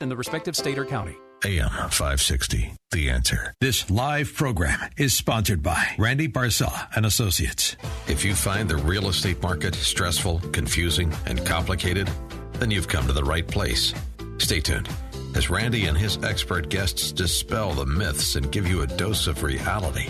in 0.00 0.08
the 0.08 0.16
respective 0.16 0.56
state 0.56 0.78
or 0.78 0.84
county. 0.84 1.16
AM 1.44 1.68
560, 1.68 2.74
The 2.90 3.10
Answer. 3.10 3.54
This 3.60 3.88
live 3.90 4.34
program 4.34 4.80
is 4.96 5.14
sponsored 5.14 5.62
by 5.62 5.94
Randy 5.96 6.26
Barcella 6.26 6.88
and 6.96 7.06
Associates. 7.06 7.76
If 8.08 8.24
you 8.24 8.34
find 8.34 8.68
the 8.68 8.76
real 8.76 9.08
estate 9.08 9.40
market 9.40 9.74
stressful, 9.76 10.40
confusing, 10.52 11.12
and 11.26 11.44
complicated, 11.46 12.10
then 12.54 12.72
you've 12.72 12.88
come 12.88 13.06
to 13.06 13.12
the 13.12 13.22
right 13.22 13.46
place. 13.46 13.94
Stay 14.38 14.60
tuned 14.60 14.88
as 15.36 15.50
Randy 15.50 15.86
and 15.86 15.96
his 15.96 16.18
expert 16.24 16.68
guests 16.68 17.12
dispel 17.12 17.72
the 17.72 17.86
myths 17.86 18.34
and 18.34 18.50
give 18.50 18.66
you 18.66 18.82
a 18.82 18.86
dose 18.86 19.28
of 19.28 19.42
reality. 19.44 20.08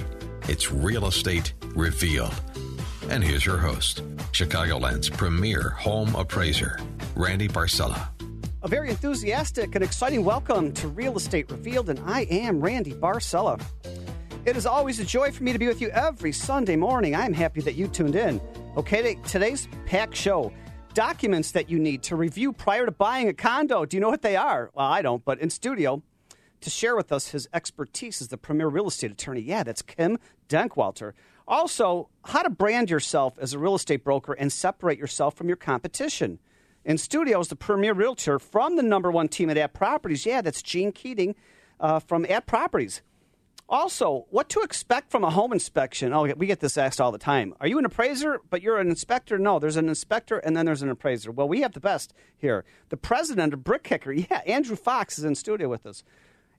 It's 0.49 0.73
Real 0.73 1.07
Estate 1.07 1.53
Revealed. 1.75 2.35
And 3.11 3.23
here's 3.23 3.45
your 3.45 3.59
host, 3.59 4.03
Chicagoland's 4.33 5.11
premier 5.11 5.71
home 5.71 6.15
appraiser, 6.15 6.79
Randy 7.15 7.49
Barcella. 7.49 8.09
A 8.61 8.67
very 8.67 8.91
enthusiastic 8.91 9.77
and 9.77 9.85
exciting 9.85 10.25
welcome 10.25 10.73
to 10.73 10.89
Real 10.89 11.17
Estate 11.17 11.49
Revealed, 11.49 11.91
and 11.91 12.01
I 12.05 12.23
am 12.23 12.61
Randy 12.61 12.93
Barcella. 12.93 13.63
It 14.45 14.57
is 14.57 14.67
always 14.67 14.99
a 14.99 15.05
joy 15.05 15.31
for 15.31 15.45
me 15.45 15.53
to 15.53 15.61
be 15.61 15.69
with 15.69 15.81
you 15.81 15.91
every 15.91 16.33
Sunday 16.33 16.75
morning. 16.75 17.15
I'm 17.15 17.33
happy 17.33 17.61
that 17.61 17.77
you 17.77 17.87
tuned 17.87 18.17
in. 18.17 18.41
Okay, 18.77 19.15
today's 19.29 19.69
pack 19.87 20.13
show 20.13 20.53
documents 20.93 21.53
that 21.53 21.71
you 21.71 21.79
need 21.79 22.03
to 22.03 22.17
review 22.17 22.53
prior 22.53 22.85
to 22.85 22.91
buying 22.91 23.29
a 23.29 23.33
condo. 23.33 23.85
Do 23.85 23.97
you 23.97 24.01
know 24.01 24.09
what 24.11 24.23
they 24.23 24.35
are? 24.35 24.73
Well, 24.75 24.87
I 24.87 25.03
don't, 25.03 25.25
but 25.25 25.39
in 25.39 25.51
studio 25.51 26.03
to 26.61 26.69
share 26.69 26.97
with 26.97 27.13
us 27.13 27.29
his 27.29 27.49
expertise 27.55 28.21
as 28.21 28.27
the 28.27 28.37
premier 28.37 28.67
real 28.67 28.89
estate 28.89 29.13
attorney. 29.13 29.41
Yeah, 29.41 29.63
that's 29.63 29.83
Kim 29.83 30.19
Denkewalter. 30.49 31.13
Also, 31.47 32.09
how 32.25 32.43
to 32.43 32.51
brand 32.51 32.91
yourself 32.91 33.39
as 33.39 33.53
a 33.53 33.59
real 33.61 33.77
estate 33.77 34.03
broker 34.03 34.33
and 34.33 34.53
separate 34.53 34.99
yourself 34.99 35.37
from 35.37 35.47
your 35.47 35.57
competition. 35.57 36.41
In 36.89 36.97
studio 36.97 37.39
is 37.39 37.49
the 37.49 37.55
premier 37.55 37.93
realtor 37.93 38.39
from 38.39 38.77
the 38.77 38.83
number 38.83 39.11
one 39.11 39.29
team 39.29 39.51
at 39.51 39.59
At 39.59 39.75
Properties. 39.75 40.25
Yeah, 40.25 40.41
that's 40.41 40.63
Jean 40.63 40.91
Keating 40.91 41.35
uh, 41.79 41.99
from 41.99 42.25
At 42.25 42.47
Properties. 42.47 43.03
Also, 43.69 44.25
what 44.31 44.49
to 44.49 44.63
expect 44.63 45.11
from 45.11 45.23
a 45.23 45.29
home 45.29 45.53
inspection? 45.53 46.15
Oh, 46.15 46.33
we 46.39 46.47
get 46.47 46.61
this 46.61 46.79
asked 46.79 46.99
all 46.99 47.13
the 47.13 47.19
time. 47.19 47.53
Are 47.61 47.67
you 47.67 47.79
an 47.79 47.85
appraiser, 47.85 48.41
but 48.49 48.63
you're 48.63 48.79
an 48.79 48.89
inspector? 48.89 49.39
No, 49.39 49.59
there's 49.59 49.77
an 49.77 49.91
inspector 49.91 50.39
and 50.39 50.57
then 50.57 50.65
there's 50.65 50.81
an 50.81 50.89
appraiser. 50.89 51.31
Well, 51.31 51.47
we 51.47 51.61
have 51.61 51.75
the 51.75 51.81
best 51.81 52.15
here. 52.39 52.65
The 52.89 52.97
president 52.97 53.53
of 53.53 53.61
BrickKicker, 53.61 54.27
yeah, 54.31 54.41
Andrew 54.47 54.75
Fox 54.75 55.19
is 55.19 55.27
in 55.27 55.35
studio 55.35 55.69
with 55.69 55.85
us. 55.85 56.03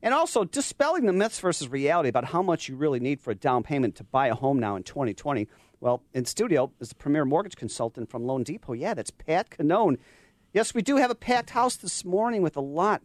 And 0.04 0.14
also, 0.14 0.44
dispelling 0.44 1.08
the 1.08 1.12
myths 1.12 1.40
versus 1.40 1.70
reality 1.70 2.08
about 2.08 2.26
how 2.26 2.44
much 2.44 2.70
you 2.70 2.76
really 2.76 3.00
need 3.00 3.20
for 3.20 3.32
a 3.32 3.36
down 3.36 3.64
payment 3.64 3.96
to 3.96 4.04
buy 4.04 4.28
a 4.28 4.36
home 4.36 4.60
now 4.60 4.76
in 4.76 4.84
2020. 4.84 5.48
Well, 5.82 6.04
in 6.14 6.26
studio 6.26 6.72
is 6.80 6.90
the 6.90 6.96
premier 6.96 7.26
mortgage 7.26 7.56
consultant 7.56 8.10
from 8.10 8.24
loanDepot. 8.24 8.80
Yeah, 8.80 8.94
that's 8.94 9.12
Pat 9.12 9.50
Cannone. 9.50 9.98
Yes, 10.52 10.74
we 10.74 10.82
do 10.82 10.96
have 10.98 11.12
a 11.12 11.16
packed 11.16 11.52
house 11.52 11.76
this 11.76 12.04
morning 12.04 12.42
with 12.42 12.58
a 12.58 12.62
lot 12.62 13.04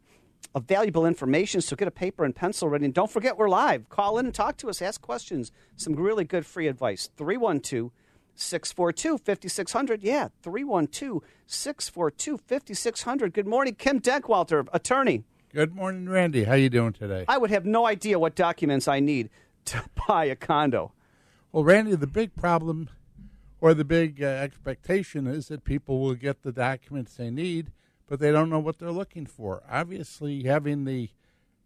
of 0.55 0.65
valuable 0.65 1.05
information. 1.05 1.61
So 1.61 1.77
get 1.77 1.89
a 1.89 1.91
paper 1.91 2.25
and 2.25 2.35
pencil 2.35 2.69
ready. 2.69 2.87
And 2.87 2.95
don't 2.95 3.11
forget, 3.11 3.37
we're 3.37 3.51
live. 3.51 3.89
Call 3.91 4.19
in 4.19 4.25
and 4.25 4.35
talk 4.35 4.57
to 4.59 4.71
us, 4.71 4.81
ask 4.81 5.01
questions, 5.01 5.53
some 5.77 5.95
really 5.95 6.25
good 6.25 6.47
free 6.47 6.69
advice. 6.69 7.11
312 7.17 7.91
642 8.35 9.19
5600. 9.19 10.03
Yeah, 10.03 10.29
312 10.43 11.23
642 11.47 12.39
5600. 12.39 13.33
Good 13.35 13.47
morning, 13.47 13.75
Kim 13.75 14.01
Denkewalter, 14.01 14.67
attorney. 14.73 15.25
Good 15.53 15.75
morning, 15.75 16.09
Randy. 16.09 16.45
How 16.45 16.55
you 16.55 16.71
doing 16.71 16.95
today? 16.95 17.27
I 17.29 17.39
would 17.39 17.51
have 17.51 17.67
no 17.67 17.87
idea 17.87 18.19
what 18.19 18.35
documents 18.35 18.89
I 18.89 19.01
need 19.01 19.29
to 19.67 19.85
buy 20.09 20.25
a 20.25 20.35
condo. 20.35 20.93
Well, 21.53 21.63
Randy, 21.63 21.95
the 21.95 22.07
big 22.07 22.35
problem 22.35 22.89
or 23.65 23.73
the 23.73 23.85
big 23.85 24.23
uh, 24.23 24.27
expectation 24.27 25.27
is 25.27 25.49
that 25.49 25.65
people 25.65 25.99
will 26.01 26.15
get 26.15 26.43
the 26.43 26.53
documents 26.53 27.15
they 27.15 27.31
need 27.31 27.73
but 28.07 28.21
they 28.21 28.31
don't 28.31 28.51
know 28.51 28.59
what 28.59 28.79
they're 28.79 28.91
looking 28.91 29.27
for. 29.27 29.63
Obviously, 29.71 30.43
having 30.43 30.85
the 30.85 31.11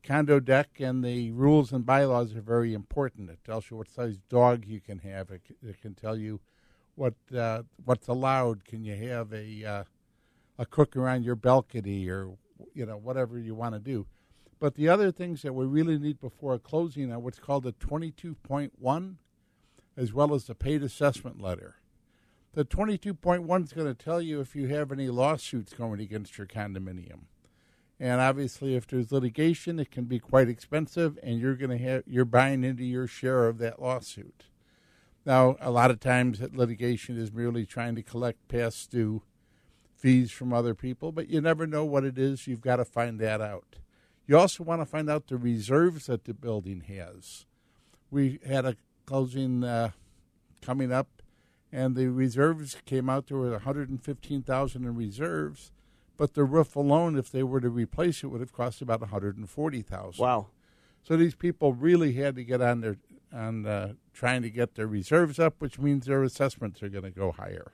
condo 0.02 0.40
deck 0.40 0.70
and 0.78 1.04
the 1.04 1.30
rules 1.32 1.72
and 1.72 1.84
bylaws 1.84 2.34
are 2.34 2.40
very 2.40 2.72
important. 2.74 3.30
It 3.30 3.42
tells 3.44 3.70
you 3.70 3.76
what 3.76 3.90
size 3.90 4.18
dog 4.28 4.64
you 4.64 4.80
can 4.80 5.00
have. 5.00 5.30
It, 5.30 5.42
it 5.62 5.80
can 5.80 5.94
tell 5.94 6.16
you 6.16 6.40
what 6.94 7.14
uh, 7.36 7.62
what's 7.84 8.08
allowed. 8.08 8.64
Can 8.64 8.84
you 8.84 8.94
have 9.08 9.32
a 9.32 9.64
uh, 9.64 9.84
a 10.58 10.66
cook 10.66 10.96
around 10.96 11.24
your 11.24 11.36
balcony 11.36 12.08
or 12.08 12.36
you 12.74 12.86
know 12.86 12.96
whatever 12.96 13.38
you 13.38 13.54
want 13.54 13.74
to 13.74 13.80
do. 13.80 14.06
But 14.60 14.74
the 14.74 14.88
other 14.88 15.12
things 15.12 15.42
that 15.42 15.54
we 15.54 15.66
really 15.66 15.98
need 15.98 16.20
before 16.20 16.54
a 16.54 16.58
closing 16.58 17.12
are 17.12 17.18
what's 17.20 17.38
called 17.38 17.64
a 17.64 17.72
22.1, 17.72 19.14
as 19.96 20.12
well 20.12 20.34
as 20.34 20.44
the 20.44 20.54
paid 20.56 20.82
assessment 20.82 21.40
letter. 21.40 21.76
The 22.54 22.64
22.1 22.64 23.64
is 23.64 23.72
going 23.72 23.86
to 23.86 23.94
tell 23.94 24.22
you 24.22 24.40
if 24.40 24.56
you 24.56 24.68
have 24.68 24.90
any 24.90 25.08
lawsuits 25.08 25.72
going 25.72 26.00
against 26.00 26.38
your 26.38 26.46
condominium. 26.46 27.26
And 28.00 28.20
obviously, 28.20 28.74
if 28.74 28.86
there's 28.86 29.12
litigation, 29.12 29.78
it 29.78 29.90
can 29.90 30.04
be 30.04 30.18
quite 30.18 30.48
expensive, 30.48 31.18
and 31.22 31.38
you're 31.38 31.56
going 31.56 31.76
to 31.76 31.84
have 31.84 32.04
you're 32.06 32.24
buying 32.24 32.64
into 32.64 32.84
your 32.84 33.06
share 33.06 33.48
of 33.48 33.58
that 33.58 33.82
lawsuit. 33.82 34.44
Now, 35.26 35.56
a 35.60 35.70
lot 35.70 35.90
of 35.90 36.00
times, 36.00 36.40
litigation 36.40 37.18
is 37.20 37.32
merely 37.32 37.66
trying 37.66 37.96
to 37.96 38.02
collect 38.02 38.48
past 38.48 38.90
due 38.90 39.22
fees 39.94 40.30
from 40.30 40.52
other 40.52 40.74
people, 40.74 41.10
but 41.10 41.28
you 41.28 41.40
never 41.40 41.66
know 41.66 41.84
what 41.84 42.04
it 42.04 42.16
is. 42.16 42.46
You've 42.46 42.60
got 42.60 42.76
to 42.76 42.84
find 42.84 43.18
that 43.18 43.40
out. 43.40 43.76
You 44.26 44.38
also 44.38 44.62
want 44.62 44.80
to 44.80 44.86
find 44.86 45.10
out 45.10 45.26
the 45.26 45.36
reserves 45.36 46.06
that 46.06 46.24
the 46.24 46.34
building 46.34 46.84
has. 46.86 47.46
We 48.10 48.38
had 48.46 48.64
a 48.64 48.76
closing 49.06 49.64
uh, 49.64 49.90
coming 50.62 50.92
up 50.92 51.17
and 51.72 51.94
the 51.94 52.08
reserves 52.08 52.76
came 52.84 53.08
out 53.08 53.26
There 53.26 53.38
to 53.38 53.50
115,000 53.50 54.84
in 54.84 54.94
reserves, 54.94 55.70
but 56.16 56.34
the 56.34 56.44
roof 56.44 56.74
alone, 56.76 57.16
if 57.16 57.30
they 57.30 57.42
were 57.42 57.60
to 57.60 57.68
replace 57.68 58.22
it, 58.22 58.28
would 58.28 58.40
have 58.40 58.52
cost 58.52 58.82
about 58.82 59.00
140,000. 59.00 60.22
Wow! 60.22 60.46
So 61.02 61.16
these 61.16 61.34
people 61.34 61.72
really 61.72 62.14
had 62.14 62.34
to 62.36 62.44
get 62.44 62.60
on 62.60 62.80
their 62.80 62.96
on 63.32 63.66
uh, 63.66 63.92
trying 64.12 64.42
to 64.42 64.50
get 64.50 64.74
their 64.74 64.86
reserves 64.86 65.38
up, 65.38 65.56
which 65.58 65.78
means 65.78 66.06
their 66.06 66.22
assessments 66.22 66.82
are 66.82 66.88
going 66.88 67.04
to 67.04 67.10
go 67.10 67.32
higher. 67.32 67.72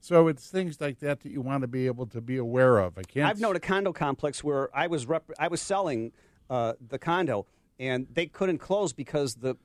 So 0.00 0.28
it's 0.28 0.48
things 0.48 0.80
like 0.80 1.00
that 1.00 1.20
that 1.20 1.32
you 1.32 1.40
want 1.40 1.62
to 1.62 1.66
be 1.66 1.86
able 1.86 2.06
to 2.06 2.20
be 2.20 2.36
aware 2.36 2.78
of. 2.78 2.98
I 2.98 3.02
can't. 3.02 3.26
I've 3.26 3.40
known 3.40 3.56
a 3.56 3.60
condo 3.60 3.92
complex 3.92 4.44
where 4.44 4.68
I 4.76 4.86
was 4.86 5.06
rep- 5.06 5.30
I 5.38 5.48
was 5.48 5.60
selling 5.60 6.12
uh, 6.48 6.74
the 6.86 6.98
condo, 6.98 7.46
and 7.78 8.06
they 8.12 8.26
couldn't 8.26 8.58
close 8.58 8.92
because 8.92 9.36
the 9.36 9.56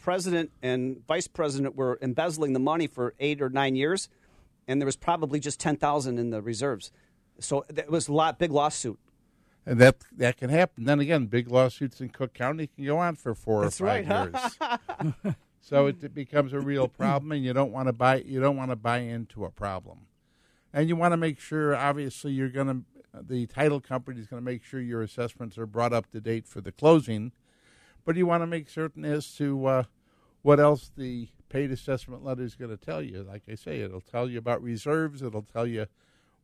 president 0.00 0.50
and 0.62 1.04
vice 1.06 1.28
president 1.28 1.76
were 1.76 1.98
embezzling 2.02 2.52
the 2.52 2.58
money 2.58 2.86
for 2.86 3.14
eight 3.20 3.40
or 3.40 3.48
nine 3.48 3.76
years, 3.76 4.08
and 4.66 4.80
there 4.80 4.86
was 4.86 4.96
probably 4.96 5.40
just 5.40 5.60
ten 5.60 5.76
thousand 5.76 6.18
in 6.18 6.30
the 6.30 6.42
reserves. 6.42 6.90
So 7.38 7.64
it 7.68 7.90
was 7.90 8.08
a 8.08 8.12
lot 8.12 8.38
big 8.38 8.50
lawsuit. 8.50 8.98
And 9.66 9.78
that 9.78 9.96
that 10.16 10.36
can 10.36 10.50
happen. 10.50 10.84
Then 10.84 11.00
again, 11.00 11.26
big 11.26 11.50
lawsuits 11.50 12.00
in 12.00 12.08
Cook 12.08 12.34
County 12.34 12.66
can 12.66 12.84
go 12.84 12.98
on 12.98 13.16
for 13.16 13.34
four 13.34 13.62
That's 13.62 13.80
or 13.80 13.86
five 13.86 14.08
right. 14.08 15.12
years. 15.22 15.34
so 15.60 15.86
it, 15.86 16.02
it 16.02 16.14
becomes 16.14 16.52
a 16.52 16.60
real 16.60 16.88
problem, 16.88 17.32
and 17.32 17.44
you 17.44 17.52
don't 17.52 17.72
want 17.72 17.88
to 17.88 17.92
buy 17.92 18.16
you 18.16 18.40
don't 18.40 18.56
want 18.56 18.70
to 18.70 18.76
buy 18.76 18.98
into 18.98 19.44
a 19.44 19.50
problem, 19.50 20.06
and 20.72 20.88
you 20.88 20.96
want 20.96 21.12
to 21.12 21.18
make 21.18 21.38
sure. 21.38 21.76
Obviously, 21.76 22.32
you're 22.32 22.48
going 22.48 22.66
to 22.66 22.84
the 23.12 23.46
title 23.46 23.80
company 23.80 24.20
is 24.20 24.26
going 24.26 24.40
to 24.40 24.44
make 24.44 24.64
sure 24.64 24.80
your 24.80 25.02
assessments 25.02 25.58
are 25.58 25.66
brought 25.66 25.92
up 25.92 26.10
to 26.12 26.20
date 26.20 26.46
for 26.46 26.60
the 26.60 26.72
closing 26.72 27.32
but 28.04 28.16
you 28.16 28.26
want 28.26 28.42
to 28.42 28.46
make 28.46 28.68
certain 28.68 29.04
as 29.04 29.32
to 29.36 29.66
uh, 29.66 29.82
what 30.42 30.60
else 30.60 30.90
the 30.96 31.28
paid 31.48 31.70
assessment 31.70 32.24
letter 32.24 32.42
is 32.42 32.54
going 32.54 32.70
to 32.70 32.76
tell 32.76 33.02
you. 33.02 33.22
Like 33.22 33.42
I 33.50 33.54
say, 33.54 33.80
it'll 33.80 34.00
tell 34.00 34.28
you 34.28 34.38
about 34.38 34.62
reserves. 34.62 35.22
It'll 35.22 35.42
tell 35.42 35.66
you 35.66 35.86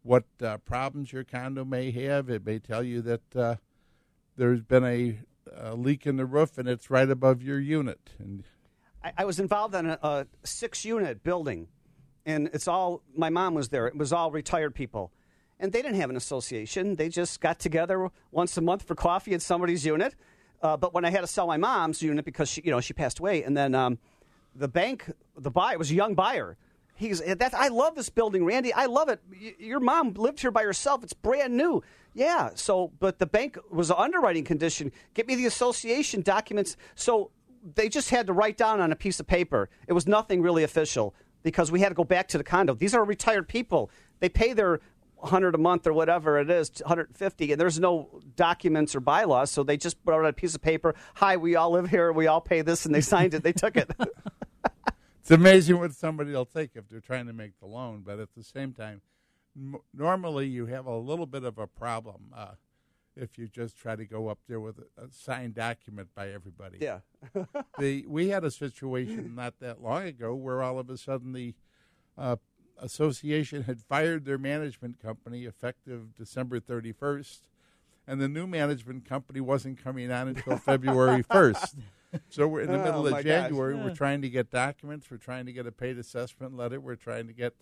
what 0.03 0.25
uh, 0.43 0.59
problems 0.59 1.13
your 1.13 1.25
condo 1.25 1.65
may 1.65 1.91
have. 1.93 2.29
It 2.29 2.45
may 2.45 2.59
tell 2.59 2.83
you 2.83 3.01
that 3.03 3.37
uh, 3.37 3.57
there's 4.37 4.63
been 4.63 4.85
a, 4.85 5.19
a, 5.55 5.75
leak 5.75 6.07
in 6.07 6.17
the 6.17 6.27
roof 6.27 6.59
and 6.59 6.69
it's 6.69 6.91
right 6.91 7.09
above 7.09 7.43
your 7.43 7.59
unit. 7.59 8.11
And 8.19 8.45
I, 9.03 9.13
I 9.19 9.25
was 9.25 9.41
involved 9.41 9.75
in 9.75 9.87
a, 9.87 9.99
a 10.03 10.27
six-unit 10.45 11.23
building, 11.23 11.69
and 12.25 12.51
it's 12.53 12.69
all 12.69 13.03
my 13.17 13.31
mom 13.31 13.55
was 13.55 13.69
there. 13.71 13.87
It 13.87 13.97
was 13.97 14.13
all 14.13 14.31
retired 14.31 14.75
people 14.75 15.13
and 15.59 15.73
they 15.73 15.83
didn't 15.83 16.01
have 16.01 16.11
an 16.11 16.17
association. 16.17 16.97
They 16.97 17.09
just 17.09 17.41
got 17.41 17.59
together 17.59 18.11
once 18.31 18.57
a 18.57 18.61
month 18.61 18.83
for 18.83 18.95
coffee 18.95 19.35
at 19.35 19.43
somebody's 19.43 19.87
unit, 19.87 20.15
uh, 20.67 20.77
but 20.77 20.93
when 20.93 21.05
I 21.05 21.11
had 21.11 21.21
to 21.21 21.27
sell 21.27 21.47
my 21.47 21.57
mom's 21.57 22.03
unit 22.03 22.25
because 22.25 22.49
she, 22.51 22.61
you 22.65 22.71
know, 22.71 22.81
she 22.81 22.93
passed 22.93 23.21
away, 23.21 23.45
and 23.45 23.57
then 23.57 23.75
um, 23.75 23.99
the 24.55 24.69
bank, 24.69 25.11
the 25.39 25.51
buyer 25.51 25.79
was 25.79 25.91
a 25.91 25.95
young 25.95 26.15
buyer. 26.15 26.57
He's 26.97 27.21
that. 27.21 27.55
I 27.55 27.69
love 27.69 27.95
this 27.95 28.09
building, 28.09 28.45
Randy. 28.45 28.73
I 28.73 28.87
love 28.87 29.09
it. 29.09 29.21
Y- 29.31 29.55
your 29.59 29.81
mom 29.81 30.15
lived 30.15 30.41
here 30.41 30.51
by 30.51 30.63
herself. 30.65 31.05
It's 31.05 31.13
brand 31.13 31.57
new. 31.57 31.83
Yeah. 32.15 32.51
So, 32.55 32.91
but 32.99 33.19
the 33.19 33.27
bank 33.27 33.59
was 33.71 33.91
an 33.91 33.97
underwriting 33.99 34.45
condition. 34.45 34.91
Get 35.15 35.29
me 35.29 35.35
the 35.37 35.47
association 35.47 36.23
documents. 36.23 36.77
So 36.95 37.31
they 37.75 37.89
just 37.89 38.11
had 38.11 38.27
to 38.29 38.33
write 38.33 38.57
down 38.57 38.81
on 38.81 38.93
a 38.93 38.97
piece 38.97 39.21
of 39.21 39.27
paper. 39.27 39.69
It 39.87 39.93
was 39.93 40.07
nothing 40.07 40.41
really 40.41 40.65
official 40.65 41.15
because 41.43 41.71
we 41.71 41.81
had 41.81 41.91
to 41.91 41.95
go 41.95 42.05
back 42.05 42.29
to 42.29 42.39
the 42.39 42.45
condo. 42.45 42.75
These 42.75 42.95
are 42.95 43.05
retired 43.05 43.47
people. 43.47 43.91
They 44.21 44.31
pay 44.31 44.55
their 44.55 44.81
100 45.17 45.55
a 45.55 45.59
month 45.59 45.87
or 45.87 45.93
whatever 45.93 46.39
it 46.39 46.51
is, 46.51 46.71
150, 46.81 47.53
and 47.53 47.61
there's 47.61 47.81
no 47.81 48.21
documents 48.37 48.95
or 48.95 49.01
bylaws, 49.01 49.51
so 49.51 49.63
they 49.63 49.77
just 49.77 49.97
wrote 50.05 50.25
out 50.25 50.29
a 50.29 50.33
piece 50.33 50.55
of 50.55 50.63
paper. 50.63 50.95
Hi, 51.15 51.37
we 51.37 51.57
all 51.57 51.71
live 51.71 51.89
here. 51.89 52.13
We 52.13 52.27
all 52.27 52.41
pay 52.41 52.63
this, 52.63 52.87
and 52.87 52.95
they 52.95 53.01
signed 53.01 53.35
it. 53.35 53.43
They 53.43 53.53
took 53.53 53.77
it. 53.77 53.91
it's 55.21 55.31
amazing 55.31 55.79
what 55.79 55.93
somebody 55.93 56.33
will 56.33 56.45
take 56.45 56.73
if 56.75 56.89
they're 56.89 57.01
trying 57.01 57.27
to 57.27 57.33
make 57.33 57.59
the 57.61 57.67
loan, 57.67 58.03
but 58.05 58.21
at 58.21 58.35
the 58.37 58.45
same 58.45 58.73
time, 58.73 59.01
m- 59.57 59.79
normally 59.95 60.47
you 60.47 60.67
have 60.67 60.87
a 60.87 60.97
little 60.97 61.27
bit 61.27 61.45
of 61.45 61.59
a 61.59 61.67
problem. 61.67 62.33
Uh, 62.37 62.53
if 63.17 63.39
you 63.39 63.49
just 63.49 63.79
try 63.79 63.97
to 63.97 64.05
go 64.05 64.29
up 64.29 64.39
there 64.47 64.61
with 64.61 64.79
a, 64.79 65.05
a 65.05 65.09
signed 65.11 65.55
document 65.55 66.09
by 66.15 66.29
everybody. 66.31 66.79
Yeah. 66.81 67.01
the 67.79 68.05
we 68.07 68.29
had 68.29 68.45
a 68.45 68.51
situation 68.51 69.35
not 69.35 69.55
that 69.61 69.83
long 69.83 70.05
ago 70.05 70.35
where 70.35 70.63
all 70.63 70.79
of 70.79 70.91
a 70.91 70.99
sudden 70.99 71.33
the 71.33 71.55
uh, 72.19 72.37
association 72.81 73.63
had 73.65 73.81
fired 73.81 74.25
their 74.25 74.39
management 74.39 75.01
company 75.01 75.45
effective 75.45 76.15
December 76.15 76.61
31st, 76.61 77.39
and 78.07 78.21
the 78.21 78.29
new 78.29 78.47
management 78.47 79.05
company 79.05 79.41
wasn't 79.41 79.83
coming 79.83 80.11
on 80.11 80.29
until 80.29 80.57
February 80.59 81.23
1st. 81.25 81.77
So 82.29 82.47
we're 82.47 82.61
in 82.63 82.73
the 82.73 82.79
middle 82.79 83.07
Oh, 83.07 83.11
my 83.11 83.19
of. 83.19 83.25
January. 83.25 83.75
We're 83.75 83.95
trying 83.95 84.23
to 84.23 84.31
get 84.31 84.51
documents. 84.51 85.11
We're 85.11 85.17
trying 85.19 85.47
to 85.47 85.53
get 85.53 85.67
a 85.67 85.73
paid 85.73 85.99
assessment 85.99 86.57
letter. 86.57 86.81
We're 86.81 86.95
trying 86.95 87.27
to 87.27 87.33
get 87.33 87.55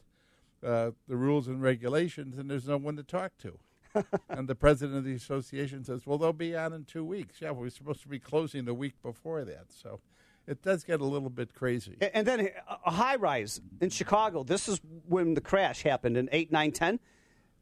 uh, 0.64 0.90
the 1.08 1.16
rules 1.16 1.48
and 1.48 1.62
regulations, 1.62 2.38
and 2.38 2.50
there's 2.50 2.68
no 2.68 2.76
one 2.76 2.96
to 2.96 3.02
talk 3.02 3.32
to. 3.38 3.58
and 4.28 4.48
the 4.48 4.54
president 4.54 4.98
of 4.98 5.04
the 5.04 5.14
association 5.14 5.84
says, 5.84 6.06
"Well, 6.06 6.18
they'll 6.18 6.32
be 6.32 6.56
on 6.56 6.72
in 6.72 6.84
two 6.84 7.04
weeks." 7.04 7.40
Yeah, 7.40 7.52
we're 7.52 7.70
supposed 7.70 8.02
to 8.02 8.08
be 8.08 8.18
closing 8.18 8.64
the 8.64 8.74
week 8.74 8.94
before 9.02 9.44
that, 9.44 9.66
so 9.68 10.00
it 10.46 10.62
does 10.62 10.84
get 10.84 11.00
a 11.00 11.04
little 11.04 11.30
bit 11.30 11.54
crazy. 11.54 11.96
And 12.12 12.26
then 12.26 12.40
a- 12.68 12.78
a 12.86 12.90
high 12.90 13.16
rise 13.16 13.60
in 13.80 13.90
Chicago. 13.90 14.42
This 14.42 14.68
is 14.68 14.80
when 15.06 15.34
the 15.34 15.40
crash 15.40 15.82
happened 15.82 16.16
in 16.16 16.28
8, 16.32 16.52
9, 16.52 16.72
10. 16.72 17.00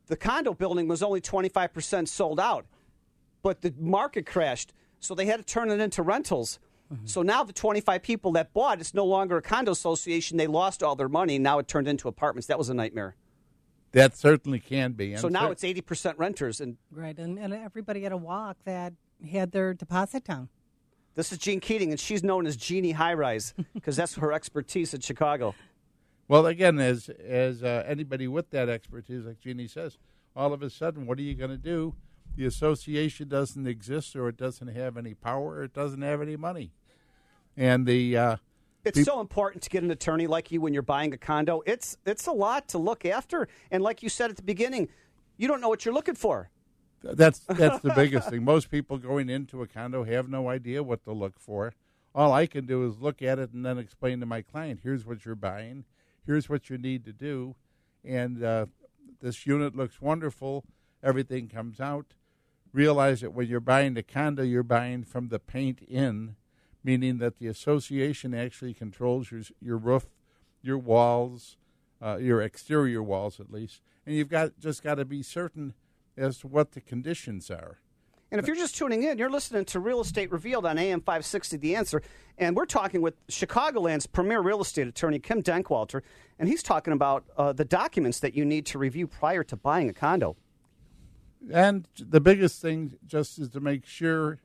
The 0.06 0.16
condo 0.16 0.52
building 0.54 0.88
was 0.88 1.02
only 1.02 1.20
25% 1.20 2.08
sold 2.08 2.40
out, 2.40 2.66
but 3.42 3.62
the 3.62 3.72
market 3.78 4.26
crashed, 4.26 4.72
so 5.00 5.14
they 5.14 5.26
had 5.26 5.38
to 5.38 5.44
turn 5.44 5.70
it 5.70 5.80
into 5.80 6.02
rentals. 6.02 6.58
Mm-hmm. 6.92 7.06
So 7.06 7.22
now 7.22 7.44
the 7.44 7.52
25 7.52 8.02
people 8.02 8.32
that 8.32 8.52
bought, 8.52 8.80
it's 8.80 8.92
no 8.94 9.04
longer 9.06 9.36
a 9.38 9.42
condo 9.42 9.70
association. 9.72 10.36
They 10.36 10.46
lost 10.48 10.82
all 10.82 10.96
their 10.96 11.08
money. 11.08 11.38
Now 11.38 11.58
it 11.60 11.68
turned 11.68 11.88
into 11.88 12.08
apartments. 12.08 12.48
That 12.48 12.58
was 12.58 12.68
a 12.68 12.74
nightmare. 12.74 13.14
That 13.92 14.16
certainly 14.16 14.58
can 14.58 14.92
be. 14.92 15.12
And 15.12 15.20
So 15.20 15.28
now 15.28 15.46
cer- 15.46 15.52
it's 15.52 15.64
80% 15.64 16.18
renters. 16.18 16.60
And 16.60 16.76
Right, 16.90 17.16
and, 17.18 17.38
and 17.38 17.54
everybody 17.54 18.02
had 18.02 18.12
a 18.12 18.16
walk 18.16 18.56
that 18.64 18.94
had 19.30 19.52
their 19.52 19.72
deposit 19.72 20.24
down. 20.24 20.48
This 21.14 21.32
is 21.32 21.38
Jean 21.38 21.60
Keating, 21.60 21.90
and 21.90 22.00
she's 22.00 22.22
known 22.22 22.46
as 22.46 22.56
Jeannie 22.56 22.92
High 22.92 23.14
Rise 23.14 23.54
because 23.74 23.96
that's 23.96 24.14
her 24.16 24.32
expertise 24.32 24.94
in 24.94 25.00
Chicago. 25.00 25.54
Well, 26.28 26.46
again, 26.46 26.78
as 26.78 27.08
as 27.08 27.62
uh, 27.62 27.84
anybody 27.86 28.28
with 28.28 28.50
that 28.50 28.68
expertise, 28.68 29.24
like 29.24 29.40
Jeannie 29.40 29.68
says, 29.68 29.98
all 30.34 30.52
of 30.52 30.62
a 30.62 30.70
sudden, 30.70 31.06
what 31.06 31.18
are 31.18 31.22
you 31.22 31.34
going 31.34 31.50
to 31.50 31.58
do? 31.58 31.94
The 32.36 32.46
association 32.46 33.28
doesn't 33.28 33.66
exist, 33.66 34.16
or 34.16 34.28
it 34.28 34.38
doesn't 34.38 34.68
have 34.68 34.96
any 34.96 35.12
power, 35.12 35.56
or 35.56 35.64
it 35.64 35.74
doesn't 35.74 36.00
have 36.00 36.22
any 36.22 36.36
money, 36.36 36.72
and 37.56 37.86
the 37.86 38.16
uh, 38.16 38.36
It's 38.84 39.04
so 39.04 39.20
important 39.20 39.62
to 39.64 39.70
get 39.70 39.82
an 39.82 39.90
attorney 39.90 40.26
like 40.26 40.50
you 40.50 40.60
when 40.60 40.72
you're 40.72 40.82
buying 40.82 41.12
a 41.12 41.18
condo. 41.18 41.62
It's 41.66 41.98
it's 42.06 42.26
a 42.26 42.32
lot 42.32 42.68
to 42.68 42.78
look 42.78 43.04
after, 43.04 43.48
and 43.70 43.82
like 43.82 44.02
you 44.02 44.08
said 44.08 44.30
at 44.30 44.36
the 44.36 44.42
beginning, 44.42 44.88
you 45.36 45.46
don't 45.48 45.60
know 45.60 45.68
what 45.68 45.84
you're 45.84 45.94
looking 45.94 46.14
for. 46.14 46.48
That's 47.02 47.40
that's 47.40 47.80
the 47.80 47.92
biggest 47.94 48.28
thing. 48.30 48.44
Most 48.44 48.70
people 48.70 48.98
going 48.98 49.28
into 49.28 49.62
a 49.62 49.66
condo 49.66 50.04
have 50.04 50.28
no 50.28 50.48
idea 50.48 50.82
what 50.82 51.04
to 51.04 51.12
look 51.12 51.38
for. 51.38 51.74
All 52.14 52.32
I 52.32 52.46
can 52.46 52.66
do 52.66 52.86
is 52.86 52.98
look 52.98 53.22
at 53.22 53.38
it 53.38 53.52
and 53.52 53.64
then 53.64 53.78
explain 53.78 54.20
to 54.20 54.26
my 54.26 54.42
client, 54.42 54.80
"Here's 54.82 55.04
what 55.06 55.24
you're 55.24 55.34
buying. 55.34 55.84
Here's 56.24 56.48
what 56.48 56.70
you 56.70 56.78
need 56.78 57.04
to 57.04 57.12
do." 57.12 57.56
And 58.04 58.42
uh, 58.42 58.66
this 59.20 59.46
unit 59.46 59.76
looks 59.76 60.00
wonderful. 60.00 60.64
Everything 61.02 61.48
comes 61.48 61.80
out. 61.80 62.14
Realize 62.72 63.20
that 63.20 63.34
when 63.34 63.48
you're 63.48 63.60
buying 63.60 63.94
the 63.94 64.02
condo, 64.02 64.42
you're 64.42 64.62
buying 64.62 65.04
from 65.04 65.28
the 65.28 65.38
paint 65.38 65.82
in, 65.82 66.36
meaning 66.82 67.18
that 67.18 67.38
the 67.38 67.46
association 67.46 68.34
actually 68.34 68.74
controls 68.74 69.30
your 69.30 69.42
your 69.60 69.78
roof, 69.78 70.06
your 70.62 70.78
walls, 70.78 71.56
uh, 72.00 72.16
your 72.16 72.40
exterior 72.40 73.02
walls 73.02 73.40
at 73.40 73.52
least, 73.52 73.80
and 74.06 74.14
you've 74.14 74.28
got 74.28 74.58
just 74.58 74.82
got 74.82 74.96
to 74.96 75.04
be 75.04 75.22
certain 75.22 75.74
as 76.16 76.38
to 76.38 76.46
what 76.46 76.72
the 76.72 76.80
conditions 76.80 77.50
are. 77.50 77.78
And 78.32 78.38
if 78.38 78.46
you're 78.46 78.56
just 78.56 78.76
tuning 78.76 79.02
in, 79.02 79.18
you're 79.18 79.28
listening 79.28 79.66
to 79.66 79.78
Real 79.78 80.00
Estate 80.00 80.32
Revealed 80.32 80.64
on 80.64 80.78
AM 80.78 81.00
560 81.00 81.58
The 81.58 81.76
Answer. 81.76 82.02
And 82.38 82.56
we're 82.56 82.64
talking 82.64 83.02
with 83.02 83.14
Chicagoland's 83.26 84.06
premier 84.06 84.40
real 84.40 84.62
estate 84.62 84.86
attorney, 84.86 85.18
Kim 85.18 85.42
Denkewalter. 85.42 86.00
And 86.38 86.48
he's 86.48 86.62
talking 86.62 86.94
about 86.94 87.24
uh, 87.36 87.52
the 87.52 87.66
documents 87.66 88.20
that 88.20 88.34
you 88.34 88.46
need 88.46 88.64
to 88.66 88.78
review 88.78 89.06
prior 89.06 89.44
to 89.44 89.54
buying 89.54 89.90
a 89.90 89.92
condo. 89.92 90.36
And 91.52 91.86
the 91.98 92.20
biggest 92.20 92.62
thing 92.62 92.96
just 93.04 93.38
is 93.38 93.50
to 93.50 93.60
make 93.60 93.84
sure 93.84 94.40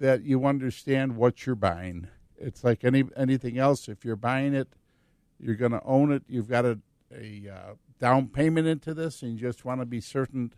that 0.00 0.22
you 0.24 0.44
understand 0.44 1.16
what 1.16 1.46
you're 1.46 1.54
buying. 1.54 2.08
It's 2.36 2.62
like 2.62 2.84
any 2.84 3.04
anything 3.16 3.56
else. 3.56 3.88
If 3.88 4.04
you're 4.04 4.16
buying 4.16 4.52
it, 4.52 4.68
you're 5.38 5.54
going 5.54 5.72
to 5.72 5.82
own 5.84 6.12
it. 6.12 6.24
You've 6.28 6.48
got 6.48 6.66
a, 6.66 6.78
a 7.10 7.48
uh, 7.48 7.74
down 8.00 8.28
payment 8.28 8.66
into 8.66 8.92
this, 8.92 9.22
and 9.22 9.32
you 9.32 9.38
just 9.38 9.64
want 9.64 9.80
to 9.80 9.86
be 9.86 10.00
certain 10.00 10.52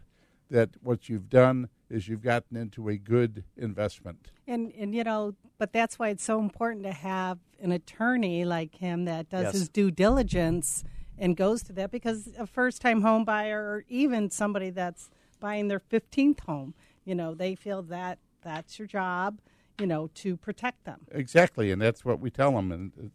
that 0.50 0.70
what 0.82 1.08
you've 1.08 1.28
done 1.28 1.69
is 1.88 2.08
you've 2.08 2.22
gotten 2.22 2.56
into 2.56 2.88
a 2.88 2.96
good 2.96 3.44
investment. 3.56 4.31
And 4.46 4.72
and 4.78 4.94
you 4.94 5.04
know, 5.04 5.34
but 5.58 5.72
that's 5.72 5.98
why 5.98 6.08
it's 6.08 6.25
so 6.25 6.40
important 6.40 6.84
to 6.84 6.93
have 6.93 7.38
an 7.60 7.72
attorney 7.72 8.44
like 8.44 8.76
him 8.76 9.04
that 9.06 9.28
does 9.28 9.44
Yes. 9.46 9.52
his 9.52 9.69
due 9.69 9.90
diligence 9.90 10.84
and 11.19 11.37
goes 11.37 11.62
to 11.64 11.72
that 11.72 11.90
because 11.90 12.28
a 12.38 12.46
first 12.46 12.81
time 12.82 13.02
home 13.02 13.25
buyer 13.25 13.60
or 13.62 13.84
even 13.88 14.31
somebody 14.31 14.70
that's 14.70 15.08
buying 15.40 15.69
their 15.69 15.81
15th 15.81 16.40
home, 16.40 16.75
you 17.04 17.14
know, 17.14 17.34
they 17.34 17.54
feel 17.54 17.82
that 17.82 18.19
that's 18.43 18.78
your 18.78 18.87
job, 18.88 19.40
you 19.78 19.87
know, 19.87 20.08
to 20.14 20.37
protect 20.37 20.84
them. 20.84 21.00
Exactly, 21.10 21.70
and 21.70 21.81
that's 21.81 22.04
what 22.04 22.20
we 22.20 22.31
tell 22.31 22.52
them, 22.52 22.70
and 22.72 22.93
uh, 22.98 23.08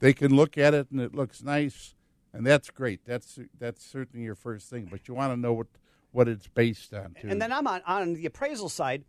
they 0.00 0.12
can 0.12 0.34
look 0.34 0.58
at 0.58 0.74
it 0.74 0.90
and 0.90 1.00
it 1.00 1.14
looks 1.14 1.42
nice, 1.42 1.94
and 2.32 2.46
that's 2.46 2.70
great. 2.70 3.00
That's 3.04 3.38
that's 3.58 3.84
certainly 3.84 4.24
your 4.24 4.34
first 4.34 4.68
thing, 4.70 4.88
but 4.90 5.06
you 5.08 5.14
want 5.14 5.32
to 5.32 5.36
know 5.36 5.52
what 5.52 5.68
what 6.12 6.28
it's 6.28 6.46
based 6.46 6.94
on 6.94 7.14
too. 7.20 7.28
And 7.28 7.40
then 7.42 7.52
I'm 7.52 7.66
on, 7.66 7.82
on 7.86 8.14
the 8.14 8.26
appraisal 8.26 8.68
side, 8.68 9.04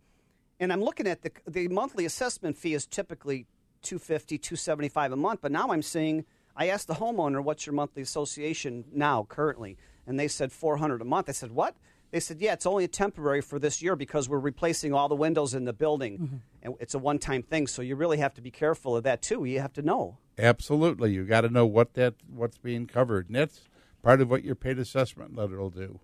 and 0.58 0.72
I'm 0.72 0.82
looking 0.82 1.06
at 1.06 1.22
the 1.22 1.30
the 1.46 1.68
monthly 1.68 2.04
assessment 2.04 2.56
fee 2.56 2.74
is 2.74 2.86
typically 2.86 3.46
250 3.82 4.38
275 4.38 5.12
a 5.12 5.16
month, 5.16 5.40
but 5.42 5.52
now 5.52 5.70
I'm 5.70 5.82
seeing 5.82 6.24
I 6.56 6.68
asked 6.68 6.88
the 6.88 6.94
homeowner 6.94 7.42
what's 7.42 7.66
your 7.66 7.74
monthly 7.74 8.02
association 8.02 8.84
now 8.92 9.26
currently, 9.28 9.76
and 10.06 10.18
they 10.18 10.28
said 10.28 10.52
400 10.52 11.00
a 11.02 11.04
month. 11.04 11.28
I 11.28 11.32
said, 11.32 11.52
"What?" 11.52 11.76
They 12.10 12.20
said, 12.20 12.40
"Yeah, 12.40 12.52
it's 12.52 12.66
only 12.66 12.84
a 12.84 12.88
temporary 12.88 13.40
for 13.40 13.58
this 13.58 13.82
year 13.82 13.96
because 13.96 14.28
we're 14.28 14.38
replacing 14.38 14.94
all 14.94 15.08
the 15.08 15.16
windows 15.16 15.52
in 15.52 15.64
the 15.64 15.72
building. 15.72 16.18
Mm-hmm. 16.18 16.36
And 16.62 16.74
it's 16.80 16.94
a 16.94 16.98
one-time 16.98 17.42
thing, 17.42 17.66
so 17.66 17.82
you 17.82 17.96
really 17.96 18.18
have 18.18 18.34
to 18.34 18.40
be 18.40 18.50
careful 18.50 18.96
of 18.96 19.02
that 19.04 19.20
too. 19.20 19.44
You 19.44 19.60
have 19.60 19.72
to 19.74 19.82
know." 19.82 20.18
Absolutely, 20.38 21.12
you 21.12 21.24
got 21.24 21.42
to 21.42 21.48
know 21.48 21.66
what 21.66 21.94
that 21.94 22.14
what's 22.28 22.58
being 22.58 22.86
covered, 22.86 23.26
and 23.26 23.36
that's 23.36 23.62
part 24.02 24.20
of 24.20 24.30
what 24.30 24.44
your 24.44 24.54
paid 24.54 24.78
assessment 24.78 25.36
letter 25.36 25.58
will 25.58 25.70
do. 25.70 26.00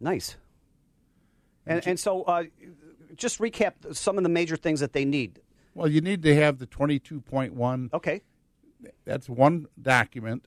Nice. 0.00 0.36
And, 1.66 1.86
and 1.86 1.98
so, 1.98 2.22
uh, 2.24 2.44
just 3.16 3.38
recap 3.38 3.94
some 3.94 4.18
of 4.18 4.22
the 4.24 4.28
major 4.28 4.56
things 4.56 4.80
that 4.80 4.92
they 4.92 5.04
need. 5.04 5.40
Well, 5.74 5.88
you 5.88 6.00
need 6.00 6.22
to 6.22 6.34
have 6.34 6.58
the 6.58 6.66
twenty-two 6.66 7.20
point 7.20 7.54
one. 7.54 7.90
Okay. 7.92 8.22
That's 9.04 9.28
one 9.28 9.66
document, 9.80 10.46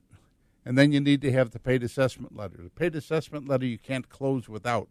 and 0.64 0.78
then 0.78 0.92
you 0.92 1.00
need 1.00 1.20
to 1.22 1.32
have 1.32 1.50
the 1.50 1.58
paid 1.58 1.82
assessment 1.82 2.36
letter. 2.36 2.58
The 2.62 2.70
paid 2.70 2.94
assessment 2.94 3.48
letter 3.48 3.66
you 3.66 3.78
can't 3.78 4.08
close 4.08 4.48
without. 4.48 4.88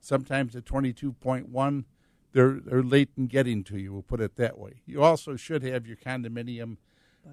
Sometimes 0.00 0.52
the 0.52 0.62
twenty-two 0.62 1.14
point 1.14 1.48
one, 1.48 1.84
they're 2.32 2.60
they're 2.64 2.82
late 2.82 3.10
in 3.16 3.26
getting 3.26 3.64
to 3.64 3.78
you. 3.78 3.92
We'll 3.92 4.02
put 4.02 4.20
it 4.20 4.36
that 4.36 4.56
way. 4.56 4.82
You 4.86 5.02
also 5.02 5.36
should 5.36 5.62
have 5.64 5.86
your 5.86 5.96
condominium 5.96 6.76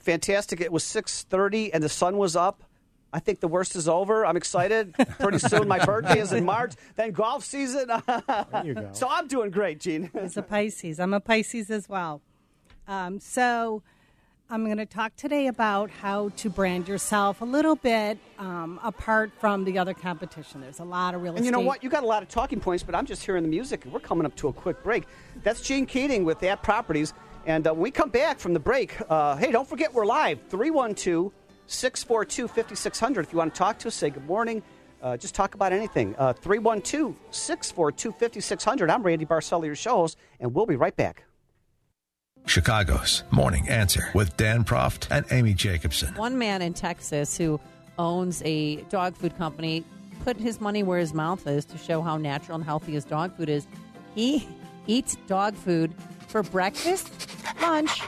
Fantastic. 0.00 0.60
It 0.60 0.72
was 0.72 0.82
6:30 0.84 1.70
and 1.72 1.82
the 1.82 1.88
sun 1.88 2.16
was 2.16 2.36
up. 2.36 2.64
I 3.12 3.18
think 3.18 3.40
the 3.40 3.48
worst 3.48 3.74
is 3.74 3.88
over. 3.88 4.24
I'm 4.24 4.36
excited. 4.36 4.94
Pretty 5.18 5.38
soon 5.50 5.66
my 5.66 5.84
birthday 5.84 6.20
is 6.20 6.32
in 6.32 6.44
March. 6.44 6.74
Then 6.96 7.10
golf 7.12 7.44
season. 7.44 7.88
There 8.06 8.64
you 8.64 8.74
go. 8.74 8.88
so 8.92 9.08
I'm 9.10 9.26
doing 9.26 9.50
great, 9.50 9.80
Jean. 9.80 10.10
He's 10.20 10.36
a 10.36 10.42
Pisces. 10.42 11.00
I'm 11.00 11.12
a 11.14 11.20
Pisces 11.20 11.70
as 11.70 11.88
well. 11.88 12.20
Um, 12.86 13.18
so 13.18 13.82
I'm 14.48 14.64
going 14.64 14.78
to 14.78 14.86
talk 14.86 15.14
today 15.16 15.48
about 15.48 15.90
how 15.90 16.28
to 16.36 16.50
brand 16.50 16.86
yourself 16.88 17.40
a 17.40 17.44
little 17.44 17.74
bit 17.76 18.18
um, 18.38 18.78
apart 18.82 19.32
from 19.40 19.64
the 19.64 19.78
other 19.78 19.94
competition. 19.94 20.60
There's 20.60 20.78
a 20.80 20.84
lot 20.84 21.14
of 21.14 21.22
real 21.22 21.32
And 21.32 21.40
estate. 21.40 21.46
you 21.46 21.50
know 21.52 21.60
what? 21.60 21.82
You 21.84 21.90
got 21.90 22.02
a 22.04 22.06
lot 22.06 22.22
of 22.22 22.28
talking 22.28 22.60
points, 22.60 22.82
but 22.84 22.94
I'm 22.94 23.06
just 23.06 23.24
hearing 23.24 23.42
the 23.42 23.48
music. 23.48 23.84
We're 23.86 24.00
coming 24.00 24.24
up 24.26 24.34
to 24.36 24.48
a 24.48 24.52
quick 24.52 24.82
break. 24.84 25.04
That's 25.42 25.60
Jean 25.60 25.84
Keating 25.86 26.24
with 26.24 26.42
At 26.44 26.62
Properties. 26.62 27.12
And 27.46 27.66
uh, 27.66 27.72
when 27.72 27.82
we 27.82 27.90
come 27.90 28.10
back 28.10 28.38
from 28.38 28.52
the 28.52 28.60
break, 28.60 28.96
uh, 29.08 29.36
hey, 29.36 29.50
don't 29.50 29.68
forget 29.68 29.92
we're 29.94 30.04
live 30.06 30.40
312 30.48 31.32
642 31.66 32.48
5600. 32.48 33.26
If 33.26 33.32
you 33.32 33.38
want 33.38 33.54
to 33.54 33.58
talk 33.58 33.78
to 33.80 33.88
us, 33.88 33.94
say 33.94 34.10
good 34.10 34.26
morning. 34.26 34.62
Uh, 35.02 35.16
just 35.16 35.34
talk 35.34 35.54
about 35.54 35.72
anything. 35.72 36.14
312 36.14 37.14
642 37.30 38.12
5600. 38.12 38.90
I'm 38.90 39.02
Randy 39.02 39.24
Barcella, 39.24 39.64
your 39.64 39.74
show 39.74 39.96
host, 39.96 40.18
and 40.40 40.54
we'll 40.54 40.66
be 40.66 40.76
right 40.76 40.94
back. 40.94 41.24
Chicago's 42.46 43.22
Morning 43.30 43.68
Answer 43.68 44.10
with 44.14 44.36
Dan 44.36 44.64
Proft 44.64 45.06
and 45.10 45.24
Amy 45.30 45.54
Jacobson. 45.54 46.14
One 46.16 46.38
man 46.38 46.62
in 46.62 46.74
Texas 46.74 47.36
who 47.36 47.60
owns 47.98 48.42
a 48.44 48.76
dog 48.82 49.14
food 49.16 49.36
company 49.36 49.84
put 50.24 50.36
his 50.36 50.60
money 50.60 50.82
where 50.82 50.98
his 50.98 51.14
mouth 51.14 51.46
is 51.46 51.64
to 51.66 51.78
show 51.78 52.02
how 52.02 52.16
natural 52.16 52.56
and 52.56 52.64
healthy 52.64 52.92
his 52.92 53.04
dog 53.04 53.36
food 53.36 53.48
is. 53.48 53.66
He 54.14 54.46
eats 54.86 55.16
dog 55.26 55.54
food 55.54 55.94
for 56.30 56.42
breakfast, 56.44 57.10
lunch, 57.60 58.02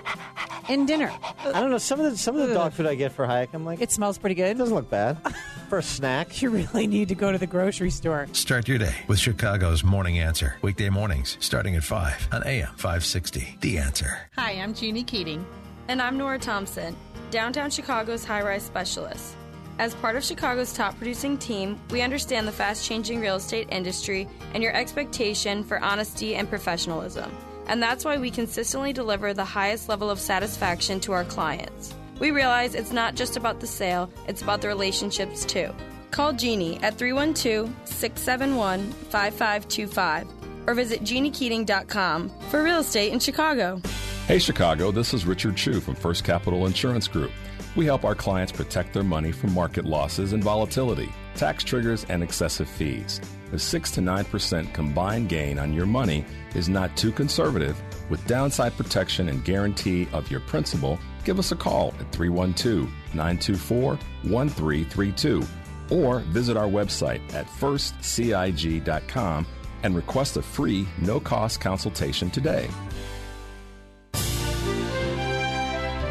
and 0.68 0.86
dinner. 0.86 1.12
I 1.44 1.60
don't 1.60 1.70
know. 1.70 1.78
Some 1.78 2.00
of 2.00 2.10
the 2.10 2.16
some 2.16 2.36
of 2.38 2.48
the 2.48 2.54
dog 2.54 2.72
food 2.72 2.86
I 2.86 2.94
get 2.94 3.12
for 3.12 3.26
hike, 3.26 3.52
I'm 3.52 3.64
like, 3.64 3.80
It 3.80 3.90
smells 3.90 4.16
pretty 4.18 4.34
it 4.40 4.44
good. 4.46 4.58
doesn't 4.58 4.74
look 4.74 4.88
bad 4.88 5.18
for 5.68 5.78
a 5.78 5.82
snack. 5.82 6.40
You 6.40 6.50
really 6.50 6.86
need 6.86 7.08
to 7.08 7.14
go 7.14 7.32
to 7.32 7.38
the 7.38 7.46
grocery 7.46 7.90
store. 7.90 8.28
Start 8.32 8.68
your 8.68 8.78
day 8.78 8.94
with 9.08 9.18
Chicago's 9.18 9.82
Morning 9.82 10.18
Answer. 10.18 10.56
Weekday 10.62 10.88
mornings 10.88 11.36
starting 11.40 11.74
at 11.76 11.82
5 11.84 12.28
on 12.32 12.46
AM 12.46 12.68
560. 12.76 13.58
The 13.60 13.78
Answer. 13.78 14.18
Hi, 14.36 14.52
I'm 14.52 14.72
Jeannie 14.72 15.04
Keating. 15.04 15.44
And 15.88 16.00
I'm 16.00 16.16
Nora 16.16 16.38
Thompson, 16.38 16.96
downtown 17.32 17.68
Chicago's 17.70 18.24
high 18.24 18.42
rise 18.42 18.62
specialist. 18.62 19.34
As 19.78 19.94
part 19.96 20.14
of 20.16 20.22
Chicago's 20.22 20.72
top 20.72 20.96
producing 20.96 21.36
team, 21.38 21.80
we 21.90 22.02
understand 22.02 22.46
the 22.46 22.52
fast 22.52 22.86
changing 22.86 23.20
real 23.20 23.34
estate 23.36 23.66
industry 23.72 24.28
and 24.54 24.62
your 24.62 24.72
expectation 24.76 25.64
for 25.64 25.80
honesty 25.82 26.36
and 26.36 26.48
professionalism. 26.48 27.32
And 27.66 27.82
that's 27.82 28.04
why 28.04 28.18
we 28.18 28.30
consistently 28.30 28.92
deliver 28.92 29.32
the 29.32 29.44
highest 29.44 29.88
level 29.88 30.10
of 30.10 30.18
satisfaction 30.18 31.00
to 31.00 31.12
our 31.12 31.24
clients. 31.24 31.94
We 32.20 32.30
realize 32.30 32.74
it's 32.74 32.92
not 32.92 33.14
just 33.14 33.36
about 33.36 33.60
the 33.60 33.66
sale, 33.66 34.10
it's 34.28 34.42
about 34.42 34.60
the 34.60 34.68
relationships 34.68 35.44
too. 35.44 35.70
Call 36.10 36.32
Jeannie 36.32 36.78
at 36.82 36.98
312 36.98 37.70
671 37.84 38.92
5525 38.92 40.28
or 40.66 40.74
visit 40.74 41.02
jeanniekeating.com 41.02 42.30
for 42.50 42.62
real 42.62 42.80
estate 42.80 43.12
in 43.12 43.18
Chicago. 43.18 43.80
Hey 44.26 44.38
Chicago, 44.38 44.92
this 44.92 45.14
is 45.14 45.26
Richard 45.26 45.56
Chu 45.56 45.80
from 45.80 45.94
First 45.94 46.24
Capital 46.24 46.66
Insurance 46.66 47.08
Group. 47.08 47.32
We 47.74 47.86
help 47.86 48.04
our 48.04 48.14
clients 48.14 48.52
protect 48.52 48.92
their 48.92 49.02
money 49.02 49.32
from 49.32 49.52
market 49.52 49.84
losses 49.84 50.32
and 50.32 50.44
volatility, 50.44 51.10
tax 51.34 51.64
triggers, 51.64 52.04
and 52.08 52.22
excessive 52.22 52.68
fees. 52.68 53.20
A 53.52 53.58
6 53.58 53.90
to 53.92 54.00
9% 54.00 54.72
combined 54.72 55.28
gain 55.28 55.58
on 55.58 55.72
your 55.72 55.86
money 55.86 56.24
is 56.54 56.68
not 56.68 56.96
too 56.96 57.12
conservative. 57.12 57.80
With 58.08 58.26
downside 58.26 58.76
protection 58.76 59.28
and 59.28 59.44
guarantee 59.44 60.08
of 60.12 60.30
your 60.30 60.40
principal, 60.40 60.98
give 61.24 61.38
us 61.38 61.52
a 61.52 61.56
call 61.56 61.94
at 62.00 62.10
312 62.12 62.88
924 63.14 63.98
1332 64.22 65.42
or 65.90 66.20
visit 66.20 66.56
our 66.56 66.68
website 66.68 67.20
at 67.34 67.46
firstcig.com 67.46 69.46
and 69.82 69.96
request 69.96 70.36
a 70.36 70.42
free, 70.42 70.86
no 71.00 71.20
cost 71.20 71.60
consultation 71.60 72.30
today. 72.30 72.68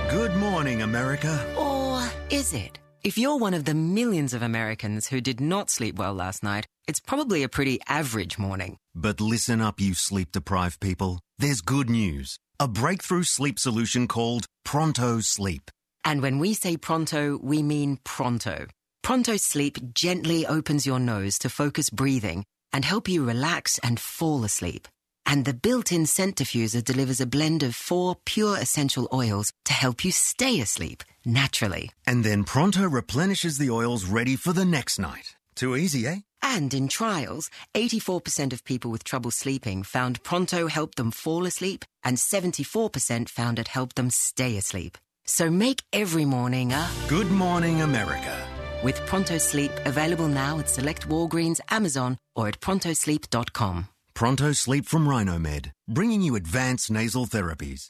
Good 0.10 0.36
morning, 0.36 0.82
America. 0.82 1.56
Or 1.58 2.06
is 2.30 2.54
it? 2.54 2.80
If 3.04 3.18
you're 3.18 3.38
one 3.38 3.56
of 3.56 3.66
the 3.66 3.74
millions 3.74 4.36
of 4.36 4.44
Americans 4.44 5.08
who 5.08 5.22
did 5.22 5.42
not 5.42 5.72
sleep 5.72 5.96
well 5.96 6.14
last 6.14 6.44
night, 6.44 6.68
it's 6.92 7.00
probably 7.00 7.42
a 7.42 7.48
pretty 7.48 7.80
average 7.88 8.38
morning. 8.38 8.76
But 8.94 9.22
listen 9.22 9.62
up, 9.62 9.80
you 9.80 9.94
sleep 9.94 10.34
deprived 10.34 10.82
people. 10.82 11.22
There's 11.40 11.62
good 11.62 11.90
news. 11.90 12.38
A 12.60 12.68
breakthrough 12.68 13.24
sleep 13.24 13.58
solution 13.60 14.10
called 14.10 14.46
Pronto 14.66 15.22
Sleep. 15.22 15.72
And 16.04 16.22
when 16.22 16.38
we 16.38 16.54
say 16.54 16.76
pronto, 16.76 17.40
we 17.42 17.64
mean 17.64 18.00
pronto. 18.04 18.68
Pronto 19.04 19.38
Sleep 19.38 19.94
gently 19.94 20.46
opens 20.46 20.86
your 20.86 21.00
nose 21.00 21.40
to 21.40 21.50
focus 21.50 21.90
breathing 21.90 22.44
and 22.74 22.84
help 22.84 23.08
you 23.08 23.24
relax 23.24 23.80
and 23.80 23.98
fall 23.98 24.44
asleep. 24.44 24.86
And 25.26 25.46
the 25.46 25.54
built 25.54 25.94
in 25.94 26.06
scent 26.06 26.36
diffuser 26.36 26.84
delivers 26.84 27.22
a 27.22 27.26
blend 27.26 27.64
of 27.64 27.74
four 27.74 28.18
pure 28.26 28.58
essential 28.58 29.08
oils 29.14 29.54
to 29.64 29.74
help 29.74 30.04
you 30.04 30.12
stay 30.12 30.60
asleep 30.60 31.06
naturally. 31.24 31.92
And 32.06 32.26
then 32.26 32.44
Pronto 32.44 32.90
replenishes 32.90 33.58
the 33.58 33.70
oils 33.70 34.04
ready 34.04 34.36
for 34.36 34.52
the 34.52 34.66
next 34.66 35.00
night. 35.00 35.36
Too 35.56 35.78
easy, 35.78 36.06
eh? 36.06 36.20
And 36.42 36.74
in 36.74 36.88
trials, 36.88 37.50
84% 37.76 38.54
of 38.54 38.64
people 38.64 38.92
with 38.92 39.04
trouble 39.04 39.32
sleeping 39.32 39.84
found 39.84 40.24
Pronto 40.24 40.68
helped 40.68 40.96
them 40.98 41.12
fall 41.12 41.46
asleep, 41.46 41.84
and 42.04 42.18
74% 42.18 43.30
found 43.30 43.60
it 43.60 43.68
helped 43.70 43.96
them 43.96 44.10
stay 44.10 44.58
asleep. 44.58 44.98
So 45.26 45.50
make 45.50 45.84
every 45.94 46.26
morning 46.26 46.74
a 46.74 46.90
Good 47.08 47.32
morning, 47.32 47.82
America. 47.82 48.48
with 48.84 48.96
Pronto 49.06 49.38
Sleep 49.38 49.72
available 49.86 50.28
now 50.28 50.60
at 50.60 50.70
select 50.70 51.08
Walgreens, 51.08 51.60
Amazon, 51.70 52.18
or 52.36 52.48
at 52.48 52.60
prontosleep.com. 52.60 53.88
Pronto 54.14 54.52
Sleep 54.52 54.86
from 54.86 55.08
Rhinomed, 55.08 55.72
bringing 55.88 56.22
you 56.22 56.36
advanced 56.36 56.92
nasal 56.92 57.26
therapies. 57.26 57.90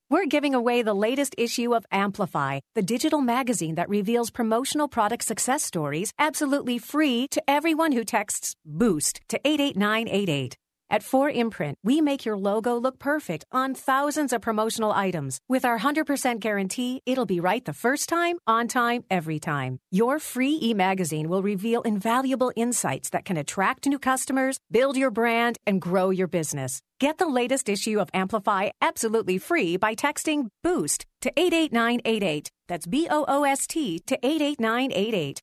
We're 0.11 0.25
giving 0.25 0.53
away 0.53 0.81
the 0.81 0.93
latest 0.93 1.35
issue 1.37 1.73
of 1.73 1.85
Amplify, 1.89 2.59
the 2.75 2.81
digital 2.81 3.21
magazine 3.21 3.75
that 3.75 3.87
reveals 3.87 4.29
promotional 4.29 4.89
product 4.89 5.23
success 5.23 5.63
stories 5.63 6.11
absolutely 6.19 6.79
free 6.79 7.29
to 7.29 7.41
everyone 7.49 7.93
who 7.93 8.03
texts 8.03 8.53
BOOST 8.65 9.21
to 9.29 9.39
88988. 9.45 10.57
At 10.91 11.03
4imprint, 11.03 11.75
we 11.83 12.01
make 12.01 12.25
your 12.25 12.37
logo 12.37 12.75
look 12.75 12.99
perfect 12.99 13.45
on 13.49 13.73
thousands 13.75 14.33
of 14.33 14.41
promotional 14.41 14.91
items. 14.91 15.39
With 15.47 15.63
our 15.63 15.79
100% 15.79 16.41
guarantee, 16.41 17.01
it'll 17.05 17.25
be 17.25 17.39
right 17.39 17.63
the 17.63 17.71
first 17.71 18.09
time, 18.09 18.39
on 18.45 18.67
time, 18.67 19.05
every 19.09 19.39
time. 19.39 19.79
Your 19.89 20.19
free 20.19 20.59
e-magazine 20.61 21.29
will 21.29 21.41
reveal 21.41 21.81
invaluable 21.83 22.51
insights 22.57 23.09
that 23.11 23.23
can 23.23 23.37
attract 23.37 23.85
new 23.85 23.99
customers, 23.99 24.59
build 24.69 24.97
your 24.97 25.11
brand, 25.11 25.57
and 25.65 25.79
grow 25.81 26.09
your 26.09 26.27
business. 26.27 26.81
Get 26.99 27.19
the 27.19 27.25
latest 27.39 27.69
issue 27.69 27.97
of 28.01 28.09
Amplify 28.13 28.71
absolutely 28.81 29.37
free 29.37 29.77
by 29.77 29.95
texting 29.95 30.49
BOOST 30.61 31.05
to 31.21 31.31
88988. 31.37 32.51
That's 32.67 32.85
B 32.85 33.07
O 33.09 33.23
O 33.29 33.45
S 33.45 33.65
T 33.65 33.99
to 34.07 34.19
88988. 34.21 35.41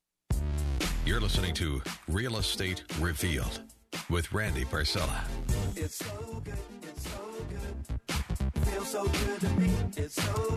You're 1.07 1.23
listening 1.23 1.55
to 1.55 1.81
Real 2.07 2.37
Estate 2.37 2.85
Revealed 3.01 3.63
with 4.11 4.33
Randy 4.33 4.65
Barcella. 4.65 5.21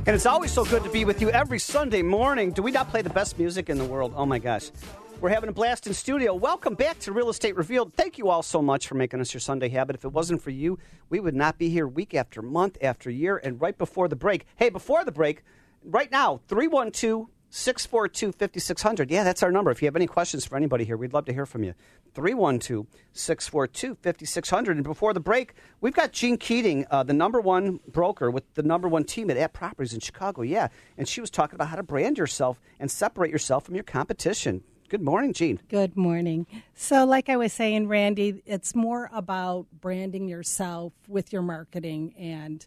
And 0.06 0.16
it's 0.16 0.26
always 0.26 0.52
so 0.52 0.64
good 0.66 0.84
to 0.84 0.90
be 0.90 1.06
with 1.06 1.22
you 1.22 1.30
every 1.32 1.60
Sunday 1.60 2.02
morning. 2.02 2.52
Do 2.52 2.62
we 2.62 2.72
not 2.72 2.90
play 2.90 3.02
the 3.02 3.10
best 3.10 3.38
music 3.38 3.70
in 3.70 3.78
the 3.78 3.86
world? 3.86 4.14
Oh 4.16 4.26
my 4.26 4.40
gosh. 4.40 4.72
We're 5.20 5.30
having 5.30 5.50
a 5.50 5.54
blast 5.54 5.86
in 5.86 5.94
studio. 5.94 6.34
Welcome 6.34 6.76
back 6.76 6.98
to 7.00 7.12
Real 7.12 7.30
Estate 7.30 7.56
Revealed. 7.56 7.94
Thank 7.94 8.18
you 8.18 8.30
all 8.30 8.42
so 8.42 8.62
much 8.62 8.88
for 8.88 8.96
making 8.96 9.20
us 9.20 9.34
your 9.34 9.42
Sunday 9.42 9.70
habit. 9.70 9.96
If 9.96 10.06
it 10.06 10.14
wasn't 10.14 10.42
for 10.42 10.50
you, 10.50 10.80
we 11.10 11.20
would 11.20 11.36
not 11.36 11.58
be 11.58 11.70
here 11.70 11.88
week 11.88 12.16
after 12.16 12.42
month 12.42 12.78
after 12.82 13.12
year. 13.12 13.38
And 13.44 13.62
right 13.62 13.78
before 13.78 14.08
the 14.08 14.16
break, 14.16 14.46
hey, 14.56 14.70
before 14.70 15.04
the 15.06 15.12
break, 15.12 15.44
right 15.84 16.12
now, 16.12 16.42
312 16.48 17.28
642 17.54 18.32
5600. 18.32 19.12
Yeah, 19.12 19.26
that's 19.26 19.44
our 19.44 19.52
number. 19.52 19.72
If 19.72 19.82
you 19.82 19.86
have 19.86 19.98
any 19.98 20.08
questions 20.08 20.46
for 20.46 20.56
anybody 20.56 20.86
here, 20.86 20.96
we'd 20.96 21.14
love 21.14 21.26
to 21.26 21.34
hear 21.34 21.46
from 21.46 21.66
you. 21.66 21.74
312 22.14 22.88
642 23.12 23.96
5600. 24.02 24.78
And 24.78 24.86
before 24.86 25.14
the 25.14 25.20
break, 25.20 25.54
we've 25.82 25.94
got 25.94 26.14
Jean 26.14 26.38
Keating, 26.38 26.86
uh, 26.90 27.04
the 27.04 27.14
number 27.14 27.42
one 27.42 27.82
broker 27.90 28.32
with 28.32 28.54
the 28.54 28.64
number 28.64 28.88
one 28.88 29.04
team 29.04 29.30
at 29.30 29.36
At 29.36 29.52
Properties 29.52 29.94
in 29.94 30.00
Chicago. 30.00 30.44
Yeah, 30.44 30.70
and 30.98 31.10
she 31.10 31.20
was 31.20 31.30
talking 31.30 31.56
about 31.56 31.68
how 31.68 31.76
to 31.76 31.84
brand 31.84 32.18
yourself 32.18 32.62
and 32.80 32.90
separate 32.90 33.30
yourself 33.30 33.66
from 33.66 33.76
your 33.76 33.84
competition. 33.84 34.64
Good 34.88 35.02
morning, 35.02 35.34
Jean. 35.34 35.60
Good 35.68 35.98
morning. 35.98 36.48
So, 36.74 37.06
like 37.06 37.28
I 37.28 37.36
was 37.36 37.52
saying, 37.52 37.90
Randy, 37.90 38.42
it's 38.46 38.74
more 38.74 39.10
about 39.14 39.68
branding 39.82 40.30
yourself 40.30 40.94
with 41.10 41.34
your 41.34 41.42
marketing, 41.42 42.14
and 42.18 42.66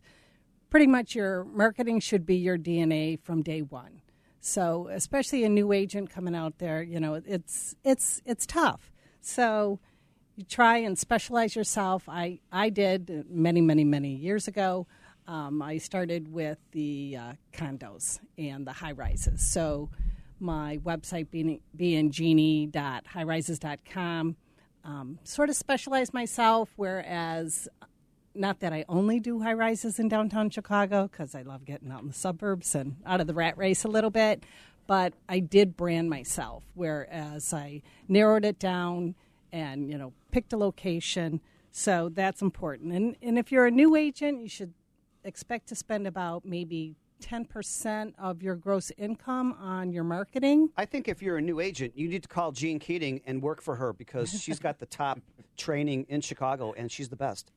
pretty 0.69 0.87
much 0.87 1.14
your 1.14 1.45
marketing 1.45 2.00
should 2.00 2.26
be 2.26 2.37
your 2.37 2.59
DNA 2.59 3.19
from 3.23 3.43
day 3.43 3.62
one. 3.62 4.03
So, 4.47 4.89
especially 4.93 5.43
a 5.45 5.49
new 5.49 5.73
agent 5.73 6.11
coming 6.11 6.35
out 6.35 6.59
there, 6.59 6.83
you 6.83 7.01
know, 7.01 7.15
it's 7.15 7.75
it's 7.83 8.21
it's 8.27 8.45
tough. 8.45 8.93
So, 9.23 9.81
you 10.37 10.45
try 10.45 10.77
and 10.77 10.99
specialize 10.99 11.57
yourself. 11.57 12.07
I 12.11 12.41
I 12.53 12.69
did 12.69 13.25
many 13.31 13.63
many 13.63 13.85
many 13.85 14.15
years 14.15 14.47
ago. 14.47 14.87
Um, 15.27 15.63
I 15.63 15.79
started 15.79 16.31
with 16.31 16.59
the 16.73 17.17
uh, 17.19 17.33
condos 17.55 18.21
and 18.37 18.67
the 18.67 18.73
high 18.73 18.93
rises. 18.93 19.51
So, 19.51 19.89
my 20.39 20.77
website 20.85 21.31
being 21.31 21.61
being 21.75 22.11
genie.highrises.com. 22.11 24.37
Um, 24.85 25.19
sort 25.25 25.49
of 25.49 25.57
specialize 25.57 26.13
myself, 26.13 26.69
whereas 26.77 27.67
not 28.35 28.61
that 28.61 28.73
I 28.73 28.85
only 28.88 29.21
do 29.21 29.41
high 29.41 29.53
rises 29.53 29.99
in 29.99 30.09
downtown 30.09 30.50
Chicago 30.50 31.09
because 31.11 31.35
I 31.35 31.43
love 31.43 31.64
getting 31.64 31.91
out 31.91 32.03
in 32.03 32.09
the 32.09 32.14
suburbs 32.14 32.75
and 32.75 32.97
out 33.07 33.21
of 33.21 33.26
the 33.26 33.35
rat 33.35 33.57
race 33.57 33.85
a 33.85 33.88
little 33.88 34.11
bit, 34.11 34.45
but 34.87 35.14
I 35.29 35.38
did 35.41 35.76
brand 35.76 36.11
myself, 36.11 36.64
whereas 36.75 37.53
I 37.53 37.83
narrowed 38.09 38.45
it 38.45 38.59
down 38.59 39.14
and 39.53 39.91
you 39.91 39.97
know 39.97 40.12
picked 40.33 40.53
a 40.53 40.57
location. 40.57 41.41
So 41.71 42.11
that's 42.12 42.43
important. 42.43 42.93
And 42.93 43.17
and 43.23 43.38
if 43.38 43.53
you're 43.53 43.67
a 43.67 43.71
new 43.71 43.97
agent, 43.97 44.41
you 44.41 44.49
should 44.49 44.75
expect 45.25 45.69
to 45.69 45.75
spend 45.75 46.07
about 46.07 46.45
maybe 46.45 46.97
10% 47.23 48.12
of 48.19 48.43
your 48.43 48.55
gross 48.55 48.93
income 48.99 49.55
on 49.59 49.93
your 49.93 50.05
marketing. 50.05 50.69
I 50.76 50.85
think 50.85 51.09
if 51.09 51.23
you're 51.23 51.38
a 51.38 51.43
new 51.43 51.61
agent, 51.61 51.97
you 51.97 52.09
need 52.09 52.23
to 52.23 52.29
call 52.29 52.53
Jean 52.53 52.79
Keating 52.79 53.23
and 53.25 53.41
work 53.41 53.62
for 53.62 53.76
her 53.76 53.95
because 53.95 54.31
she's 54.43 54.59
got 54.59 54.79
the 54.79 54.87
top 54.87 55.21
training 55.57 56.05
in 56.09 56.21
Chicago 56.21 56.75
and 56.76 56.93
she's 56.93 57.09
the 57.09 57.17
best. 57.17 57.50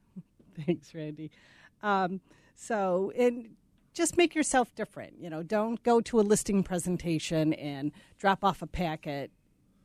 Thanks, 0.65 0.93
Randy. 0.93 1.31
Um, 1.83 2.21
so, 2.55 3.11
and 3.17 3.49
just 3.93 4.17
make 4.17 4.35
yourself 4.35 4.73
different. 4.75 5.13
You 5.19 5.29
know, 5.29 5.43
don't 5.43 5.81
go 5.83 6.01
to 6.01 6.19
a 6.19 6.21
listing 6.21 6.63
presentation 6.63 7.53
and 7.53 7.91
drop 8.17 8.43
off 8.43 8.61
a 8.61 8.67
packet, 8.67 9.31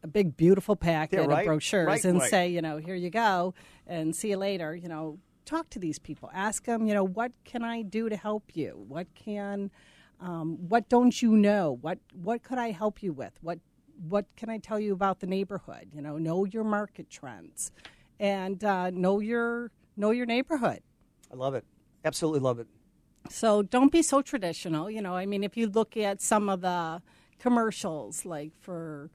a 0.02 0.06
big, 0.06 0.36
beautiful 0.36 0.76
packet 0.76 1.20
Yeah, 1.20 1.26
right. 1.26 1.40
of 1.40 1.46
brochures, 1.46 1.86
Right, 1.86 2.04
and 2.04 2.18
right. 2.18 2.30
say, 2.30 2.48
you 2.48 2.62
know, 2.62 2.78
here 2.78 2.94
you 2.94 3.10
go, 3.10 3.54
and 3.86 4.14
see 4.14 4.30
you 4.30 4.36
later. 4.36 4.74
You 4.74 4.88
know, 4.88 5.18
talk 5.44 5.70
to 5.70 5.78
these 5.78 5.98
people. 5.98 6.30
Ask 6.32 6.64
them, 6.64 6.86
you 6.86 6.94
know, 6.94 7.04
what 7.04 7.32
can 7.44 7.62
I 7.62 7.82
do 7.82 8.08
to 8.08 8.16
help 8.16 8.54
you? 8.54 8.84
What 8.88 9.06
can, 9.14 9.70
um, 10.20 10.56
what 10.68 10.88
don't 10.88 11.20
you 11.22 11.32
know? 11.32 11.78
What 11.80 11.98
what 12.14 12.42
could 12.42 12.58
I 12.58 12.70
help 12.70 13.02
you 13.02 13.12
with? 13.12 13.32
What 13.42 13.58
what 14.08 14.26
can 14.36 14.48
I 14.50 14.58
tell 14.58 14.80
you 14.80 14.92
about 14.92 15.20
the 15.20 15.26
neighborhood? 15.26 15.88
You 15.92 16.00
know, 16.02 16.16
know 16.18 16.44
your 16.44 16.64
market 16.64 17.08
trends, 17.10 17.70
and 18.18 18.62
uh, 18.64 18.90
know 18.90 19.20
your 19.20 19.70
know 19.96 20.10
your 20.10 20.26
neighborhood. 20.26 20.80
I 21.32 21.36
love 21.36 21.54
it. 21.54 21.64
Absolutely 22.04 22.40
love 22.40 22.58
it. 22.58 22.66
So 23.30 23.62
don't 23.62 23.92
be 23.92 24.02
so 24.02 24.20
traditional. 24.22 24.90
You 24.90 25.00
know, 25.02 25.14
I 25.14 25.26
mean, 25.26 25.44
if 25.44 25.56
you 25.56 25.68
look 25.68 25.96
at 25.96 26.20
some 26.20 26.48
of 26.48 26.60
the 26.62 27.00
commercials, 27.38 28.24
like 28.24 28.52
for 28.60 29.10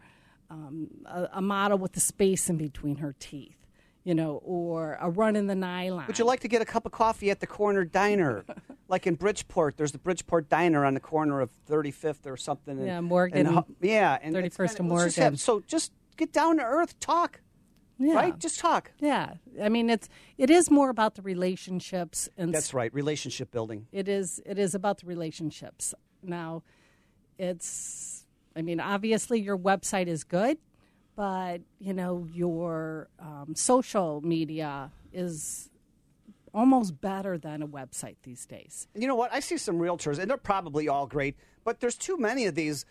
um, 0.49 0.87
a, 1.05 1.27
a 1.33 1.41
model 1.41 1.77
with 1.77 1.93
the 1.93 1.99
space 1.99 2.49
in 2.49 2.57
between 2.57 2.97
her 2.97 3.15
teeth, 3.19 3.57
you 4.03 4.15
know, 4.15 4.39
or 4.45 4.97
a 5.01 5.09
run 5.09 5.35
in 5.35 5.47
the 5.47 5.55
nylon. 5.55 6.07
Would 6.07 6.19
you 6.19 6.25
like 6.25 6.39
to 6.41 6.47
get 6.47 6.61
a 6.61 6.65
cup 6.65 6.85
of 6.85 6.91
coffee 6.93 7.29
at 7.29 7.41
the 7.41 7.47
corner 7.47 7.83
diner? 7.83 8.45
like 8.87 9.05
in 9.05 9.15
Bridgeport, 9.15 9.75
there's 9.75 9.91
the 9.91 9.97
Bridgeport 9.97 10.47
Diner 10.47 10.85
on 10.85 10.93
the 10.93 10.99
corner 11.01 11.41
of 11.41 11.49
35th 11.69 12.25
or 12.25 12.37
something. 12.37 12.77
and- 12.77 12.87
Yeah, 12.87 13.01
Morgan. 13.01 13.45
and 13.47 13.63
yeah, 13.81 14.17
and 14.21 14.35
it's 14.37 14.55
31st 14.55 14.79
and 14.79 14.89
let's 14.89 15.03
just 15.05 15.17
have- 15.17 15.23
Morgan. 15.33 15.37
so 15.37 15.61
just 15.67 15.91
get 16.15 16.31
down 16.31 16.57
to 16.57 16.63
earth, 16.63 16.97
talk. 17.01 17.41
Yeah. 17.99 18.13
Right? 18.13 18.37
Just 18.37 18.59
talk. 18.59 18.91
Yeah, 18.99 19.33
I 19.61 19.69
mean, 19.69 19.89
it's 19.89 20.07
it 20.37 20.49
is 20.49 20.69
more 20.69 20.89
about 20.89 21.15
the 21.15 21.21
relationships 21.21 22.29
and 22.37 22.53
That's 22.53 22.73
right. 22.73 22.93
Relationship 22.93 23.51
building. 23.51 23.87
It 23.91 24.07
is. 24.07 24.41
It 24.45 24.59
is 24.59 24.75
about 24.75 24.99
the 24.99 25.07
relationships. 25.07 25.93
Now, 26.21 26.63
it's. 27.37 28.25
I 28.55 28.61
mean, 28.61 28.79
obviously, 28.79 29.39
your 29.39 29.57
website 29.57 30.07
is 30.07 30.23
good, 30.23 30.57
but 31.15 31.61
you 31.79 31.93
know 31.93 32.27
your 32.31 33.09
um, 33.19 33.53
social 33.55 34.21
media 34.21 34.91
is 35.13 35.69
almost 36.53 36.99
better 36.99 37.37
than 37.37 37.61
a 37.61 37.67
website 37.67 38.15
these 38.23 38.45
days. 38.45 38.87
You 38.95 39.07
know 39.07 39.15
what? 39.15 39.31
I 39.33 39.39
see 39.39 39.57
some 39.57 39.77
realtors, 39.77 40.17
and 40.19 40.29
they're 40.29 40.37
probably 40.37 40.87
all 40.87 41.05
great, 41.07 41.35
but 41.63 41.79
there's 41.79 41.97
too 41.97 42.17
many 42.17 42.45
of 42.45 42.55
these. 42.55 42.85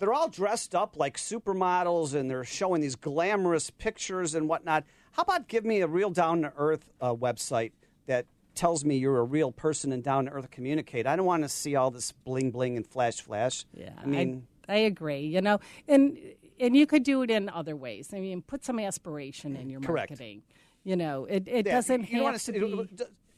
They're 0.00 0.12
all 0.14 0.28
dressed 0.28 0.74
up 0.74 0.96
like 0.96 1.16
supermodels, 1.18 2.14
and 2.14 2.28
they're 2.28 2.42
showing 2.42 2.80
these 2.80 2.96
glamorous 2.96 3.70
pictures 3.70 4.34
and 4.34 4.48
whatnot. 4.48 4.84
How 5.12 5.22
about 5.22 5.46
give 5.46 5.64
me 5.64 5.82
a 5.82 5.86
real 5.86 6.10
down 6.10 6.42
to 6.42 6.52
earth 6.56 6.90
uh, 7.00 7.14
website 7.14 7.72
that 8.06 8.26
tells 8.54 8.84
me 8.84 8.96
you're 8.96 9.18
a 9.18 9.22
real 9.24 9.52
person 9.52 9.92
and 9.92 10.02
down 10.02 10.24
to 10.24 10.30
earth 10.32 10.50
communicate? 10.50 11.06
I 11.06 11.16
don't 11.16 11.26
want 11.26 11.42
to 11.42 11.48
see 11.50 11.76
all 11.76 11.90
this 11.90 12.12
bling 12.12 12.50
bling 12.50 12.76
and 12.78 12.86
flash 12.86 13.20
flash. 13.20 13.66
Yeah, 13.74 13.90
I 14.02 14.06
mean, 14.06 14.46
I, 14.68 14.76
agree. 14.76 15.20
You 15.20 15.42
know, 15.42 15.60
and 15.86 16.18
and 16.58 16.74
you 16.74 16.86
could 16.86 17.02
do 17.02 17.20
it 17.22 17.30
in 17.30 17.50
other 17.50 17.76
ways. 17.76 18.10
I 18.14 18.20
mean, 18.20 18.40
put 18.42 18.64
some 18.64 18.78
aspiration 18.78 19.54
in 19.54 19.68
your 19.68 19.80
Correct. 19.80 20.10
marketing. 20.10 20.42
You 20.82 20.96
know, 20.96 21.26
it, 21.26 21.46
it 21.46 21.66
Yeah, 21.66 21.72
doesn't 21.74 22.10
you 22.10 22.24
have 22.24 22.32
to 22.34 22.38
say- 22.38 22.52
be. 22.58 22.88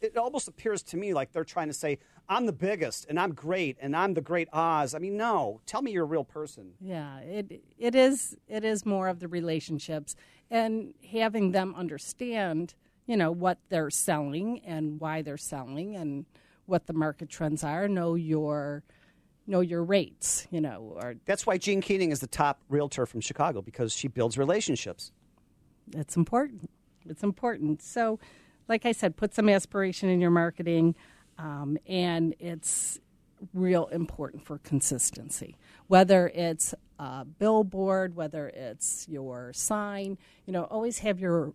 It, 0.02 0.16
almost 0.16 0.48
appears 0.48 0.82
to 0.84 0.96
me 0.96 1.14
like 1.14 1.32
they're 1.32 1.44
trying 1.44 1.68
to 1.68 1.74
say, 1.74 1.98
"I'm 2.28 2.46
the 2.46 2.52
biggest, 2.52 3.06
and 3.08 3.18
I'm 3.18 3.32
great, 3.32 3.76
and 3.80 3.96
I'm 3.96 4.14
the 4.14 4.20
great 4.20 4.48
Oz." 4.52 4.94
I 4.94 4.98
mean, 4.98 5.16
no. 5.16 5.60
Tell 5.66 5.82
me 5.82 5.92
you're 5.92 6.04
a 6.04 6.06
real 6.06 6.24
person. 6.24 6.72
Yeah, 6.80 7.18
it 7.18 7.62
it 7.78 7.94
is 7.94 8.36
it 8.48 8.64
is 8.64 8.84
more 8.84 9.08
of 9.08 9.20
the 9.20 9.28
relationships 9.28 10.16
and 10.50 10.94
having 11.12 11.52
them 11.52 11.74
understand, 11.76 12.74
you 13.06 13.16
know, 13.16 13.32
what 13.32 13.58
they're 13.68 13.90
selling 13.90 14.60
and 14.64 15.00
why 15.00 15.22
they're 15.22 15.36
selling 15.36 15.96
and 15.96 16.26
what 16.66 16.86
the 16.86 16.92
market 16.92 17.28
trends 17.28 17.64
are. 17.64 17.88
Know 17.88 18.14
your 18.14 18.82
know 19.46 19.60
your 19.60 19.82
rates, 19.82 20.46
you 20.50 20.60
know, 20.60 20.96
or 21.02 21.14
That's 21.24 21.46
why 21.46 21.58
Jean 21.58 21.80
Keating 21.80 22.10
is 22.10 22.20
the 22.20 22.26
top 22.26 22.60
realtor 22.68 23.06
from 23.06 23.20
Chicago 23.20 23.62
because 23.62 23.92
she 23.92 24.08
builds 24.08 24.38
relationships. 24.38 25.12
it's 25.94 26.16
important. 26.16 26.70
It's 27.08 27.22
important. 27.22 27.82
So, 27.82 28.20
like 28.68 28.86
I 28.86 28.92
said, 28.92 29.16
put 29.16 29.34
some 29.34 29.48
aspiration 29.48 30.08
in 30.08 30.20
your 30.20 30.30
marketing, 30.30 30.94
um, 31.38 31.78
and 31.86 32.34
it's 32.38 33.00
real 33.52 33.86
important 33.86 34.44
for 34.44 34.58
consistency. 34.58 35.56
Whether 35.88 36.28
it's 36.28 36.74
a 36.98 37.24
billboard, 37.24 38.14
whether 38.14 38.48
it's 38.48 39.06
your 39.08 39.52
sign, 39.52 40.18
you 40.46 40.52
know, 40.52 40.64
always 40.64 41.00
have 41.00 41.18
your 41.18 41.52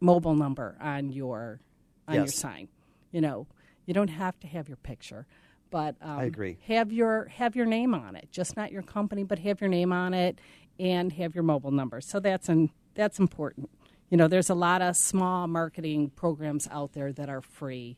mobile 0.00 0.34
number 0.34 0.76
on 0.80 1.10
your 1.10 1.60
on 2.06 2.14
your 2.14 2.26
sign. 2.26 2.68
You 3.10 3.20
know, 3.20 3.46
you 3.86 3.94
don't 3.94 4.08
have 4.08 4.38
to 4.40 4.46
have 4.46 4.68
your 4.68 4.76
picture, 4.76 5.26
but 5.70 5.96
um, 6.02 6.18
I 6.18 6.24
agree. 6.24 6.58
Have 6.66 6.92
your 6.92 7.26
have 7.26 7.56
your 7.56 7.66
name 7.66 7.94
on 7.94 8.16
it, 8.16 8.28
just 8.30 8.56
not 8.56 8.70
your 8.72 8.82
company, 8.82 9.24
but 9.24 9.38
have 9.40 9.60
your 9.60 9.70
name 9.70 9.92
on 9.92 10.12
it 10.12 10.38
and 10.78 11.12
have 11.12 11.34
your 11.34 11.44
mobile 11.44 11.70
number. 11.70 12.00
So 12.00 12.20
that's 12.20 12.48
an, 12.48 12.70
that's 12.94 13.18
important. 13.18 13.70
You 14.14 14.18
know, 14.18 14.28
there's 14.28 14.48
a 14.48 14.54
lot 14.54 14.80
of 14.80 14.96
small 14.96 15.48
marketing 15.48 16.12
programs 16.14 16.68
out 16.70 16.92
there 16.92 17.12
that 17.14 17.28
are 17.28 17.40
free, 17.40 17.96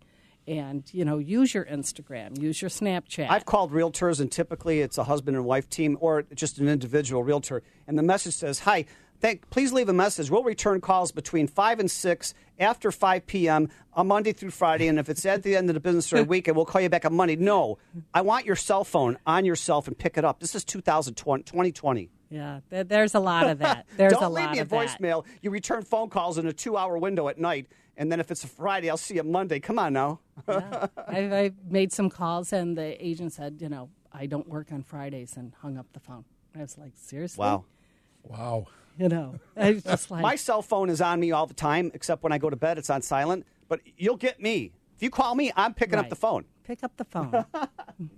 and 0.49 0.83
you 0.91 1.05
know, 1.05 1.19
use 1.19 1.53
your 1.53 1.67
Instagram, 1.67 2.41
use 2.41 2.63
your 2.63 2.71
Snapchat. 2.71 3.29
I've 3.29 3.45
called 3.45 3.71
realtors, 3.71 4.19
and 4.19 4.33
typically 4.33 4.81
it's 4.81 4.97
a 4.97 5.05
husband 5.05 5.37
and 5.37 5.45
wife 5.45 5.69
team 5.69 5.99
or 6.01 6.23
just 6.35 6.57
an 6.57 6.69
individual 6.69 7.23
realtor, 7.23 7.63
and 7.87 7.99
the 7.99 8.03
message 8.03 8.33
says, 8.33 8.61
"Hi." 8.61 8.87
Thank, 9.21 9.51
please 9.51 9.75
leave 9.75 9.91
a 9.91 9.95
message. 9.95 10.31
We'll 10.31 10.43
return 10.43 10.81
calls 10.83 11.11
between 11.11 11.49
5 11.49 11.81
and 11.81 11.91
6 11.91 12.35
after 12.59 12.93
5 12.93 13.27
p.m. 13.27 13.71
on 13.95 14.09
Monday 14.09 14.33
through 14.33 14.51
Friday. 14.51 14.89
And 14.89 14.99
if 14.99 15.09
it's 15.09 15.25
at 15.25 15.43
the 15.43 15.57
end 15.57 15.71
of 15.71 15.75
the 15.75 15.81
business 15.81 16.13
or 16.13 16.19
a 16.19 16.23
weekend, 16.23 16.55
we'll 16.55 16.67
call 16.67 16.83
you 16.83 16.91
back 16.91 17.07
on 17.07 17.15
Monday. 17.15 17.37
No, 17.37 17.79
I 18.13 18.21
want 18.21 18.45
your 18.45 18.57
cell 18.57 18.85
phone 18.85 19.17
on 19.27 19.47
yourself 19.47 19.89
and 19.89 19.97
pick 19.97 20.19
it 20.19 20.25
up. 20.25 20.41
This 20.41 20.55
is 20.55 20.65
2020. 20.65 22.11
2020. 22.31 22.31
yeah, 22.31 22.61
there, 22.71 22.85
there's 22.85 23.15
a 23.15 23.21
lot 23.21 23.49
of 23.49 23.59
that. 23.61 23.87
There's 23.97 24.13
Don't 24.13 24.23
a 24.25 24.29
leave 24.29 24.45
lot 24.47 24.53
me 24.53 24.59
a 24.59 24.63
of 24.63 24.69
that. 24.71 24.89
voicemail. 25.01 25.25
You 25.43 25.51
return 25.51 25.83
phone 25.83 26.09
calls 26.11 26.39
in 26.39 26.47
a 26.47 26.53
two 26.53 26.77
hour 26.77 26.99
window 26.99 27.29
at 27.29 27.39
night. 27.39 27.67
And 27.99 28.13
then 28.13 28.21
if 28.21 28.31
it's 28.31 28.45
a 28.45 28.49
Friday, 28.49 28.91
I'll 28.91 28.97
see 28.99 29.15
you 29.15 29.23
Monday. 29.23 29.59
Come 29.59 29.79
on 29.79 29.95
now. 29.95 30.21
I've, 30.49 31.33
I've 31.33 31.55
made 31.71 31.93
some 31.93 32.11
calls, 32.11 32.53
and 32.53 32.77
the 32.77 33.03
agent 33.05 33.33
said, 33.33 33.57
you 33.61 33.71
know, 33.71 33.89
I 34.13 34.27
don't 34.27 34.47
work 34.49 34.71
on 34.71 34.83
Fridays, 34.83 35.37
and 35.37 35.55
hung 35.63 35.79
up 35.79 35.87
the 35.95 36.01
phone. 36.01 36.25
I 36.55 36.61
was 36.61 36.77
like, 36.77 36.93
seriously? 36.95 37.41
Wow. 37.41 37.65
Wow. 38.23 38.67
You 38.99 39.09
know, 39.09 39.39
I 39.57 39.73
was 39.73 39.83
just 39.85 40.11
like, 40.11 40.21
My 40.21 40.37
cell 40.37 40.61
phone 40.63 40.91
is 40.91 41.01
on 41.01 41.21
me 41.21 41.33
all 41.33 41.47
the 41.47 41.55
time, 41.55 41.91
except 41.95 42.23
when 42.23 42.33
I 42.33 42.39
go 42.39 42.51
to 42.51 42.57
bed, 42.57 42.77
it's 42.77 42.91
on 42.91 43.01
silent. 43.01 43.47
But 43.69 43.81
you'll 43.97 44.17
get 44.17 44.43
me. 44.43 44.73
If 44.97 45.03
you 45.03 45.09
call 45.11 45.35
me, 45.35 45.51
I'm 45.57 45.73
picking 45.75 45.99
up 45.99 46.09
the 46.11 46.17
phone. 46.17 46.45
pick 46.65 46.83
up 46.85 46.97
the 46.99 47.05
phone. 47.05 47.31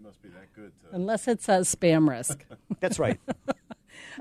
must 0.02 0.22
be 0.22 0.28
that 0.30 0.52
good. 0.56 0.72
Unless 0.92 1.26
it 1.28 1.40
says 1.42 1.72
spam 1.74 2.08
risk. 2.08 2.44
That's 2.80 2.98
right. 2.98 3.18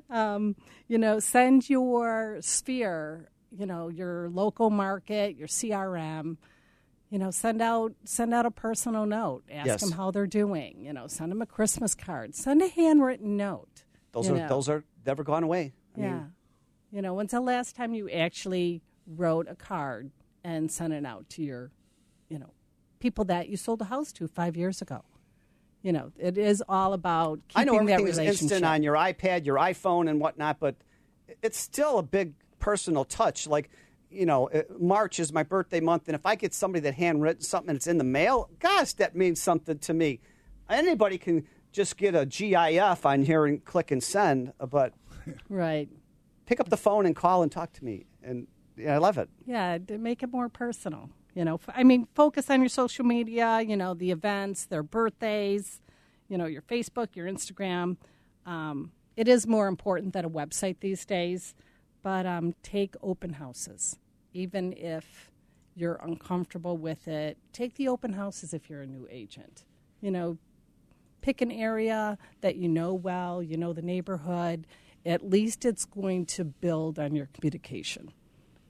Um, 0.10 0.56
you 0.88 0.98
know, 0.98 1.20
send 1.20 1.70
your 1.70 2.38
sphere, 2.42 3.30
you 3.52 3.66
know, 3.66 3.90
your 3.90 4.30
local 4.30 4.70
market, 4.70 5.36
your 5.36 5.48
CRM. 5.48 6.38
You 7.10 7.20
know, 7.20 7.32
send 7.32 7.62
out 7.62 7.94
send 8.04 8.34
out 8.34 8.46
a 8.46 8.52
personal 8.52 9.06
note. 9.06 9.44
Ask 9.50 9.66
Yes. 9.68 9.82
them 9.82 9.92
how 9.92 10.12
they're 10.12 10.28
doing. 10.28 10.82
You 10.82 10.92
know, 10.92 11.08
send 11.08 11.32
them 11.32 11.42
a 11.42 11.46
Christmas 11.46 11.96
card. 11.96 12.36
Send 12.36 12.62
a 12.62 12.68
handwritten 12.68 13.38
note. 13.38 13.86
Those 14.12 14.30
are 14.30 14.36
know. 14.36 14.48
those 14.50 14.68
are 14.68 14.84
never 15.06 15.24
gone 15.24 15.44
away. 15.44 15.74
I 15.96 16.00
yeah. 16.02 16.12
mean, 16.12 16.34
you 16.92 17.02
know, 17.02 17.14
when's 17.14 17.32
the 17.32 17.40
last 17.40 17.76
time 17.78 17.94
you 17.94 18.10
actually 18.10 18.82
wrote 19.06 19.48
a 19.48 19.56
card 19.56 20.12
and 20.44 20.70
sent 20.70 20.92
it 20.94 21.06
out 21.06 21.30
to 21.30 21.44
your, 21.44 21.72
you 22.30 22.40
know, 22.40 22.52
people 23.00 23.24
that 23.26 23.48
you 23.48 23.56
sold 23.56 23.82
a 23.82 23.86
house 23.86 24.12
to 24.14 24.28
five 24.28 24.58
years 24.58 24.82
ago? 24.82 25.04
You 25.88 25.94
know, 25.94 26.12
it 26.20 26.38
is 26.38 26.62
all 26.68 26.92
about 26.92 27.40
I 27.56 27.64
know 27.64 27.78
everything 27.78 28.08
is 28.08 28.18
instant 28.18 28.66
on 28.66 28.84
your 28.84 28.96
iPad, 28.96 29.46
your 29.46 29.56
iPhone, 29.56 30.10
and 30.10 30.20
whatnot, 30.20 30.60
but 30.60 30.76
it's 31.42 31.58
still 31.58 31.98
a 31.98 32.04
big 32.04 32.34
personal 32.60 33.06
touch. 33.06 33.48
Like, 33.48 33.70
you 34.12 34.26
know, 34.26 34.50
uh, 34.50 34.64
March 34.78 35.18
is 35.18 35.32
my 35.32 35.44
birthday 35.44 35.80
month, 35.80 36.10
and 36.10 36.16
if 36.16 36.26
I 36.26 36.36
get 36.36 36.54
somebody 36.54 36.82
that 36.82 36.96
handwritten 36.96 37.42
something 37.42 37.74
it's 37.74 37.88
in 37.88 38.00
the 38.00 38.04
mail, 38.04 38.50
gosh, 38.60 38.92
that 38.96 39.16
means 39.16 39.42
something 39.42 39.80
to 39.80 39.94
me. 39.94 40.20
Anybody 40.70 41.18
can 41.18 41.48
just 41.72 41.96
get 41.96 42.16
a 42.16 42.26
GIF 42.26 43.06
on 43.06 43.24
here 43.24 43.46
and 43.46 43.64
click 43.64 43.90
and 43.90 44.04
send, 44.04 44.52
uh, 44.60 44.66
but 44.66 44.92
right. 45.48 45.88
pick 46.48 46.60
up 46.60 46.68
the 46.68 46.76
phone 46.76 47.06
and 47.06 47.16
call 47.16 47.44
and 47.44 47.50
talk 47.50 47.72
to 47.72 47.86
me, 47.86 48.08
and 48.22 48.48
yeah, 48.76 48.94
I 48.94 48.98
love 48.98 49.18
it. 49.18 49.30
Yeah, 49.46 49.78
to 49.88 49.98
make 49.98 50.22
it 50.22 50.34
more 50.34 50.50
personal. 50.50 51.12
You 51.38 51.46
know, 51.46 51.60
I 51.68 51.84
mean, 51.84 52.08
focus 52.16 52.50
on 52.50 52.62
your 52.62 52.70
social 52.70 53.06
media. 53.06 53.62
You 53.62 53.78
know, 53.78 53.94
the 53.94 54.10
events, 54.10 54.66
their 54.66 54.82
birthdays. 54.82 55.82
You 56.30 56.38
know, 56.40 56.48
your 56.48 56.64
Facebook, 56.64 57.16
your 57.16 57.28
Instagram. 57.28 57.98
Um, 58.48 58.92
it 59.16 59.28
is 59.28 59.46
more 59.46 59.68
important 59.68 60.14
than 60.14 60.26
a 60.26 60.30
website 60.32 60.78
these 60.80 61.06
days, 61.06 61.54
but 62.02 62.26
um, 62.26 62.56
take 62.64 62.96
open 63.04 63.34
houses, 63.34 64.00
even 64.34 64.74
if 64.74 65.30
you're 65.76 66.00
uncomfortable 66.02 66.76
with 66.76 67.08
it. 67.08 67.38
Take 67.54 67.76
the 67.76 67.88
open 67.88 68.14
houses 68.14 68.52
if 68.52 68.68
you're 68.68 68.82
a 68.82 68.88
new 68.88 69.08
agent. 69.12 69.64
You 70.02 70.10
know, 70.10 70.40
pick 71.22 71.42
an 71.42 71.52
area 71.52 72.18
that 72.42 72.56
you 72.56 72.68
know 72.68 72.96
well, 72.96 73.44
you 73.44 73.58
know 73.58 73.74
the 73.74 73.84
neighborhood. 73.84 74.66
At 75.06 75.30
least 75.30 75.66
it's 75.66 75.86
going 75.86 76.26
to 76.26 76.46
build 76.46 76.98
on 76.98 77.16
your 77.16 77.30
communication 77.32 78.12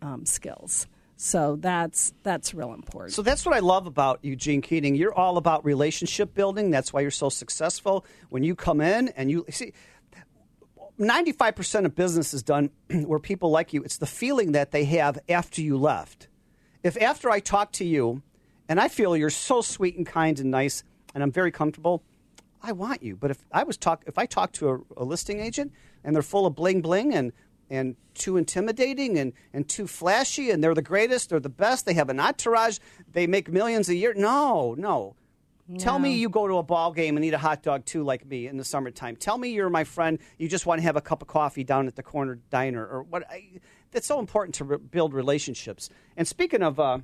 um, 0.01 0.25
skills. 0.25 0.85
So 1.19 1.55
that's 1.55 2.13
that's 2.21 2.53
real 2.53 2.73
important. 2.73 3.13
So 3.13 3.23
that's 3.23 3.43
what 3.43 3.55
I 3.55 3.59
love 3.59 3.87
about 3.87 4.19
Eugene 4.21 4.61
Keating. 4.61 4.93
You're 4.93 5.13
all 5.13 5.37
about 5.37 5.65
relationship 5.65 6.35
building. 6.35 6.69
That's 6.69 6.93
why 6.93 7.01
you're 7.01 7.09
so 7.09 7.29
successful. 7.29 8.05
When 8.29 8.43
you 8.43 8.55
come 8.55 8.81
in 8.81 9.09
and 9.09 9.31
you 9.31 9.43
see, 9.49 9.73
95% 10.99 11.85
of 11.85 11.95
business 11.95 12.35
is 12.35 12.43
done 12.43 12.69
where 12.91 13.19
people 13.19 13.49
like 13.49 13.73
you, 13.73 13.83
it's 13.83 13.97
the 13.97 14.05
feeling 14.05 14.51
that 14.51 14.71
they 14.71 14.85
have 14.85 15.17
after 15.27 15.61
you 15.61 15.75
left. 15.75 16.27
If 16.83 17.01
after 17.01 17.31
I 17.31 17.39
talk 17.39 17.71
to 17.73 17.85
you 17.85 18.21
and 18.69 18.79
I 18.79 18.87
feel 18.87 19.17
you're 19.17 19.31
so 19.31 19.61
sweet 19.61 19.97
and 19.97 20.05
kind 20.05 20.39
and 20.39 20.51
nice 20.51 20.83
and 21.15 21.23
I'm 21.23 21.31
very 21.31 21.51
comfortable, 21.51 22.03
I 22.61 22.73
want 22.73 23.01
you. 23.01 23.15
But 23.15 23.31
if 23.31 23.43
I 23.51 23.63
was 23.63 23.77
talk 23.77 24.03
if 24.05 24.19
I 24.19 24.27
talk 24.27 24.51
to 24.53 24.69
a, 24.69 25.01
a 25.01 25.03
listing 25.03 25.39
agent 25.39 25.73
and 26.03 26.15
they're 26.15 26.21
full 26.21 26.45
of 26.45 26.53
bling 26.53 26.81
bling 26.81 27.15
and 27.15 27.33
and 27.69 27.95
too 28.13 28.37
intimidating 28.37 29.17
and, 29.17 29.33
and 29.53 29.67
too 29.67 29.87
flashy 29.87 30.51
and 30.51 30.63
they're 30.63 30.73
the 30.73 30.81
greatest, 30.81 31.29
they're 31.29 31.39
the 31.39 31.49
best, 31.49 31.85
they 31.85 31.93
have 31.93 32.09
an 32.09 32.19
entourage, 32.19 32.79
they 33.11 33.27
make 33.27 33.51
millions 33.51 33.89
a 33.89 33.95
year. 33.95 34.13
No, 34.15 34.75
no. 34.77 35.15
Tell 35.79 35.99
me 35.99 36.15
you 36.15 36.29
go 36.29 36.47
to 36.47 36.59
a 36.59 36.63
ball 36.63 36.93
game 36.93 37.17
and 37.17 37.25
eat 37.25 37.33
a 37.33 37.37
hot 37.37 37.61
dog 37.61 37.83
too, 37.83 38.01
like 38.03 38.25
me 38.25 38.47
in 38.47 38.55
the 38.55 38.63
summertime. 38.63 39.17
Tell 39.17 39.37
me 39.37 39.49
you're 39.49 39.69
my 39.69 39.83
friend. 39.83 40.17
You 40.37 40.47
just 40.47 40.65
want 40.65 40.79
to 40.79 40.83
have 40.83 40.95
a 40.95 41.01
cup 41.01 41.21
of 41.21 41.27
coffee 41.27 41.65
down 41.65 41.87
at 41.87 41.97
the 41.97 42.03
corner 42.03 42.39
diner 42.49 42.87
or 42.87 43.03
what. 43.03 43.29
I, 43.29 43.59
that's 43.91 44.07
so 44.07 44.19
important 44.19 44.55
to 44.55 44.63
re- 44.63 44.77
build 44.77 45.13
relationships. 45.13 45.89
And 46.15 46.25
speaking 46.25 46.63
of, 46.63 46.79
uh, 46.79 46.99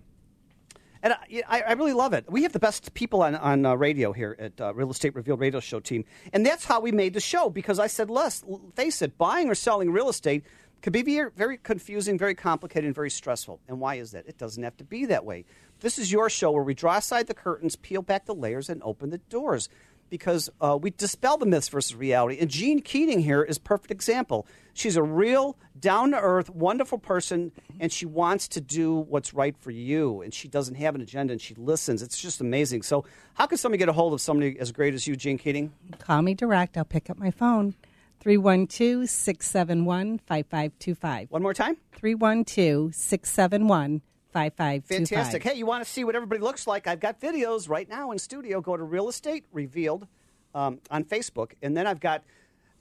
and 1.04 1.14
I, 1.48 1.62
I 1.62 1.74
really 1.74 1.94
love 1.94 2.14
it. 2.14 2.26
We 2.30 2.44
have 2.44 2.54
the 2.54 2.60
best 2.60 2.94
people 2.94 3.22
on 3.22 3.36
on 3.36 3.66
uh, 3.66 3.76
radio 3.76 4.14
here 4.14 4.36
at 4.40 4.60
uh, 4.60 4.74
Real 4.74 4.90
Estate 4.90 5.14
Revealed 5.14 5.42
Radio 5.42 5.60
Show 5.60 5.82
team, 5.82 6.06
and 6.32 6.46
that's 6.46 6.66
how 6.66 6.80
we 6.80 6.92
made 6.92 7.14
the 7.14 7.20
show. 7.20 7.50
Because 7.50 7.78
I 7.78 7.88
said, 7.88 8.10
Les, 8.10 8.44
face 8.74 9.02
it, 9.02 9.18
buying 9.18 9.50
or 9.50 9.56
selling 9.56 9.92
real 9.92 10.10
estate 10.10 10.44
could 10.82 10.94
be 10.94 11.02
very 11.36 11.58
confusing, 11.58 12.18
very 12.18 12.36
complicated, 12.36 12.86
and 12.86 12.96
very 12.96 13.10
stressful. 13.10 13.60
And 13.70 13.80
why 13.80 13.96
is 13.96 14.12
that? 14.12 14.28
It 14.28 14.38
doesn't 14.38 14.64
have 14.64 14.76
to 14.78 14.84
be 14.84 15.06
that 15.06 15.24
way. 15.24 15.46
This 15.80 15.98
is 15.98 16.12
your 16.12 16.30
show 16.30 16.52
where 16.52 16.64
we 16.64 16.74
draw 16.74 16.98
aside 16.98 17.28
the 17.28 17.34
curtains, 17.34 17.78
peel 17.78 18.02
back 18.02 18.26
the 18.26 18.36
layers, 18.36 18.70
and 18.70 18.82
open 18.84 19.10
the 19.10 19.18
doors. 19.18 19.70
Because 20.14 20.48
uh, 20.62 20.78
we 20.80 20.92
dispel 20.92 21.38
the 21.38 21.48
myths 21.48 21.70
versus 21.70 21.96
reality. 21.96 22.38
And 22.40 22.48
Jean 22.48 22.82
Keating 22.84 23.22
here 23.22 23.42
is 23.42 23.58
a 23.58 23.62
perfect 23.62 23.90
example. 23.90 24.46
She's 24.76 24.96
a 24.96 25.02
real, 25.02 25.58
down 25.80 26.12
to 26.12 26.20
earth, 26.20 26.52
wonderful 26.52 27.00
person, 27.00 27.52
and 27.80 27.92
she 27.92 28.06
wants 28.06 28.48
to 28.50 28.62
do 28.62 28.94
what's 28.94 29.34
right 29.34 29.58
for 29.58 29.72
you. 29.72 30.22
And 30.22 30.32
she 30.32 30.48
doesn't 30.48 30.76
have 30.76 30.94
an 30.94 31.02
agenda, 31.02 31.32
and 31.32 31.42
she 31.42 31.56
listens. 31.56 32.04
It's 32.04 32.22
just 32.22 32.42
amazing. 32.42 32.84
So, 32.84 33.06
how 33.34 33.48
can 33.48 33.58
somebody 33.58 33.80
get 33.80 33.90
a 33.90 33.94
hold 33.94 34.14
of 34.14 34.22
somebody 34.22 34.56
as 34.60 34.72
great 34.72 34.94
as 34.94 35.08
you, 35.08 35.16
Jean 35.16 35.40
Keating? 35.40 35.74
Call 35.98 36.22
me 36.22 36.36
direct. 36.36 36.78
I'll 36.78 36.86
pick 36.86 37.10
up 37.10 37.18
my 37.18 37.32
phone. 37.32 37.74
312 38.20 39.10
671 39.10 40.20
5525. 40.20 41.32
One 41.32 41.42
more 41.42 41.56
time? 41.56 41.78
312 41.94 42.94
671 42.94 44.04
5525. 44.34 44.86
Fantastic. 44.86 45.44
Hey, 45.44 45.54
you 45.54 45.66
want 45.66 45.84
to 45.84 45.90
see 45.90 46.04
what 46.04 46.16
everybody 46.16 46.42
looks 46.42 46.66
like? 46.66 46.88
I've 46.88 47.00
got 47.00 47.22
videos 47.22 47.70
right 47.70 47.88
now 47.88 48.12
in 48.12 48.18
studio. 48.18 48.62
Go 48.62 48.76
to 48.76 48.84
Real 48.84 49.08
Estate 49.08 49.46
Revealed 49.52 50.08
um, 50.56 50.80
on 50.90 51.04
Facebook. 51.04 51.52
And 51.62 51.78
then 51.78 51.86
I've 51.86 52.00
got 52.00 52.24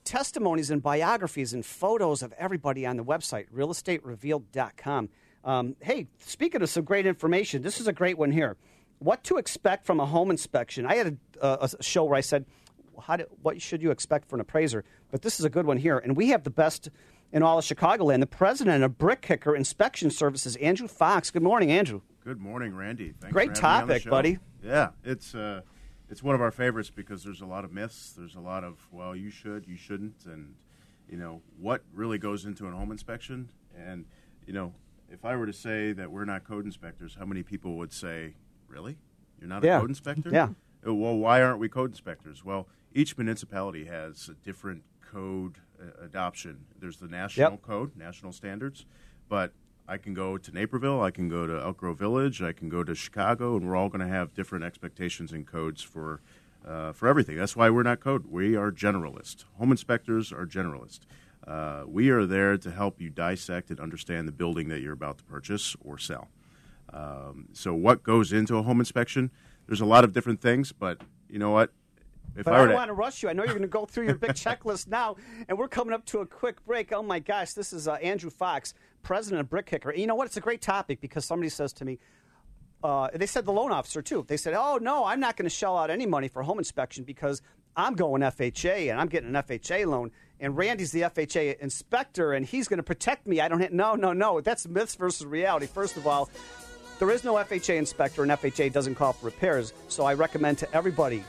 testimonies 0.04 0.70
and 0.70 0.82
biographies 0.82 1.52
and 1.52 1.64
photos 1.64 2.22
of 2.22 2.32
everybody 2.38 2.86
on 2.86 2.96
the 2.96 3.04
website, 3.04 3.46
realestaterevealed.com. 3.54 5.08
Um, 5.44 5.76
hey, 5.80 6.06
speaking 6.18 6.62
of 6.62 6.70
some 6.70 6.84
great 6.84 7.06
information, 7.06 7.62
this 7.62 7.80
is 7.80 7.86
a 7.86 7.92
great 7.92 8.16
one 8.16 8.32
here. 8.32 8.56
What 8.98 9.24
to 9.24 9.36
expect 9.36 9.84
from 9.84 10.00
a 10.00 10.06
home 10.06 10.30
inspection. 10.30 10.86
I 10.86 10.94
had 10.94 11.18
a, 11.40 11.58
a, 11.62 11.82
show 11.82 12.04
where 12.04 12.16
I 12.16 12.20
said, 12.20 12.46
do, 13.16 13.24
what 13.42 13.60
should 13.60 13.82
you 13.82 13.90
expect 13.90 14.28
for 14.28 14.36
an 14.36 14.40
appraiser? 14.40 14.84
But 15.10 15.22
this 15.22 15.40
is 15.40 15.44
a 15.44 15.50
good 15.50 15.66
one 15.66 15.76
here. 15.76 15.98
And 15.98 16.16
we 16.16 16.28
have 16.28 16.44
the 16.44 16.50
best 16.50 16.88
in 17.32 17.42
all 17.42 17.58
of 17.58 17.64
Chicagoland. 17.64 18.20
The 18.20 18.26
president 18.26 18.84
of 18.84 18.98
BrickKicker 18.98 19.56
Inspection 19.56 20.10
Services, 20.10 20.56
Andrew 20.56 20.86
Fox. 20.86 21.30
Good 21.30 21.42
morning, 21.42 21.70
Andrew. 21.72 22.02
Good 22.24 22.38
morning, 22.38 22.74
Randy. 22.76 23.14
Thanks 23.18 23.32
Great 23.32 23.56
for 23.56 23.66
having 23.66 23.88
me 23.88 23.94
on 23.94 23.98
the 23.98 24.04
topic, 24.04 24.10
buddy. 24.10 24.38
Yeah, 24.62 24.90
it's 25.02 25.34
uh, 25.34 25.62
it's 26.08 26.22
one 26.22 26.34
of 26.34 26.40
our 26.40 26.52
favorites 26.52 26.90
because 26.94 27.24
there's 27.24 27.40
a 27.40 27.46
lot 27.46 27.64
of 27.64 27.72
myths. 27.72 28.14
There's 28.16 28.36
a 28.36 28.40
lot 28.40 28.62
of 28.62 28.76
well, 28.92 29.16
you 29.16 29.30
should, 29.30 29.66
you 29.66 29.76
shouldn't, 29.76 30.24
and 30.26 30.54
you 31.08 31.16
know 31.16 31.40
what 31.58 31.82
really 31.92 32.18
goes 32.18 32.44
into 32.44 32.66
a 32.66 32.70
home 32.70 32.92
inspection. 32.92 33.48
And 33.76 34.04
you 34.46 34.52
know, 34.52 34.72
if 35.10 35.24
I 35.24 35.34
were 35.34 35.46
to 35.46 35.52
say 35.52 35.92
that 35.92 36.12
we're 36.12 36.24
not 36.24 36.44
code 36.44 36.64
inspectors, 36.64 37.16
how 37.18 37.24
many 37.24 37.42
people 37.42 37.76
would 37.78 37.92
say, 37.92 38.34
"Really, 38.68 38.98
you're 39.40 39.48
not 39.48 39.64
Yeah. 39.64 39.78
a 39.78 39.80
code 39.80 39.90
inspector?" 39.90 40.30
Yeah. 40.30 40.50
Well, 40.84 41.16
why 41.16 41.42
aren't 41.42 41.58
we 41.58 41.68
code 41.68 41.90
inspectors? 41.90 42.44
Well, 42.44 42.68
each 42.94 43.16
municipality 43.16 43.86
has 43.86 44.28
a 44.28 44.34
different 44.34 44.82
code 45.12 45.56
uh, 45.80 46.04
adoption. 46.04 46.64
There's 46.78 46.96
the 46.96 47.08
national 47.08 47.52
Yep. 47.52 47.62
code, 47.62 47.96
national 47.96 48.32
standards, 48.32 48.86
but 49.28 49.52
I 49.88 49.96
can 49.98 50.14
go 50.14 50.38
to 50.38 50.52
Naperville, 50.52 51.02
I 51.02 51.10
can 51.10 51.28
go 51.28 51.46
to 51.46 51.60
Elk 51.60 51.78
Grove 51.78 51.98
Village, 51.98 52.40
I 52.40 52.52
can 52.52 52.68
go 52.68 52.84
to 52.84 52.94
Chicago, 52.94 53.56
and 53.56 53.66
we're 53.66 53.76
all 53.76 53.88
going 53.88 54.00
to 54.00 54.06
have 54.12 54.32
different 54.34 54.64
expectations 54.64 55.32
and 55.32 55.46
codes 55.46 55.82
for 55.82 56.20
uh, 56.64 56.92
for 56.92 57.08
everything. 57.08 57.36
That's 57.36 57.56
why 57.56 57.70
we're 57.70 57.82
not 57.82 57.98
code. 57.98 58.26
We 58.30 58.54
are 58.54 58.70
generalists. 58.70 59.44
Home 59.58 59.72
inspectors 59.72 60.32
are 60.32 60.46
generalists. 60.46 61.00
Uh, 61.44 61.82
we 61.88 62.08
are 62.10 62.24
there 62.24 62.56
to 62.56 62.70
help 62.70 63.00
you 63.00 63.10
dissect 63.10 63.70
and 63.70 63.80
understand 63.80 64.28
the 64.28 64.32
building 64.32 64.68
that 64.68 64.80
you're 64.80 64.92
about 64.92 65.18
to 65.18 65.24
purchase 65.24 65.74
or 65.80 65.98
sell. 65.98 66.28
Um, 66.92 67.48
so, 67.52 67.74
what 67.74 68.04
goes 68.04 68.32
into 68.32 68.56
a 68.58 68.62
home 68.62 68.78
inspection? 68.78 69.32
There's 69.66 69.80
a 69.80 69.84
lot 69.86 70.04
of 70.04 70.12
different 70.12 70.40
things, 70.40 70.70
but 70.70 71.00
you 71.28 71.40
know 71.40 71.50
what? 71.50 71.72
If 72.36 72.44
but 72.44 72.54
I 72.54 72.62
I 72.62 72.64
don't 72.66 72.74
want 72.74 72.88
to 72.88 72.94
rush 72.94 73.22
you. 73.22 73.28
I 73.28 73.32
know 73.32 73.44
you're 73.44 73.52
going 73.52 73.62
to 73.62 73.68
go 73.68 73.84
through 73.84 74.06
your 74.06 74.14
big 74.14 74.30
checklist 74.32 74.88
now, 74.88 75.16
and 75.48 75.58
we're 75.58 75.68
coming 75.68 75.92
up 75.94 76.04
to 76.06 76.20
a 76.20 76.26
quick 76.26 76.64
break. 76.64 76.92
Oh 76.92 77.02
my 77.02 77.18
gosh, 77.18 77.52
this 77.52 77.72
is 77.72 77.88
uh, 77.88 77.94
Andrew 77.94 78.30
Fox, 78.30 78.74
president 79.02 79.40
of 79.40 79.50
BrickKicker. 79.50 79.90
And 79.90 79.98
you 79.98 80.06
know 80.06 80.14
what? 80.14 80.26
It's 80.26 80.36
a 80.36 80.40
great 80.40 80.62
topic 80.62 81.00
because 81.00 81.24
somebody 81.24 81.48
says 81.50 81.72
to 81.74 81.84
me, 81.84 81.98
uh, 82.82 83.08
they 83.14 83.26
said 83.26 83.44
the 83.44 83.52
loan 83.52 83.70
officer 83.70 84.02
too. 84.02 84.24
They 84.26 84.36
said, 84.36 84.54
"Oh 84.54 84.78
no, 84.80 85.04
I'm 85.04 85.20
not 85.20 85.36
going 85.36 85.44
to 85.46 85.54
shell 85.54 85.76
out 85.76 85.90
any 85.90 86.06
money 86.06 86.28
for 86.28 86.42
home 86.42 86.58
inspection 86.58 87.04
because 87.04 87.42
I'm 87.76 87.94
going 87.94 88.22
FHA 88.22 88.90
and 88.90 89.00
I'm 89.00 89.08
getting 89.08 89.34
an 89.34 89.42
FHA 89.42 89.86
loan." 89.86 90.10
And 90.40 90.56
Randy's 90.56 90.90
the 90.90 91.02
FHA 91.02 91.60
inspector, 91.60 92.32
and 92.32 92.44
he's 92.44 92.66
going 92.66 92.78
to 92.78 92.82
protect 92.82 93.26
me. 93.28 93.40
I 93.40 93.48
don't. 93.48 93.60
Ha- 93.60 93.68
no, 93.70 93.94
no, 93.94 94.12
no. 94.12 94.40
That's 94.40 94.66
myths 94.66 94.96
versus 94.96 95.24
reality. 95.24 95.66
First 95.66 95.96
of 95.96 96.06
all, 96.06 96.28
there 96.98 97.10
is 97.12 97.22
no 97.22 97.34
FHA 97.34 97.76
inspector, 97.76 98.22
and 98.22 98.32
FHA 98.32 98.72
doesn't 98.72 98.96
call 98.96 99.12
for 99.12 99.26
repairs. 99.26 99.72
So 99.88 100.04
I 100.04 100.14
recommend 100.14 100.58
to 100.58 100.74
everybody 100.74 101.22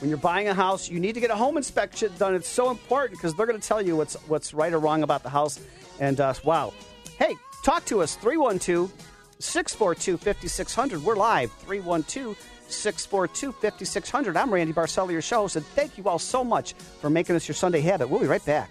when 0.00 0.08
you're 0.08 0.18
buying 0.18 0.48
a 0.48 0.54
house, 0.54 0.88
you 0.88 1.00
need 1.00 1.14
to 1.14 1.20
get 1.20 1.30
a 1.30 1.36
home 1.36 1.56
inspection 1.56 2.12
done. 2.18 2.34
It's 2.34 2.48
so 2.48 2.70
important 2.70 3.18
because 3.18 3.34
they're 3.34 3.46
going 3.46 3.60
to 3.60 3.66
tell 3.66 3.82
you 3.82 3.96
what's 3.96 4.14
what's 4.28 4.54
right 4.54 4.72
or 4.72 4.78
wrong 4.78 5.02
about 5.02 5.22
the 5.22 5.28
house. 5.28 5.60
And 6.00 6.20
uh, 6.20 6.34
wow, 6.44 6.72
hey, 7.18 7.34
talk 7.64 7.84
to 7.86 8.02
us 8.02 8.14
312 8.16 8.92
642 9.40 10.16
5600. 10.18 11.02
We're 11.02 11.16
live 11.16 11.52
312 11.60 12.36
642 12.68 13.52
5600. 13.52 14.36
I'm 14.36 14.52
Randy 14.52 14.72
Barcella, 14.72 15.10
your 15.10 15.22
show 15.22 15.42
host, 15.42 15.56
and 15.56 15.66
thank 15.66 15.98
you 15.98 16.04
all 16.08 16.18
so 16.18 16.44
much 16.44 16.74
for 17.00 17.10
making 17.10 17.34
this 17.34 17.48
your 17.48 17.54
Sunday 17.54 17.80
habit. 17.80 18.08
We'll 18.08 18.20
be 18.20 18.26
right 18.26 18.44
back. 18.44 18.70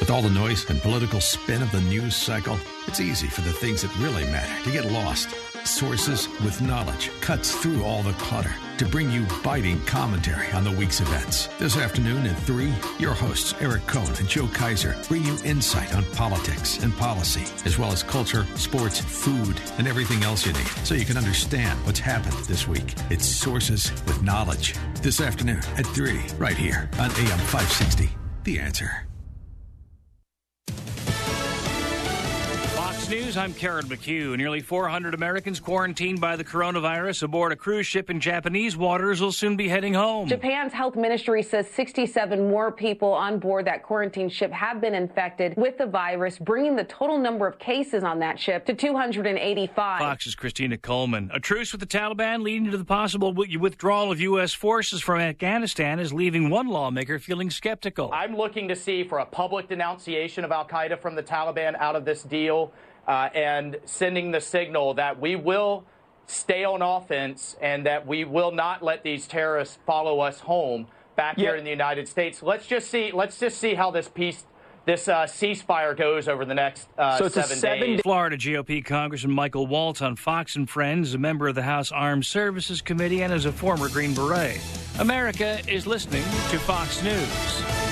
With 0.00 0.10
all 0.10 0.22
the 0.22 0.30
noise 0.30 0.68
and 0.68 0.82
political 0.82 1.20
spin 1.20 1.62
of 1.62 1.70
the 1.70 1.80
news 1.82 2.16
cycle, 2.16 2.56
it's 2.88 2.98
easy 2.98 3.28
for 3.28 3.42
the 3.42 3.52
things 3.52 3.82
that 3.82 3.96
really 3.98 4.24
matter 4.24 4.64
to 4.64 4.72
get 4.72 4.90
lost. 4.90 5.28
Sources 5.64 6.28
with 6.42 6.60
knowledge 6.62 7.10
cuts 7.20 7.54
through 7.54 7.84
all 7.84 8.02
the 8.02 8.12
clutter 8.14 8.54
to 8.78 8.86
bring 8.86 9.10
you 9.10 9.26
biting 9.44 9.80
commentary 9.84 10.50
on 10.52 10.64
the 10.64 10.70
week's 10.72 11.00
events. 11.00 11.48
This 11.58 11.76
afternoon 11.76 12.26
at 12.26 12.38
3, 12.38 12.72
your 12.98 13.12
hosts 13.12 13.54
Eric 13.60 13.86
Cohn 13.86 14.08
and 14.18 14.28
Joe 14.28 14.48
Kaiser 14.48 14.96
bring 15.08 15.24
you 15.24 15.36
insight 15.44 15.94
on 15.94 16.04
politics 16.12 16.82
and 16.82 16.96
policy, 16.96 17.44
as 17.66 17.78
well 17.78 17.92
as 17.92 18.02
culture, 18.02 18.46
sports, 18.56 19.00
food, 19.00 19.60
and 19.78 19.86
everything 19.86 20.22
else 20.22 20.46
you 20.46 20.52
need 20.52 20.68
so 20.84 20.94
you 20.94 21.04
can 21.04 21.18
understand 21.18 21.78
what's 21.84 22.00
happened 22.00 22.36
this 22.44 22.66
week. 22.66 22.94
It's 23.10 23.26
Sources 23.26 23.90
with 24.06 24.22
Knowledge. 24.22 24.74
This 25.02 25.20
afternoon 25.20 25.60
at 25.76 25.86
3, 25.86 26.20
right 26.38 26.56
here 26.56 26.88
on 26.94 27.10
AM 27.10 27.38
560. 27.38 28.08
The 28.44 28.58
answer. 28.58 29.09
News, 33.10 33.36
I'm 33.36 33.52
Karen 33.54 33.86
McHugh. 33.86 34.36
Nearly 34.36 34.60
400 34.60 35.14
Americans 35.14 35.58
quarantined 35.58 36.20
by 36.20 36.36
the 36.36 36.44
coronavirus 36.44 37.24
aboard 37.24 37.50
a 37.50 37.56
cruise 37.56 37.84
ship 37.84 38.08
in 38.08 38.20
Japanese 38.20 38.76
waters 38.76 39.20
will 39.20 39.32
soon 39.32 39.56
be 39.56 39.68
heading 39.68 39.94
home. 39.94 40.28
Japan's 40.28 40.72
health 40.72 40.94
ministry 40.94 41.42
says 41.42 41.66
67 41.66 42.48
more 42.48 42.70
people 42.70 43.12
on 43.12 43.40
board 43.40 43.66
that 43.66 43.82
quarantine 43.82 44.28
ship 44.28 44.52
have 44.52 44.80
been 44.80 44.94
infected 44.94 45.56
with 45.56 45.76
the 45.76 45.86
virus, 45.86 46.38
bringing 46.38 46.76
the 46.76 46.84
total 46.84 47.18
number 47.18 47.48
of 47.48 47.58
cases 47.58 48.04
on 48.04 48.20
that 48.20 48.38
ship 48.38 48.64
to 48.66 48.74
285. 48.74 49.98
Fox's 49.98 50.36
Christina 50.36 50.78
Coleman. 50.78 51.32
A 51.34 51.40
truce 51.40 51.72
with 51.72 51.80
the 51.80 51.88
Taliban 51.88 52.44
leading 52.44 52.70
to 52.70 52.76
the 52.76 52.84
possible 52.84 53.34
withdrawal 53.34 54.12
of 54.12 54.20
U.S. 54.20 54.52
forces 54.52 55.02
from 55.02 55.18
Afghanistan 55.18 55.98
is 55.98 56.12
leaving 56.12 56.48
one 56.48 56.68
lawmaker 56.68 57.18
feeling 57.18 57.50
skeptical. 57.50 58.12
I'm 58.12 58.36
looking 58.36 58.68
to 58.68 58.76
see 58.76 59.02
for 59.02 59.18
a 59.18 59.26
public 59.26 59.68
denunciation 59.68 60.44
of 60.44 60.52
Al 60.52 60.68
Qaeda 60.68 61.00
from 61.00 61.16
the 61.16 61.24
Taliban 61.24 61.74
out 61.74 61.96
of 61.96 62.04
this 62.04 62.22
deal 62.22 62.72
uh, 63.06 63.28
and 63.34 63.78
sending 63.84 64.30
the 64.30 64.40
signal 64.40 64.94
that 64.94 65.20
we 65.20 65.36
will 65.36 65.84
stay 66.26 66.64
on 66.64 66.80
offense 66.80 67.56
and 67.60 67.84
that 67.86 68.06
we 68.06 68.24
will 68.24 68.52
not 68.52 68.82
let 68.82 69.02
these 69.02 69.26
terrorists 69.26 69.78
follow 69.84 70.20
us 70.20 70.40
home 70.40 70.86
back 71.16 71.36
yeah. 71.36 71.48
here 71.48 71.56
in 71.56 71.64
the 71.64 71.70
United 71.70 72.08
States. 72.08 72.42
Let's 72.42 72.66
just 72.66 72.90
see. 72.90 73.10
Let's 73.12 73.38
just 73.38 73.58
see 73.58 73.74
how 73.74 73.90
this 73.90 74.08
peace. 74.08 74.44
This 74.86 75.08
uh, 75.08 75.24
ceasefire 75.24 75.96
goes 75.96 76.26
over 76.26 76.46
the 76.46 76.54
next 76.54 76.88
uh, 76.96 77.18
so 77.18 77.28
seven, 77.28 77.56
seven 77.58 77.80
days. 77.80 78.00
Florida 78.00 78.38
GOP 78.38 78.82
Congressman 78.82 79.34
Michael 79.34 79.66
Waltz 79.66 80.00
on 80.00 80.16
Fox 80.16 80.56
and 80.56 80.68
Friends, 80.68 81.12
a 81.12 81.18
member 81.18 81.48
of 81.48 81.54
the 81.54 81.62
House 81.62 81.92
Armed 81.92 82.24
Services 82.24 82.80
Committee, 82.80 83.22
and 83.22 83.30
as 83.30 83.44
a 83.44 83.52
former 83.52 83.90
Green 83.90 84.14
Beret. 84.14 84.58
America 84.98 85.60
is 85.68 85.86
listening 85.86 86.24
to 86.48 86.58
Fox 86.58 87.02
News. 87.02 87.89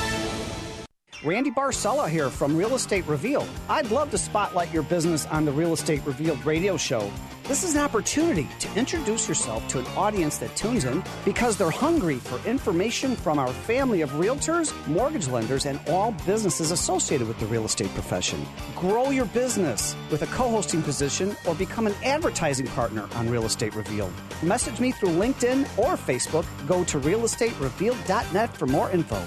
Randy 1.25 1.51
Barcella 1.51 2.09
here 2.09 2.31
from 2.31 2.57
Real 2.57 2.77
Estate 2.77 3.05
Revealed. 3.09 3.49
I'd 3.69 3.91
love 3.91 4.13
to 4.13 4.19
spotlight 4.19 4.73
your 4.73 4.85
business 4.85 5.27
on 5.27 5.45
the 5.45 5.51
Real 5.51 5.73
Estate 5.73 6.01
Revealed 6.07 6.45
radio 6.47 6.77
show. 6.77 7.11
This 7.43 7.65
is 7.65 7.75
an 7.75 7.81
opportunity 7.81 8.47
to 8.61 8.73
introduce 8.79 9.27
yourself 9.27 9.67
to 9.69 9.81
an 9.81 9.87
audience 9.97 10.39
that 10.39 10.55
tunes 10.55 10.85
in 10.85 11.03
because 11.25 11.57
they're 11.57 11.71
hungry 11.71 12.19
for 12.19 12.39
information 12.49 13.17
from 13.17 13.41
our 13.41 13.49
family 13.49 14.03
of 14.03 14.11
realtors, 14.13 14.73
mortgage 14.87 15.27
lenders, 15.27 15.67
and 15.67 15.81
all 15.89 16.13
businesses 16.25 16.71
associated 16.71 17.27
with 17.27 17.41
the 17.41 17.47
real 17.47 17.65
estate 17.65 17.93
profession. 17.95 18.47
Grow 18.77 19.11
your 19.11 19.25
business 19.25 19.97
with 20.13 20.23
a 20.23 20.27
co 20.27 20.49
hosting 20.49 20.83
position 20.83 21.35
or 21.49 21.55
become 21.57 21.89
an 21.89 21.95
advertising 22.05 22.67
partner 22.69 23.09
on 23.15 23.29
Real 23.29 23.45
Estate 23.45 23.75
Revealed. 23.75 24.13
Message 24.45 24.79
me 24.79 24.93
through 24.93 25.11
LinkedIn 25.11 25.63
or 25.79 25.97
Facebook. 25.97 26.47
Go 26.69 26.85
to 26.85 27.01
realestaterevealed.net 27.01 28.57
for 28.57 28.67
more 28.67 28.89
info. 28.93 29.21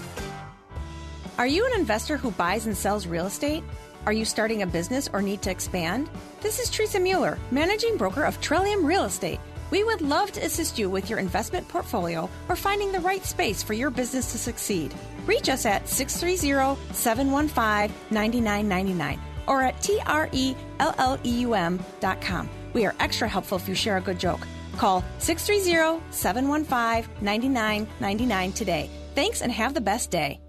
Are 1.41 1.47
you 1.47 1.65
an 1.65 1.73
investor 1.73 2.17
who 2.17 2.29
buys 2.29 2.67
and 2.67 2.77
sells 2.77 3.07
real 3.07 3.25
estate? 3.25 3.63
Are 4.05 4.13
you 4.13 4.25
starting 4.25 4.61
a 4.61 4.67
business 4.67 5.09
or 5.11 5.23
need 5.23 5.41
to 5.41 5.49
expand? 5.49 6.07
This 6.39 6.59
is 6.59 6.69
Teresa 6.69 6.99
Mueller, 6.99 7.39
managing 7.49 7.97
broker 7.97 8.23
of 8.23 8.39
Trillium 8.39 8.85
Real 8.85 9.05
Estate. 9.05 9.39
We 9.71 9.83
would 9.83 10.01
love 10.01 10.31
to 10.33 10.45
assist 10.45 10.77
you 10.77 10.87
with 10.87 11.09
your 11.09 11.17
investment 11.17 11.67
portfolio 11.67 12.29
or 12.47 12.55
finding 12.55 12.91
the 12.91 12.99
right 12.99 13.25
space 13.25 13.63
for 13.63 13.73
your 13.73 13.89
business 13.89 14.31
to 14.33 14.37
succeed. 14.37 14.93
Reach 15.25 15.49
us 15.49 15.65
at 15.65 15.89
630 15.89 16.79
715 16.93 17.91
9999 18.11 19.19
or 19.47 19.63
at 19.63 19.81
trelleum.com. 19.81 20.59
We 22.73 22.85
are 22.85 22.93
extra 22.99 23.27
helpful 23.27 23.57
if 23.57 23.67
you 23.67 23.73
share 23.73 23.97
a 23.97 24.01
good 24.01 24.19
joke. 24.19 24.45
Call 24.77 25.03
630 25.17 26.03
715 26.11 27.11
9999 27.19 28.51
today. 28.51 28.91
Thanks 29.15 29.41
and 29.41 29.51
have 29.51 29.73
the 29.73 29.81
best 29.81 30.11
day. 30.11 30.40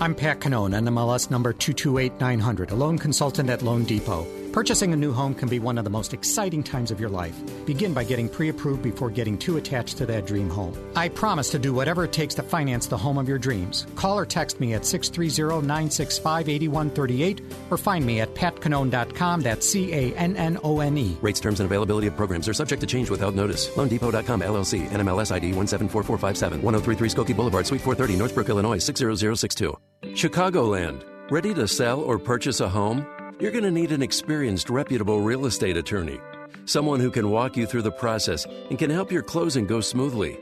I'm 0.00 0.14
Pat 0.14 0.38
Cannone, 0.38 0.74
NMLS 0.74 1.28
number 1.28 1.52
228900, 1.52 2.70
a 2.70 2.74
loan 2.76 2.98
consultant 2.98 3.50
at 3.50 3.60
loanDepot. 3.60 4.37
Purchasing 4.52 4.92
a 4.92 4.96
new 4.96 5.12
home 5.12 5.34
can 5.34 5.48
be 5.48 5.58
one 5.58 5.76
of 5.76 5.84
the 5.84 5.90
most 5.90 6.14
exciting 6.14 6.62
times 6.62 6.90
of 6.90 6.98
your 6.98 7.10
life. 7.10 7.36
Begin 7.66 7.92
by 7.92 8.02
getting 8.02 8.28
pre 8.28 8.48
approved 8.48 8.82
before 8.82 9.10
getting 9.10 9.36
too 9.36 9.58
attached 9.58 9.98
to 9.98 10.06
that 10.06 10.26
dream 10.26 10.48
home. 10.48 10.74
I 10.96 11.08
promise 11.08 11.50
to 11.50 11.58
do 11.58 11.74
whatever 11.74 12.04
it 12.04 12.12
takes 12.12 12.34
to 12.36 12.42
finance 12.42 12.86
the 12.86 12.96
home 12.96 13.18
of 13.18 13.28
your 13.28 13.38
dreams. 13.38 13.86
Call 13.94 14.18
or 14.18 14.24
text 14.24 14.58
me 14.58 14.74
at 14.74 14.86
630 14.86 15.66
965 15.66 16.48
8138 16.48 17.42
or 17.70 17.76
find 17.76 18.06
me 18.06 18.20
at 18.20 18.34
patcannone.com. 18.34 19.42
That's 19.42 19.68
C 19.68 19.92
A 19.92 20.14
N 20.16 20.36
N 20.36 20.58
O 20.64 20.80
N 20.80 20.96
E. 20.96 21.16
Rates, 21.20 21.40
terms, 21.40 21.60
and 21.60 21.66
availability 21.66 22.06
of 22.06 22.16
programs 22.16 22.48
are 22.48 22.54
subject 22.54 22.80
to 22.80 22.86
change 22.86 23.10
without 23.10 23.34
notice. 23.34 23.68
LoanDepot.com 23.70 24.40
LLC, 24.40 24.88
NMLS 24.88 25.30
ID 25.30 25.52
174457, 25.52 26.62
1033 26.62 27.08
Skokie 27.08 27.36
Boulevard, 27.36 27.66
Suite 27.66 27.82
430, 27.82 28.18
Northbrook, 28.18 28.48
Illinois 28.48 28.78
60062. 28.78 29.76
Chicagoland. 30.14 31.04
Ready 31.30 31.52
to 31.52 31.68
sell 31.68 32.00
or 32.00 32.18
purchase 32.18 32.60
a 32.60 32.68
home? 32.68 33.06
You're 33.40 33.52
going 33.52 33.62
to 33.62 33.70
need 33.70 33.92
an 33.92 34.02
experienced, 34.02 34.68
reputable 34.68 35.20
real 35.20 35.46
estate 35.46 35.76
attorney. 35.76 36.18
Someone 36.64 36.98
who 36.98 37.08
can 37.08 37.30
walk 37.30 37.56
you 37.56 37.66
through 37.66 37.82
the 37.82 37.92
process 37.92 38.44
and 38.68 38.76
can 38.76 38.90
help 38.90 39.12
your 39.12 39.22
closing 39.22 39.64
go 39.64 39.80
smoothly. 39.80 40.36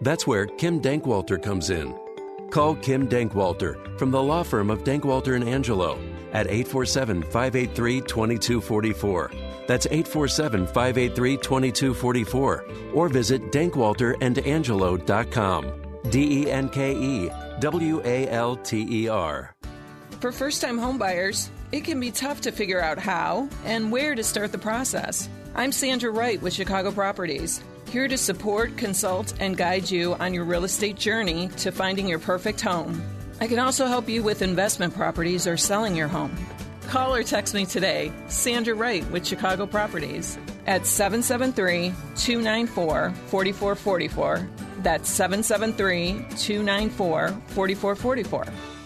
That's 0.00 0.26
where 0.26 0.46
Kim 0.46 0.80
Denkewalter 0.80 1.42
comes 1.42 1.68
in. 1.68 1.94
Call 2.50 2.74
Kim 2.76 3.06
Denkewalter 3.06 3.98
from 3.98 4.10
the 4.10 4.22
law 4.22 4.42
firm 4.42 4.70
of 4.70 4.82
Denkewalter 4.82 5.36
and 5.36 5.46
Angelo 5.46 5.98
at 6.32 6.46
847 6.46 7.22
583 7.24 8.00
2244. 8.00 9.30
That's 9.66 9.84
847 9.84 10.66
583 10.68 11.36
2244. 11.36 12.64
Or 12.94 13.10
visit 13.10 13.52
denkewalterandangelo.com. 13.52 15.72
D 16.08 16.44
E 16.44 16.50
N 16.50 16.70
K 16.70 16.96
E 16.96 17.30
W 17.60 18.00
A 18.06 18.26
L 18.30 18.56
T 18.56 19.04
E 19.04 19.08
R. 19.08 19.54
For 20.20 20.32
first 20.32 20.62
time 20.62 20.78
homebuyers, 20.78 21.50
it 21.72 21.84
can 21.84 22.00
be 22.00 22.10
tough 22.10 22.40
to 22.42 22.52
figure 22.52 22.80
out 22.80 22.98
how 22.98 23.48
and 23.64 23.92
where 23.92 24.14
to 24.14 24.24
start 24.24 24.52
the 24.52 24.58
process. 24.58 25.28
I'm 25.54 25.72
Sandra 25.72 26.10
Wright 26.10 26.40
with 26.40 26.54
Chicago 26.54 26.90
Properties, 26.90 27.62
here 27.90 28.08
to 28.08 28.16
support, 28.16 28.76
consult, 28.76 29.34
and 29.40 29.56
guide 29.56 29.90
you 29.90 30.14
on 30.14 30.34
your 30.34 30.44
real 30.44 30.64
estate 30.64 30.96
journey 30.96 31.48
to 31.58 31.72
finding 31.72 32.08
your 32.08 32.18
perfect 32.18 32.60
home. 32.60 33.02
I 33.40 33.46
can 33.46 33.58
also 33.58 33.86
help 33.86 34.08
you 34.08 34.22
with 34.22 34.42
investment 34.42 34.94
properties 34.94 35.46
or 35.46 35.56
selling 35.56 35.94
your 35.94 36.08
home. 36.08 36.36
Call 36.88 37.14
or 37.14 37.22
text 37.22 37.54
me 37.54 37.66
today, 37.66 38.12
Sandra 38.28 38.74
Wright 38.74 39.08
with 39.10 39.26
Chicago 39.26 39.66
Properties, 39.66 40.38
at 40.66 40.86
773 40.86 41.90
294 42.16 43.12
4444. 43.26 44.48
That's 44.82 45.10
773 45.10 46.12
294 46.36 47.28
4444. 47.48 48.77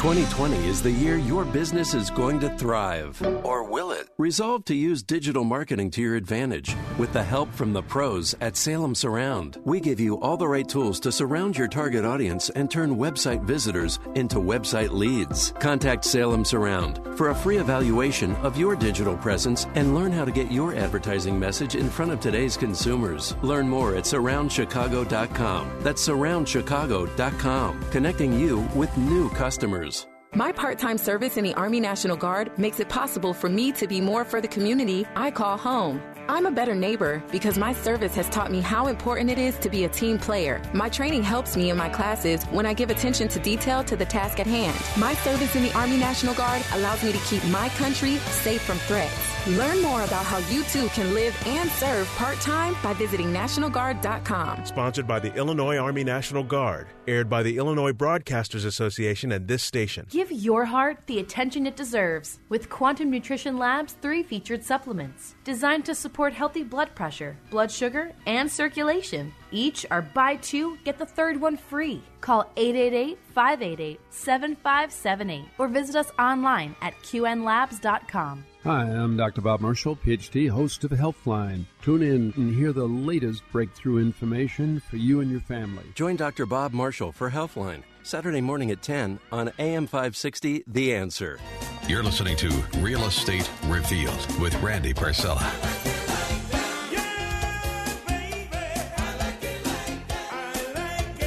2020 0.00 0.56
is 0.66 0.80
the 0.80 0.90
year 0.90 1.18
your 1.18 1.44
business 1.44 1.92
is 1.92 2.08
going 2.08 2.40
to 2.40 2.48
thrive. 2.56 3.20
Or 3.44 3.68
will 3.68 3.90
it? 3.90 4.08
Resolve 4.16 4.64
to 4.64 4.74
use 4.74 5.02
digital 5.02 5.44
marketing 5.44 5.90
to 5.90 6.00
your 6.00 6.16
advantage 6.16 6.74
with 6.96 7.12
the 7.12 7.22
help 7.22 7.52
from 7.52 7.74
the 7.74 7.82
pros 7.82 8.34
at 8.40 8.56
Salem 8.56 8.94
Surround. 8.94 9.58
We 9.62 9.78
give 9.78 10.00
you 10.00 10.18
all 10.20 10.38
the 10.38 10.48
right 10.48 10.66
tools 10.66 11.00
to 11.00 11.12
surround 11.12 11.58
your 11.58 11.68
target 11.68 12.06
audience 12.06 12.48
and 12.48 12.70
turn 12.70 12.96
website 12.96 13.42
visitors 13.42 14.00
into 14.14 14.36
website 14.36 14.88
leads. 14.88 15.52
Contact 15.60 16.02
Salem 16.02 16.46
Surround 16.46 17.02
for 17.14 17.28
a 17.28 17.34
free 17.34 17.58
evaluation 17.58 18.34
of 18.36 18.56
your 18.56 18.76
digital 18.76 19.18
presence 19.18 19.66
and 19.74 19.94
learn 19.94 20.12
how 20.12 20.24
to 20.24 20.32
get 20.32 20.50
your 20.50 20.74
advertising 20.74 21.38
message 21.38 21.74
in 21.74 21.90
front 21.90 22.10
of 22.10 22.20
today's 22.20 22.56
consumers. 22.56 23.36
Learn 23.42 23.68
more 23.68 23.96
at 23.96 24.04
surroundchicago.com. 24.04 25.70
That's 25.80 26.08
surroundchicago.com, 26.08 27.90
connecting 27.90 28.32
you 28.32 28.60
with 28.74 28.96
new 28.96 29.28
customers. 29.28 29.89
My 30.34 30.52
part 30.52 30.78
time 30.78 30.96
service 30.96 31.36
in 31.36 31.42
the 31.42 31.54
Army 31.54 31.80
National 31.80 32.16
Guard 32.16 32.56
makes 32.56 32.78
it 32.78 32.88
possible 32.88 33.34
for 33.34 33.48
me 33.48 33.72
to 33.72 33.88
be 33.88 34.00
more 34.00 34.24
for 34.24 34.40
the 34.40 34.46
community 34.46 35.04
I 35.16 35.32
call 35.32 35.58
home. 35.58 36.00
I'm 36.28 36.46
a 36.46 36.52
better 36.52 36.76
neighbor 36.76 37.20
because 37.32 37.58
my 37.58 37.72
service 37.72 38.14
has 38.14 38.28
taught 38.28 38.52
me 38.52 38.60
how 38.60 38.86
important 38.86 39.28
it 39.28 39.38
is 39.38 39.58
to 39.58 39.68
be 39.68 39.86
a 39.86 39.88
team 39.88 40.18
player. 40.18 40.62
My 40.72 40.88
training 40.88 41.24
helps 41.24 41.56
me 41.56 41.70
in 41.70 41.76
my 41.76 41.88
classes 41.88 42.44
when 42.44 42.64
I 42.64 42.74
give 42.74 42.90
attention 42.90 43.26
to 43.26 43.40
detail 43.40 43.82
to 43.82 43.96
the 43.96 44.04
task 44.04 44.38
at 44.38 44.46
hand. 44.46 44.78
My 44.96 45.14
service 45.14 45.56
in 45.56 45.64
the 45.64 45.72
Army 45.72 45.96
National 45.96 46.34
Guard 46.34 46.62
allows 46.74 47.02
me 47.02 47.10
to 47.10 47.18
keep 47.26 47.44
my 47.46 47.68
country 47.70 48.18
safe 48.18 48.62
from 48.62 48.78
threats. 48.78 49.39
Learn 49.46 49.80
more 49.80 50.04
about 50.04 50.26
how 50.26 50.36
you 50.52 50.64
too 50.64 50.88
can 50.88 51.14
live 51.14 51.34
and 51.46 51.70
serve 51.70 52.06
part 52.16 52.38
time 52.40 52.76
by 52.82 52.92
visiting 52.92 53.32
NationalGuard.com. 53.32 54.66
Sponsored 54.66 55.06
by 55.06 55.18
the 55.18 55.34
Illinois 55.34 55.78
Army 55.78 56.04
National 56.04 56.44
Guard. 56.44 56.88
Aired 57.08 57.30
by 57.30 57.42
the 57.42 57.56
Illinois 57.56 57.92
Broadcasters 57.92 58.66
Association 58.66 59.32
and 59.32 59.48
this 59.48 59.62
station. 59.62 60.06
Give 60.10 60.30
your 60.30 60.66
heart 60.66 60.98
the 61.06 61.20
attention 61.20 61.66
it 61.66 61.74
deserves 61.74 62.38
with 62.50 62.68
Quantum 62.68 63.10
Nutrition 63.10 63.56
Lab's 63.56 63.94
three 63.94 64.22
featured 64.22 64.62
supplements 64.62 65.34
designed 65.42 65.86
to 65.86 65.94
support 65.94 66.34
healthy 66.34 66.62
blood 66.62 66.94
pressure, 66.94 67.34
blood 67.50 67.70
sugar, 67.70 68.12
and 68.26 68.50
circulation. 68.50 69.32
Each 69.52 69.86
are 69.90 70.02
buy 70.02 70.36
two, 70.36 70.76
get 70.84 70.98
the 70.98 71.06
third 71.06 71.40
one 71.40 71.56
free. 71.56 72.02
Call 72.20 72.42
888 72.58 73.18
588 73.34 74.00
7578 74.10 75.44
or 75.56 75.66
visit 75.68 75.96
us 75.96 76.12
online 76.18 76.76
at 76.82 76.92
qnlabs.com. 77.02 78.44
Hi, 78.64 78.82
I'm 78.82 79.16
Dr. 79.16 79.40
Bob 79.40 79.60
Marshall, 79.60 79.96
PhD, 79.96 80.50
host 80.50 80.84
of 80.84 80.90
the 80.90 80.96
Healthline. 80.96 81.64
Tune 81.80 82.02
in 82.02 82.34
and 82.36 82.54
hear 82.54 82.74
the 82.74 82.84
latest 82.84 83.42
breakthrough 83.52 83.96
information 83.96 84.80
for 84.80 84.98
you 84.98 85.22
and 85.22 85.30
your 85.30 85.40
family. 85.40 85.84
Join 85.94 86.16
Dr. 86.16 86.44
Bob 86.44 86.74
Marshall 86.74 87.10
for 87.10 87.30
Healthline, 87.30 87.82
Saturday 88.02 88.42
morning 88.42 88.70
at 88.70 88.82
10 88.82 89.18
on 89.32 89.50
AM 89.58 89.86
560 89.86 90.64
The 90.66 90.94
Answer. 90.94 91.40
You're 91.88 92.02
listening 92.02 92.36
to 92.36 92.48
Real 92.80 93.04
Estate 93.04 93.50
Revealed 93.64 94.38
with 94.38 94.54
Randy 94.60 94.92
Barcella. 94.92 95.89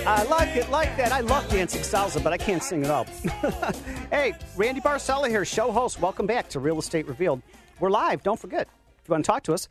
I 0.05 0.23
like 0.23 0.57
it 0.57 0.69
like 0.69 0.97
that. 0.97 1.13
I 1.13 1.21
love 1.21 1.47
dancing 1.49 1.81
salsa, 1.81 2.21
but 2.21 2.33
I 2.33 2.37
can't 2.37 2.61
sing 2.61 2.83
it 2.83 2.89
up. 2.89 3.07
hey, 4.11 4.33
Randy 4.57 4.81
Barcella 4.81 5.29
here, 5.29 5.45
show 5.45 5.71
host. 5.71 6.01
Welcome 6.01 6.25
back 6.25 6.49
to 6.49 6.59
Real 6.59 6.77
Estate 6.77 7.07
Revealed. 7.07 7.41
We're 7.79 7.89
live. 7.89 8.21
Don't 8.21 8.37
forget, 8.37 8.67
if 9.01 9.07
you 9.07 9.13
want 9.13 9.23
to 9.23 9.31
talk 9.31 9.43
to 9.43 9.53
us, 9.53 9.69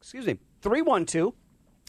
excuse 0.00 0.26
me, 0.26 0.38
312 0.62 1.34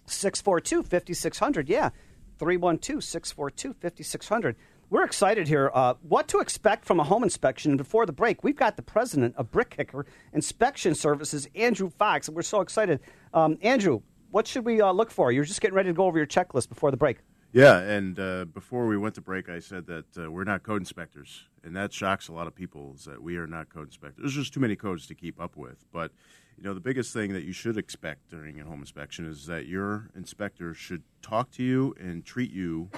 642 0.06 0.84
5600. 0.84 1.70
Yeah, 1.70 1.92
312 2.40 3.02
642 3.02 3.74
5600. 3.80 4.56
We're 4.90 5.06
excited 5.06 5.48
here. 5.48 5.72
Uh, 5.74 5.94
what 6.02 6.28
to 6.30 6.40
expect 6.40 6.84
from 6.84 7.00
a 7.00 7.06
home 7.06 7.24
inspection? 7.24 7.78
Before 7.78 8.06
the 8.06 8.12
break, 8.12 8.44
we've 8.44 8.58
got 8.58 8.76
the 8.76 8.82
president 8.82 9.36
of 9.38 9.50
BrickKicker 9.50 10.04
Inspection 10.34 10.94
Services, 10.94 11.48
Andrew 11.56 11.90
Fox, 11.90 12.28
and 12.28 12.36
we're 12.36 12.42
so 12.42 12.60
excited. 12.60 13.00
Um, 13.34 13.58
Andrew, 13.62 14.02
what 14.32 14.48
should 14.48 14.66
we 14.66 14.82
uh, 14.82 14.92
look 14.92 15.12
for? 15.12 15.32
You're 15.32 15.46
just 15.46 15.62
getting 15.62 15.76
ready 15.76 15.90
to 15.90 15.94
go 15.94 16.06
over 16.06 16.18
your 16.18 16.28
checklist 16.28 16.70
before 16.70 16.92
the 16.92 16.98
break. 16.98 17.18
Yeah, 17.52 17.80
and 17.80 18.20
uh, 18.20 18.46
before 18.46 18.86
we 18.86 18.96
went 18.96 19.16
to 19.16 19.22
break, 19.22 19.50
I 19.50 19.60
said 19.60 19.88
that 19.88 20.06
uh, 20.18 20.32
we're 20.32 20.44
not 20.44 20.62
code 20.62 20.82
inspectors, 20.82 21.48
and 21.64 21.76
that 21.76 21.92
shocks 21.92 22.28
a 22.28 22.34
lot 22.34 22.46
of 22.46 22.54
people. 22.54 22.94
Is 22.96 23.06
that 23.06 23.24
we 23.24 23.38
are 23.38 23.48
not 23.48 23.70
code 23.70 23.88
inspectors? 23.88 24.22
There's 24.22 24.36
just 24.36 24.54
too 24.54 24.60
many 24.60 24.76
codes 24.76 25.08
to 25.08 25.16
keep 25.16 25.42
up 25.42 25.58
with. 25.58 25.84
But 25.92 26.12
you 26.58 26.64
know, 26.64 26.76
the 26.76 26.80
biggest 26.80 27.12
thing 27.12 27.34
that 27.34 27.44
you 27.44 27.54
should 27.54 27.78
expect 27.78 28.30
during 28.30 28.60
a 28.60 28.66
home 28.66 28.82
inspection 28.82 29.28
is 29.28 29.48
that 29.48 29.66
your 29.66 30.12
inspector 30.16 30.76
should 30.76 31.02
talk 31.24 31.50
to 31.52 31.64
you 31.64 31.96
and 32.00 32.24
treat 32.24 32.52
you 32.52 32.90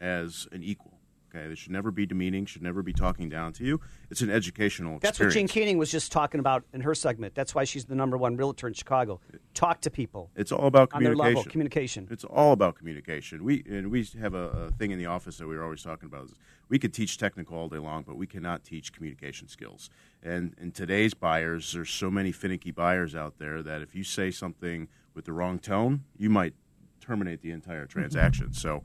as 0.00 0.48
an 0.50 0.64
equal. 0.64 0.93
Okay, 1.34 1.48
they 1.48 1.54
should 1.54 1.72
never 1.72 1.90
be 1.90 2.06
demeaning, 2.06 2.46
should 2.46 2.62
never 2.62 2.82
be 2.82 2.92
talking 2.92 3.28
down 3.28 3.52
to 3.54 3.64
you. 3.64 3.80
It's 4.10 4.20
an 4.20 4.30
educational 4.30 4.98
That's 5.00 5.18
what. 5.18 5.30
Jean 5.30 5.48
Keating 5.48 5.78
was 5.78 5.90
just 5.90 6.12
talking 6.12 6.38
about 6.38 6.64
in 6.72 6.80
her 6.82 6.94
segment. 6.94 7.34
That's 7.34 7.54
why 7.54 7.64
she's 7.64 7.84
the 7.86 7.94
number 7.94 8.16
one 8.16 8.36
realtor 8.36 8.68
in 8.68 8.74
Chicago. 8.74 9.20
Talk 9.52 9.80
to 9.82 9.90
people. 9.90 10.30
It's 10.36 10.52
all 10.52 10.66
about 10.66 10.92
on 10.92 11.02
their 11.02 11.12
communication. 11.12 11.36
level, 11.36 11.50
communication. 11.50 12.08
It's 12.10 12.24
all 12.24 12.52
about 12.52 12.76
communication. 12.76 13.42
We 13.42 13.64
and 13.68 13.90
we 13.90 14.06
have 14.20 14.34
a, 14.34 14.48
a 14.48 14.70
thing 14.72 14.92
in 14.92 14.98
the 14.98 15.06
office 15.06 15.38
that 15.38 15.48
we 15.48 15.56
were 15.56 15.64
always 15.64 15.82
talking 15.82 16.06
about. 16.06 16.26
Is 16.26 16.34
we 16.68 16.78
could 16.78 16.94
teach 16.94 17.18
technical 17.18 17.58
all 17.58 17.68
day 17.68 17.78
long, 17.78 18.04
but 18.06 18.16
we 18.16 18.26
cannot 18.26 18.62
teach 18.64 18.92
communication 18.92 19.48
skills. 19.48 19.90
And 20.22 20.54
in 20.60 20.70
today's 20.70 21.14
buyers, 21.14 21.72
there's 21.72 21.90
so 21.90 22.10
many 22.10 22.30
finicky 22.30 22.70
buyers 22.70 23.14
out 23.14 23.38
there 23.38 23.62
that 23.62 23.82
if 23.82 23.94
you 23.94 24.04
say 24.04 24.30
something 24.30 24.88
with 25.14 25.24
the 25.24 25.32
wrong 25.32 25.58
tone, 25.58 26.04
you 26.16 26.30
might 26.30 26.54
terminate 27.00 27.42
the 27.42 27.50
entire 27.50 27.86
transaction. 27.86 28.52
So 28.64 28.82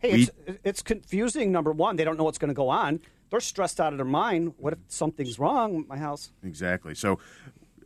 Hey, 0.00 0.12
we- 0.14 0.22
it's, 0.22 0.30
it's 0.64 0.82
confusing. 0.82 1.50
Number 1.52 1.72
one, 1.72 1.96
they 1.96 2.04
don't 2.04 2.16
know 2.16 2.24
what's 2.24 2.38
going 2.38 2.48
to 2.48 2.54
go 2.54 2.68
on. 2.68 3.00
They're 3.30 3.40
stressed 3.40 3.80
out 3.80 3.92
of 3.92 3.98
their 3.98 4.06
mind. 4.06 4.54
What 4.56 4.72
if 4.72 4.78
something's 4.88 5.38
wrong 5.38 5.76
with 5.76 5.88
my 5.88 5.98
house? 5.98 6.32
Exactly. 6.42 6.94
So 6.94 7.18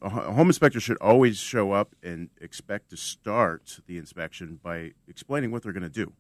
a 0.00 0.08
home 0.08 0.48
inspector 0.48 0.78
should 0.80 0.98
always 1.00 1.38
show 1.38 1.72
up 1.72 1.94
and 2.02 2.28
expect 2.40 2.90
to 2.90 2.96
start 2.96 3.80
the 3.86 3.98
inspection 3.98 4.60
by 4.62 4.92
explaining 5.08 5.50
what 5.50 5.62
they're 5.62 5.72
going 5.72 5.82
to 5.82 5.88
do. 5.88 6.12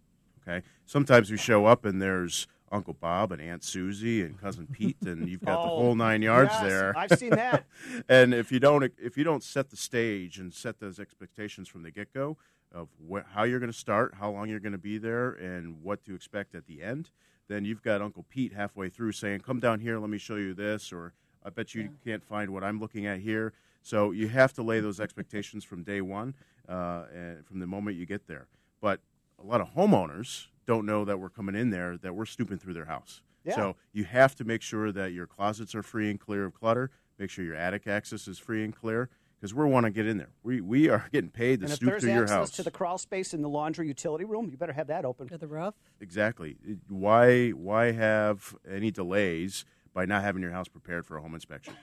Okay. 0.46 0.64
Sometimes 0.86 1.30
we 1.30 1.36
show 1.36 1.66
up 1.66 1.84
and 1.84 2.02
there's 2.02 2.48
Uncle 2.72 2.94
Bob 2.94 3.30
and 3.32 3.40
Aunt 3.40 3.62
Susie 3.62 4.22
and 4.22 4.40
cousin 4.40 4.66
Pete, 4.66 4.96
and 5.02 5.28
you've 5.28 5.44
got 5.44 5.62
the 5.62 5.70
Oh, 5.70 5.76
whole 5.76 5.94
nine 5.94 6.22
yards 6.22 6.50
yes, 6.54 6.62
there. 6.62 6.96
I've 6.98 7.16
seen 7.18 7.30
that. 7.30 7.64
and 8.08 8.32
if 8.34 8.50
you 8.50 8.58
don't, 8.58 8.90
if 9.00 9.16
you 9.16 9.22
don't 9.24 9.44
set 9.44 9.70
the 9.70 9.76
stage 9.76 10.38
and 10.38 10.52
set 10.52 10.80
those 10.80 10.98
expectations 10.98 11.68
from 11.68 11.82
the 11.82 11.90
get 11.92 12.12
go 12.12 12.38
of 12.72 12.88
wh- 13.10 13.26
how 13.34 13.44
you're 13.44 13.60
going 13.60 13.72
to 13.72 13.78
start, 13.78 14.14
how 14.18 14.30
long 14.30 14.48
you're 14.48 14.60
going 14.60 14.72
to 14.72 14.78
be 14.78 14.98
there, 14.98 15.30
and 15.32 15.82
what 15.82 16.04
to 16.04 16.14
expect 16.14 16.54
at 16.54 16.66
the 16.66 16.82
end, 16.82 17.10
then 17.48 17.64
you've 17.64 17.82
got 17.82 18.00
Uncle 18.00 18.24
Pete 18.28 18.52
halfway 18.52 18.88
through 18.88 19.12
saying, 19.12 19.40
"Come 19.40 19.60
down 19.60 19.80
here, 19.80 19.98
let 19.98 20.10
me 20.10 20.18
show 20.18 20.36
you 20.36 20.54
this," 20.54 20.92
or 20.92 21.12
"I 21.44 21.50
bet 21.50 21.74
you 21.74 21.90
can't 22.04 22.24
find 22.24 22.50
what 22.50 22.64
I'm 22.64 22.80
looking 22.80 23.06
at 23.06 23.20
here." 23.20 23.52
So 23.82 24.12
you 24.12 24.28
have 24.28 24.52
to 24.54 24.62
lay 24.62 24.80
those 24.80 25.00
expectations 25.00 25.64
from 25.64 25.82
day 25.82 26.00
one, 26.00 26.34
uh, 26.68 27.04
and 27.12 27.46
from 27.46 27.58
the 27.58 27.66
moment 27.66 27.96
you 27.96 28.06
get 28.06 28.26
there. 28.26 28.46
But 28.80 29.00
a 29.38 29.44
lot 29.44 29.60
of 29.60 29.74
homeowners 29.74 30.46
don't 30.66 30.86
know 30.86 31.04
that 31.04 31.18
we're 31.18 31.30
coming 31.30 31.54
in 31.56 31.70
there, 31.70 31.96
that 31.98 32.14
we're 32.14 32.26
snooping 32.26 32.58
through 32.58 32.74
their 32.74 32.84
house. 32.84 33.22
Yeah. 33.44 33.56
So 33.56 33.76
you 33.92 34.04
have 34.04 34.36
to 34.36 34.44
make 34.44 34.62
sure 34.62 34.92
that 34.92 35.12
your 35.12 35.26
closets 35.26 35.74
are 35.74 35.82
free 35.82 36.10
and 36.10 36.20
clear 36.20 36.44
of 36.44 36.54
clutter. 36.54 36.90
Make 37.18 37.30
sure 37.30 37.44
your 37.44 37.56
attic 37.56 37.86
access 37.86 38.28
is 38.28 38.38
free 38.38 38.64
and 38.64 38.74
clear 38.74 39.10
because 39.42 39.54
we 39.54 39.64
want 39.64 39.84
to 39.86 39.90
get 39.90 40.06
in 40.06 40.18
there. 40.18 40.30
We 40.44 40.60
we 40.60 40.88
are 40.88 41.08
getting 41.12 41.30
paid 41.30 41.60
to 41.60 41.66
and 41.66 41.74
snoop 41.74 41.90
there's 41.90 42.02
through 42.04 42.12
your 42.12 42.22
access 42.22 42.36
house. 42.36 42.50
to 42.52 42.62
the 42.62 42.70
crawl 42.70 42.96
space 42.96 43.34
in 43.34 43.42
the 43.42 43.48
laundry 43.48 43.88
utility 43.88 44.24
room, 44.24 44.48
you 44.48 44.56
better 44.56 44.72
have 44.72 44.86
that 44.86 45.04
open. 45.04 45.28
To 45.28 45.36
the 45.36 45.48
roof? 45.48 45.74
Exactly. 46.00 46.56
Why 46.88 47.50
why 47.50 47.90
have 47.90 48.54
any 48.70 48.92
delays 48.92 49.64
by 49.92 50.04
not 50.04 50.22
having 50.22 50.42
your 50.42 50.52
house 50.52 50.68
prepared 50.68 51.06
for 51.06 51.16
a 51.16 51.20
home 51.20 51.34
inspection? 51.34 51.74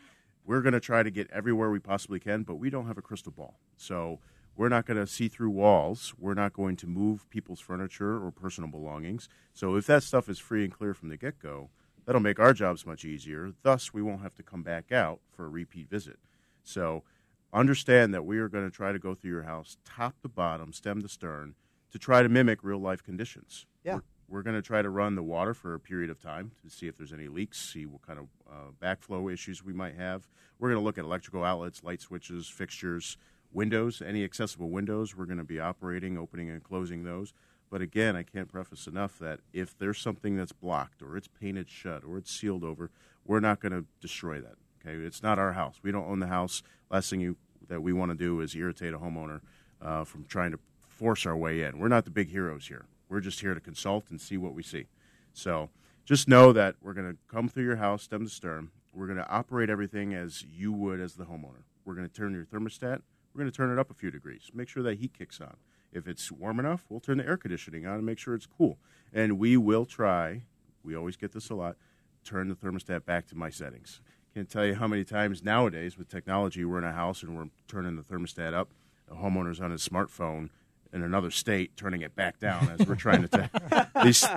We're 0.45 0.61
going 0.61 0.73
to 0.73 0.79
try 0.79 1.03
to 1.03 1.11
get 1.11 1.29
everywhere 1.31 1.69
we 1.69 1.79
possibly 1.79 2.19
can, 2.19 2.43
but 2.43 2.55
we 2.55 2.69
don't 2.69 2.87
have 2.87 2.97
a 2.97 3.01
crystal 3.01 3.33
ball. 3.33 3.59
So 3.75 4.19
we're 4.55 4.69
not 4.69 4.85
going 4.85 4.97
to 4.97 5.05
see 5.05 5.27
through 5.27 5.51
walls. 5.51 6.13
We're 6.17 6.33
not 6.33 6.53
going 6.53 6.77
to 6.77 6.87
move 6.87 7.29
people's 7.29 7.59
furniture 7.59 8.25
or 8.25 8.31
personal 8.31 8.69
belongings. 8.69 9.27
So 9.53 9.75
if 9.75 9.85
that 9.87 10.01
stuff 10.01 10.29
is 10.29 10.39
free 10.39 10.63
and 10.63 10.73
clear 10.73 10.93
from 10.93 11.09
the 11.09 11.17
get 11.17 11.39
go, 11.39 11.69
that'll 12.05 12.21
make 12.21 12.39
our 12.39 12.53
jobs 12.53 12.85
much 12.85 13.03
easier. 13.03 13.51
Thus, 13.63 13.93
we 13.93 14.01
won't 14.01 14.21
have 14.21 14.33
to 14.35 14.43
come 14.43 14.63
back 14.63 14.91
out 14.93 15.19
for 15.29 15.45
a 15.45 15.49
repeat 15.49 15.89
visit. 15.89 16.17
So 16.63 17.03
understand 17.53 18.13
that 18.13 18.25
we 18.25 18.39
are 18.39 18.49
going 18.49 18.65
to 18.65 18.75
try 18.75 18.91
to 18.91 18.99
go 18.99 19.13
through 19.15 19.31
your 19.31 19.43
house 19.43 19.77
top 19.85 20.21
to 20.21 20.29
bottom, 20.29 20.73
stem 20.73 21.01
to 21.01 21.09
stern, 21.09 21.55
to 21.91 21.99
try 21.99 22.21
to 22.21 22.29
mimic 22.29 22.63
real 22.63 22.79
life 22.79 23.03
conditions. 23.03 23.65
Yeah. 23.83 23.95
We're, 23.95 24.01
we're 24.29 24.43
going 24.43 24.55
to 24.55 24.61
try 24.61 24.81
to 24.81 24.89
run 24.89 25.15
the 25.15 25.23
water 25.23 25.53
for 25.53 25.73
a 25.73 25.79
period 25.79 26.09
of 26.09 26.19
time 26.19 26.51
to 26.63 26.69
see 26.69 26.87
if 26.87 26.97
there's 26.97 27.13
any 27.13 27.27
leaks, 27.27 27.59
see 27.59 27.85
what 27.85 28.03
kind 28.03 28.19
of 28.19 28.27
uh, 28.49 28.71
backflow 28.81 29.31
issues 29.31 29.63
we 29.63 29.73
might 29.73 29.95
have. 29.95 30.27
We're 30.59 30.69
going 30.69 30.79
to 30.79 30.85
look 30.85 30.97
at 30.97 31.05
electrical 31.05 31.43
outlets, 31.43 31.83
light 31.83 32.01
switches, 32.01 32.47
fixtures, 32.47 33.17
windows, 33.51 34.01
any 34.05 34.23
accessible 34.23 34.69
windows. 34.69 35.15
We're 35.15 35.25
going 35.25 35.39
to 35.39 35.43
be 35.43 35.59
operating, 35.59 36.17
opening, 36.17 36.49
and 36.49 36.63
closing 36.63 37.03
those. 37.03 37.33
But 37.71 37.81
again, 37.81 38.15
I 38.15 38.23
can't 38.23 38.47
preface 38.47 38.87
enough 38.87 39.19
that 39.19 39.39
if 39.53 39.77
there's 39.77 39.99
something 39.99 40.35
that's 40.35 40.51
blocked 40.51 41.01
or 41.01 41.15
it's 41.17 41.27
painted 41.27 41.69
shut 41.69 42.03
or 42.03 42.17
it's 42.17 42.31
sealed 42.31 42.63
over, 42.63 42.89
we're 43.25 43.39
not 43.39 43.59
going 43.59 43.71
to 43.71 43.85
destroy 44.01 44.41
that. 44.41 44.55
Okay, 44.81 44.97
it's 45.05 45.21
not 45.21 45.37
our 45.37 45.53
house. 45.53 45.79
We 45.83 45.91
don't 45.91 46.07
own 46.07 46.19
the 46.19 46.27
house. 46.27 46.63
Last 46.89 47.09
thing 47.09 47.21
you 47.21 47.37
that 47.67 47.81
we 47.81 47.93
want 47.93 48.11
to 48.11 48.17
do 48.17 48.41
is 48.41 48.55
irritate 48.55 48.93
a 48.93 48.97
homeowner 48.97 49.41
uh, 49.81 50.03
from 50.03 50.25
trying 50.25 50.51
to 50.51 50.59
force 50.87 51.25
our 51.25 51.37
way 51.37 51.61
in. 51.61 51.77
We're 51.77 51.87
not 51.87 52.05
the 52.05 52.11
big 52.11 52.29
heroes 52.29 52.67
here. 52.67 52.85
We're 53.07 53.19
just 53.19 53.39
here 53.39 53.53
to 53.53 53.59
consult 53.59 54.09
and 54.09 54.19
see 54.19 54.37
what 54.37 54.53
we 54.53 54.63
see. 54.63 54.87
So 55.33 55.69
just 56.03 56.27
know 56.27 56.51
that 56.53 56.75
we're 56.81 56.93
going 56.93 57.11
to 57.11 57.17
come 57.27 57.47
through 57.47 57.63
your 57.63 57.75
house, 57.75 58.03
stem 58.03 58.25
to 58.25 58.29
stern. 58.29 58.71
We're 58.93 59.05
going 59.05 59.19
to 59.19 59.29
operate 59.29 59.69
everything 59.69 60.13
as 60.13 60.43
you 60.43 60.73
would 60.73 60.99
as 60.99 61.13
the 61.13 61.25
homeowner. 61.25 61.63
We're 61.85 61.93
going 61.93 62.07
to 62.07 62.13
turn 62.13 62.33
your 62.33 62.45
thermostat. 62.45 63.01
We're 63.33 63.39
going 63.39 63.51
to 63.51 63.55
turn 63.55 63.71
it 63.71 63.79
up 63.79 63.91
a 63.91 63.93
few 63.93 64.09
degrees. 64.09 64.49
Make 64.53 64.67
sure 64.67 64.83
that 64.83 64.97
heat 64.97 65.13
kicks 65.17 65.39
on. 65.39 65.55
If 65.91 66.07
it's 66.07 66.31
warm 66.31 66.59
enough, 66.59 66.85
we'll 66.89 66.99
turn 66.99 67.17
the 67.19 67.25
air 67.25 67.37
conditioning 67.37 67.85
on 67.85 67.95
and 67.95 68.05
make 68.05 68.19
sure 68.19 68.33
it's 68.33 68.45
cool. 68.47 68.77
And 69.13 69.39
we 69.39 69.57
will 69.57 69.85
try, 69.85 70.43
we 70.83 70.95
always 70.95 71.15
get 71.15 71.31
this 71.31 71.49
a 71.49 71.55
lot, 71.55 71.77
turn 72.23 72.49
the 72.49 72.55
thermostat 72.55 73.05
back 73.05 73.27
to 73.27 73.35
my 73.35 73.49
settings. 73.49 74.01
Can't 74.33 74.49
tell 74.49 74.65
you 74.65 74.75
how 74.75 74.87
many 74.87 75.03
times 75.03 75.43
nowadays 75.43 75.97
with 75.97 76.07
technology 76.07 76.63
we're 76.63 76.77
in 76.77 76.83
a 76.83 76.93
house 76.93 77.23
and 77.23 77.35
we're 77.35 77.49
turning 77.67 77.95
the 77.95 78.03
thermostat 78.03 78.53
up. 78.53 78.69
A 79.11 79.15
homeowner's 79.15 79.59
on 79.59 79.71
his 79.71 79.87
smartphone 79.87 80.49
in 80.93 81.01
another 81.01 81.31
state 81.31 81.75
turning 81.75 82.01
it 82.01 82.15
back 82.15 82.39
down 82.39 82.69
as 82.69 82.87
we're 82.87 82.95
trying 82.95 83.21
to 83.21 83.27
ta- 83.27 83.89
these 84.03 84.27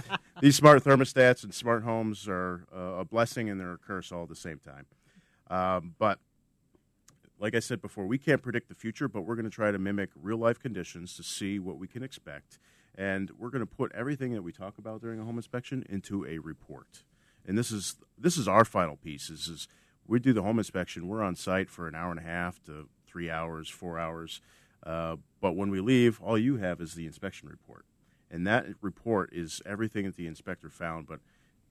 these 0.40 0.56
smart 0.56 0.82
thermostats 0.84 1.44
and 1.44 1.54
smart 1.54 1.82
homes 1.82 2.26
are 2.28 2.66
uh, 2.74 3.00
a 3.00 3.04
blessing 3.04 3.48
and 3.50 3.60
they're 3.60 3.72
a 3.72 3.78
curse 3.78 4.12
all 4.12 4.22
at 4.22 4.28
the 4.28 4.36
same 4.36 4.58
time. 4.58 4.86
Um, 5.50 5.94
but 5.98 6.18
like 7.38 7.54
I 7.54 7.60
said 7.60 7.82
before, 7.82 8.06
we 8.06 8.18
can't 8.18 8.42
predict 8.42 8.68
the 8.68 8.74
future, 8.74 9.08
but 9.08 9.22
we're 9.22 9.34
going 9.34 9.44
to 9.44 9.50
try 9.50 9.70
to 9.70 9.78
mimic 9.78 10.10
real 10.14 10.38
life 10.38 10.58
conditions 10.58 11.16
to 11.16 11.22
see 11.22 11.58
what 11.58 11.76
we 11.76 11.88
can 11.88 12.02
expect. 12.02 12.58
And 12.94 13.30
we're 13.38 13.50
going 13.50 13.66
to 13.66 13.74
put 13.74 13.90
everything 13.94 14.32
that 14.34 14.42
we 14.42 14.52
talk 14.52 14.78
about 14.78 15.00
during 15.00 15.18
a 15.18 15.24
home 15.24 15.38
inspection 15.38 15.84
into 15.88 16.24
a 16.26 16.38
report. 16.38 17.02
And 17.44 17.58
this 17.58 17.72
is 17.72 17.96
this 18.16 18.36
is 18.36 18.46
our 18.46 18.64
final 18.64 18.96
piece. 18.96 19.28
Is, 19.28 19.48
is 19.48 19.68
we 20.06 20.18
do 20.18 20.32
the 20.32 20.42
home 20.42 20.58
inspection. 20.58 21.08
We're 21.08 21.22
on 21.22 21.36
site 21.36 21.70
for 21.70 21.88
an 21.88 21.94
hour 21.94 22.10
and 22.10 22.20
a 22.20 22.24
half 22.24 22.62
to 22.64 22.88
three 23.06 23.30
hours, 23.30 23.68
four 23.68 23.98
hours. 23.98 24.40
Uh, 24.84 25.16
but 25.40 25.52
when 25.52 25.70
we 25.70 25.80
leave, 25.80 26.20
all 26.20 26.38
you 26.38 26.56
have 26.56 26.80
is 26.80 26.94
the 26.94 27.06
inspection 27.06 27.48
report. 27.48 27.84
And 28.30 28.46
that 28.46 28.66
report 28.80 29.30
is 29.32 29.60
everything 29.66 30.06
that 30.06 30.16
the 30.16 30.26
inspector 30.26 30.70
found. 30.70 31.06
But 31.06 31.20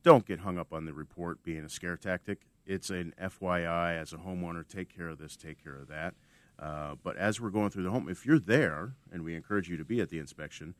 don't 0.04 0.26
get 0.26 0.40
hung 0.40 0.58
up 0.58 0.72
on 0.72 0.86
the 0.86 0.94
report 0.94 1.44
being 1.44 1.64
a 1.64 1.70
scare 1.70 1.98
tactic. 1.98 2.42
It's 2.66 2.90
an 2.90 3.14
FYI 3.22 4.00
as 4.00 4.14
a 4.14 4.18
homeowner, 4.18 4.68
take 4.68 4.96
care 4.96 5.10
of 5.10 5.18
this, 5.18 5.36
take 5.36 5.64
care 5.64 5.76
of 5.76 5.88
that. 5.88 6.14
Uh, 6.60 6.96
but 7.04 7.18
as 7.18 7.42
we're 7.42 7.50
going 7.50 7.72
through 7.72 7.84
the 7.84 7.90
home, 7.90 8.08
if 8.08 8.26
you're 8.26 8.40
there, 8.40 8.94
and 9.12 9.24
we 9.24 9.36
encourage 9.36 9.68
you 9.68 9.78
to 9.78 9.84
be 9.84 10.00
at 10.00 10.10
the 10.10 10.20
inspection, 10.20 10.76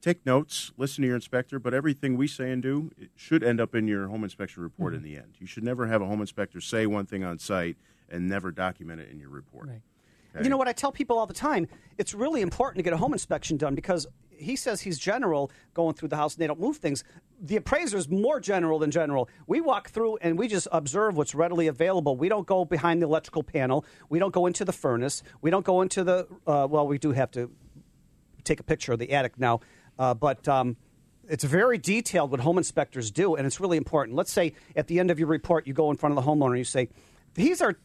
take 0.00 0.24
notes, 0.24 0.72
listen 0.76 1.02
to 1.02 1.08
your 1.08 1.16
inspector, 1.16 1.58
but 1.58 1.74
everything 1.74 2.16
we 2.16 2.26
say 2.26 2.50
and 2.50 2.62
do 2.62 2.90
should 3.16 3.42
end 3.42 3.60
up 3.60 3.74
in 3.74 3.88
your 3.88 4.08
home 4.08 4.24
inspection 4.24 4.62
report 4.62 4.94
mm-hmm. 4.94 5.04
in 5.04 5.12
the 5.12 5.18
end. 5.18 5.34
You 5.38 5.46
should 5.46 5.64
never 5.64 5.86
have 5.86 6.02
a 6.02 6.06
home 6.06 6.20
inspector 6.20 6.60
say 6.60 6.86
one 6.86 7.06
thing 7.06 7.24
on 7.24 7.38
site 7.38 7.76
and 8.08 8.28
never 8.28 8.50
document 8.50 9.00
it 9.00 9.10
in 9.10 9.18
your 9.18 9.30
report. 9.30 9.68
Right. 9.68 9.82
Okay? 10.34 10.44
You 10.44 10.50
know 10.50 10.56
what 10.56 10.68
I 10.68 10.72
tell 10.72 10.92
people 10.92 11.18
all 11.18 11.26
the 11.26 11.34
time? 11.34 11.66
It's 11.96 12.14
really 12.14 12.42
important 12.42 12.78
to 12.78 12.82
get 12.82 12.92
a 12.92 12.96
home 12.96 13.12
inspection 13.12 13.56
done 13.56 13.74
because 13.74 14.06
he 14.30 14.54
says 14.54 14.80
he's 14.80 14.98
general 14.98 15.50
going 15.74 15.94
through 15.94 16.08
the 16.08 16.16
house 16.16 16.34
and 16.34 16.42
they 16.42 16.46
don't 16.46 16.60
move 16.60 16.76
things. 16.76 17.02
The 17.40 17.56
appraiser 17.56 17.96
is 17.96 18.08
more 18.08 18.38
general 18.38 18.78
than 18.78 18.90
general. 18.90 19.28
We 19.46 19.60
walk 19.60 19.90
through 19.90 20.18
and 20.18 20.38
we 20.38 20.46
just 20.46 20.68
observe 20.70 21.16
what's 21.16 21.34
readily 21.34 21.66
available. 21.66 22.16
We 22.16 22.28
don't 22.28 22.46
go 22.46 22.64
behind 22.64 23.02
the 23.02 23.06
electrical 23.06 23.42
panel. 23.42 23.84
We 24.08 24.18
don't 24.18 24.32
go 24.32 24.46
into 24.46 24.64
the 24.64 24.72
furnace. 24.72 25.22
We 25.40 25.50
don't 25.50 25.64
go 25.64 25.82
into 25.82 26.04
the, 26.04 26.28
uh, 26.46 26.68
well, 26.70 26.86
we 26.86 26.98
do 26.98 27.12
have 27.12 27.32
to 27.32 27.50
take 28.44 28.60
a 28.60 28.62
picture 28.62 28.92
of 28.92 28.98
the 28.98 29.10
attic 29.12 29.38
now 29.38 29.60
uh, 29.98 30.14
but 30.14 30.46
um, 30.48 30.76
it's 31.28 31.44
very 31.44 31.78
detailed 31.78 32.30
what 32.30 32.40
home 32.40 32.58
inspectors 32.58 33.10
do, 33.10 33.34
and 33.34 33.46
it's 33.46 33.60
really 33.60 33.76
important. 33.76 34.16
Let's 34.16 34.32
say 34.32 34.54
at 34.74 34.86
the 34.86 34.98
end 34.98 35.10
of 35.10 35.18
your 35.18 35.28
report, 35.28 35.66
you 35.66 35.74
go 35.74 35.90
in 35.90 35.96
front 35.96 36.16
of 36.16 36.24
the 36.24 36.30
homeowner 36.30 36.50
and 36.50 36.58
you 36.58 36.64
say, 36.64 36.88
These 37.34 37.60
are 37.60 37.76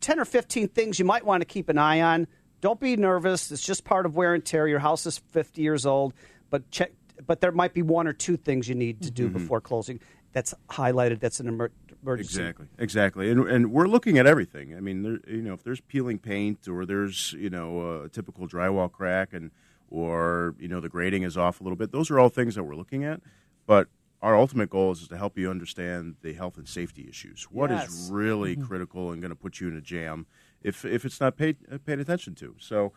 10 0.00 0.20
or 0.20 0.24
15 0.24 0.68
things 0.68 0.98
you 0.98 1.04
might 1.04 1.24
want 1.24 1.40
to 1.40 1.46
keep 1.46 1.68
an 1.68 1.78
eye 1.78 2.00
on. 2.00 2.26
Don't 2.60 2.80
be 2.80 2.96
nervous. 2.96 3.50
It's 3.50 3.64
just 3.64 3.84
part 3.84 4.06
of 4.06 4.16
wear 4.16 4.34
and 4.34 4.44
tear. 4.44 4.66
Your 4.68 4.78
house 4.78 5.06
is 5.06 5.18
50 5.18 5.62
years 5.62 5.86
old, 5.86 6.14
but 6.50 6.70
check. 6.70 6.92
But 7.26 7.40
there 7.40 7.52
might 7.52 7.72
be 7.72 7.80
one 7.80 8.06
or 8.06 8.12
two 8.12 8.36
things 8.36 8.68
you 8.68 8.74
need 8.74 9.00
to 9.02 9.10
do 9.10 9.24
mm-hmm. 9.24 9.38
before 9.38 9.62
closing. 9.62 10.00
That's 10.32 10.52
highlighted. 10.68 11.18
That's 11.18 11.40
an 11.40 11.48
emer- 11.48 11.72
emergency. 12.02 12.40
Exactly, 12.40 12.66
exactly. 12.78 13.30
And, 13.30 13.48
and 13.48 13.72
we're 13.72 13.86
looking 13.86 14.18
at 14.18 14.26
everything. 14.26 14.76
I 14.76 14.80
mean, 14.80 15.02
there, 15.02 15.18
you 15.26 15.40
know, 15.40 15.54
if 15.54 15.62
there's 15.62 15.80
peeling 15.80 16.18
paint 16.18 16.68
or 16.68 16.84
there's 16.84 17.34
you 17.38 17.48
know 17.48 18.02
a 18.02 18.10
typical 18.10 18.46
drywall 18.46 18.92
crack 18.92 19.32
and 19.32 19.50
or 19.96 20.54
you 20.58 20.68
know 20.68 20.80
the 20.80 20.88
grading 20.88 21.22
is 21.22 21.36
off 21.36 21.60
a 21.60 21.64
little 21.64 21.76
bit. 21.76 21.90
Those 21.90 22.10
are 22.10 22.20
all 22.20 22.28
things 22.28 22.54
that 22.54 22.64
we're 22.64 22.76
looking 22.76 23.02
at, 23.04 23.20
but 23.66 23.88
our 24.20 24.36
ultimate 24.36 24.68
goal 24.68 24.92
is, 24.92 25.08
to 25.08 25.16
help 25.16 25.38
you 25.38 25.50
understand 25.50 26.16
the 26.22 26.34
health 26.34 26.58
and 26.58 26.68
safety 26.68 27.06
issues. 27.08 27.44
What 27.44 27.70
yes. 27.70 27.88
is 27.88 28.10
really 28.10 28.56
mm-hmm. 28.56 28.66
critical 28.66 29.10
and 29.10 29.22
going 29.22 29.30
to 29.30 29.36
put 29.36 29.60
you 29.60 29.68
in 29.68 29.76
a 29.76 29.80
jam 29.80 30.26
if 30.62 30.84
if 30.84 31.04
it's 31.04 31.20
not 31.20 31.36
paid 31.36 31.56
uh, 31.72 31.78
paid 31.78 31.98
attention 31.98 32.34
to. 32.36 32.54
So 32.58 32.92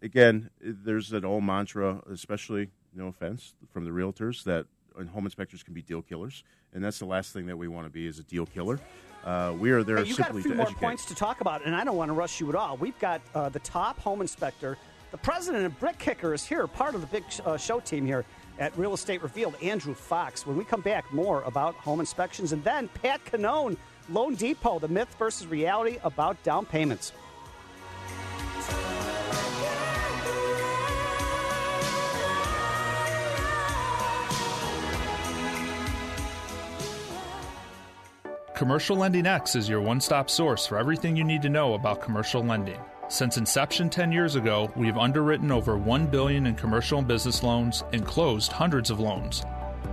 again, 0.00 0.50
there's 0.60 1.12
an 1.12 1.24
old 1.24 1.42
mantra, 1.42 2.02
especially 2.10 2.70
no 2.94 3.08
offense 3.08 3.54
from 3.72 3.84
the 3.84 3.90
realtors 3.90 4.44
that 4.44 4.66
home 5.12 5.26
inspectors 5.26 5.62
can 5.62 5.74
be 5.74 5.82
deal 5.82 6.02
killers, 6.02 6.44
and 6.72 6.84
that's 6.84 7.00
the 7.00 7.06
last 7.06 7.32
thing 7.32 7.46
that 7.46 7.56
we 7.56 7.66
want 7.66 7.86
to 7.86 7.90
be 7.90 8.06
is 8.06 8.18
a 8.18 8.24
deal 8.24 8.46
killer. 8.46 8.78
Uh, 9.24 9.52
we 9.58 9.70
are 9.72 9.82
there 9.82 9.96
hey, 9.96 10.04
you 10.04 10.14
simply 10.14 10.40
got 10.40 10.40
a 10.40 10.42
few 10.42 10.50
to 10.50 10.56
more 10.56 10.66
educate. 10.66 10.80
points 10.80 11.04
to 11.06 11.14
talk 11.14 11.40
about, 11.40 11.64
and 11.64 11.74
I 11.74 11.82
don't 11.82 11.96
want 11.96 12.10
to 12.10 12.14
rush 12.14 12.40
you 12.40 12.48
at 12.48 12.54
all. 12.54 12.76
We've 12.76 12.98
got 13.00 13.20
uh, 13.34 13.48
the 13.48 13.58
top 13.58 13.98
home 13.98 14.20
inspector 14.20 14.78
the 15.10 15.18
president 15.18 15.64
of 15.64 15.78
BrickKicker 15.80 16.34
is 16.34 16.44
here, 16.44 16.66
part 16.66 16.94
of 16.94 17.00
the 17.00 17.06
big 17.06 17.24
uh, 17.44 17.56
show 17.56 17.80
team 17.80 18.04
here 18.04 18.24
at 18.58 18.76
Real 18.76 18.94
Estate 18.94 19.22
Revealed, 19.22 19.56
Andrew 19.62 19.94
Fox. 19.94 20.46
When 20.46 20.56
we 20.56 20.64
come 20.64 20.80
back, 20.80 21.12
more 21.12 21.42
about 21.42 21.74
home 21.76 22.00
inspections. 22.00 22.52
And 22.52 22.62
then 22.64 22.88
Pat 22.88 23.24
Cannone, 23.24 23.76
Loan 24.08 24.34
Depot, 24.34 24.78
the 24.78 24.88
myth 24.88 25.14
versus 25.18 25.46
reality 25.46 25.98
about 26.02 26.42
down 26.42 26.66
payments. 26.66 27.12
Commercial 38.54 38.96
Lending 38.96 39.24
X 39.24 39.54
is 39.54 39.68
your 39.68 39.80
one 39.80 40.00
stop 40.00 40.28
source 40.28 40.66
for 40.66 40.78
everything 40.78 41.16
you 41.16 41.22
need 41.22 41.42
to 41.42 41.48
know 41.48 41.74
about 41.74 42.02
commercial 42.02 42.42
lending. 42.42 42.80
Since 43.10 43.38
inception 43.38 43.88
10 43.88 44.12
years 44.12 44.34
ago, 44.34 44.70
we 44.76 44.86
have 44.86 44.98
underwritten 44.98 45.50
over 45.50 45.78
1 45.78 46.08
billion 46.08 46.46
in 46.46 46.54
commercial 46.54 46.98
and 46.98 47.08
business 47.08 47.42
loans 47.42 47.82
and 47.94 48.04
closed 48.04 48.52
hundreds 48.52 48.90
of 48.90 49.00
loans. 49.00 49.44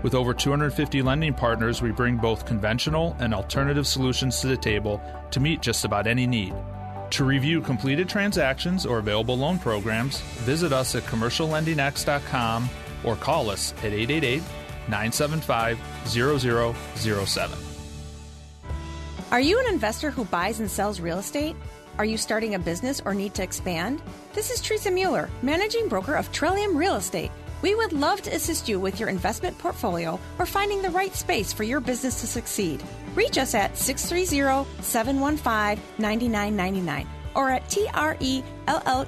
With 0.03 0.13
over 0.13 0.33
250 0.33 1.01
lending 1.01 1.33
partners, 1.33 1.81
we 1.81 1.91
bring 1.91 2.17
both 2.17 2.45
conventional 2.45 3.15
and 3.19 3.33
alternative 3.33 3.87
solutions 3.87 4.41
to 4.41 4.47
the 4.47 4.57
table 4.57 5.01
to 5.31 5.39
meet 5.39 5.61
just 5.61 5.85
about 5.85 6.07
any 6.07 6.27
need. 6.27 6.53
To 7.11 7.23
review 7.23 7.61
completed 7.61 8.09
transactions 8.09 8.85
or 8.85 8.97
available 8.97 9.37
loan 9.37 9.59
programs, 9.59 10.19
visit 10.43 10.73
us 10.73 10.93
at 10.95 11.03
commerciallendingx.com 11.03 12.69
or 13.05 13.15
call 13.15 13.49
us 13.49 13.71
at 13.77 13.93
888 13.93 14.43
975 14.89 15.79
0007. 16.05 17.59
Are 19.31 19.39
you 19.39 19.59
an 19.59 19.67
investor 19.67 20.11
who 20.11 20.25
buys 20.25 20.59
and 20.59 20.69
sells 20.69 20.99
real 20.99 21.19
estate? 21.19 21.55
Are 21.97 22.05
you 22.05 22.17
starting 22.17 22.55
a 22.55 22.59
business 22.59 23.01
or 23.05 23.13
need 23.13 23.33
to 23.35 23.43
expand? 23.43 24.01
This 24.33 24.51
is 24.51 24.59
Teresa 24.59 24.91
Mueller, 24.91 25.29
managing 25.41 25.87
broker 25.87 26.15
of 26.15 26.29
Trillium 26.33 26.75
Real 26.75 26.95
Estate. 26.95 27.31
We 27.61 27.73
would 27.73 27.93
love 27.93 28.21
to 28.23 28.35
assist 28.35 28.67
you 28.67 28.81
with 28.81 28.99
your 28.99 29.07
investment 29.07 29.57
portfolio 29.57 30.19
or 30.37 30.45
finding 30.45 30.81
the 30.81 30.89
right 30.89 31.15
space 31.15 31.53
for 31.53 31.63
your 31.63 31.79
business 31.79 32.19
to 32.19 32.27
succeed. 32.27 32.83
Reach 33.15 33.37
us 33.37 33.55
at 33.55 33.77
630 33.77 34.67
715 34.81 35.81
9999 35.97 37.07
or 37.33 37.49
at 37.49 37.63
trelleum.com. 37.69 39.05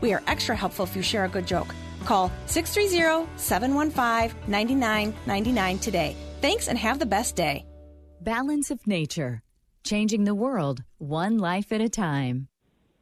We 0.00 0.14
are 0.14 0.22
extra 0.26 0.56
helpful 0.56 0.86
if 0.86 0.96
you 0.96 1.02
share 1.02 1.26
a 1.26 1.28
good 1.28 1.46
joke. 1.46 1.74
Call 2.06 2.32
630 2.46 3.28
715 3.36 4.50
9999 4.50 5.78
today. 5.80 6.16
Thanks 6.40 6.68
and 6.68 6.78
have 6.78 6.98
the 6.98 7.04
best 7.04 7.36
day. 7.36 7.66
Balance 8.22 8.70
of 8.70 8.86
Nature 8.86 9.42
changing 9.86 10.24
the 10.24 10.34
world 10.34 10.82
one 10.98 11.38
life 11.38 11.72
at 11.72 11.80
a 11.80 11.88
time. 11.88 12.48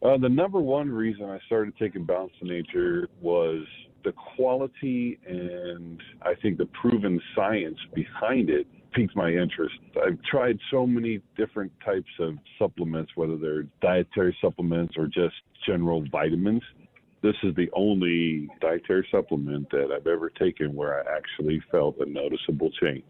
Uh, 0.03 0.19
the 0.19 0.29
number 0.29 0.61
one 0.61 0.91
reason 0.91 1.25
I 1.25 1.39
started 1.47 1.75
taking 1.79 2.05
Balance 2.05 2.33
of 2.43 2.49
Nature 2.49 3.09
was 3.23 3.65
the 4.05 4.13
quality 4.37 5.19
and 5.27 5.99
I 6.23 6.35
think 6.35 6.59
the 6.59 6.67
proven 6.67 7.21
science 7.35 7.79
behind 7.95 8.51
it 8.51 8.67
piqued 8.93 9.17
my 9.17 9.31
interest. 9.31 9.75
I've 10.07 10.23
tried 10.23 10.59
so 10.71 10.87
many 10.87 11.21
different 11.37 11.73
types 11.85 12.11
of 12.21 12.35
supplements, 12.59 13.13
whether 13.15 13.37
they're 13.37 13.65
dietary 13.81 14.37
supplements 14.43 14.95
or 14.97 15.07
just 15.07 15.35
general 15.67 16.05
vitamins. 16.13 16.63
This 17.23 17.35
is 17.43 17.55
the 17.57 17.71
only 17.73 18.49
dietary 18.61 19.09
supplement 19.11 19.71
that 19.71 19.89
I've 19.91 20.07
ever 20.07 20.29
taken 20.31 20.75
where 20.75 21.01
I 21.01 21.17
actually 21.17 21.63
felt 21.73 21.97
a 21.99 22.05
noticeable 22.05 22.71
change. 22.83 23.05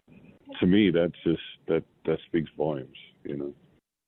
To 0.61 0.65
me, 0.65 0.89
that's 0.91 1.11
just 1.25 1.41
that 1.67 1.83
that 2.05 2.19
speaks 2.27 2.49
volumes, 2.57 2.97
you 3.25 3.35
know. 3.35 3.53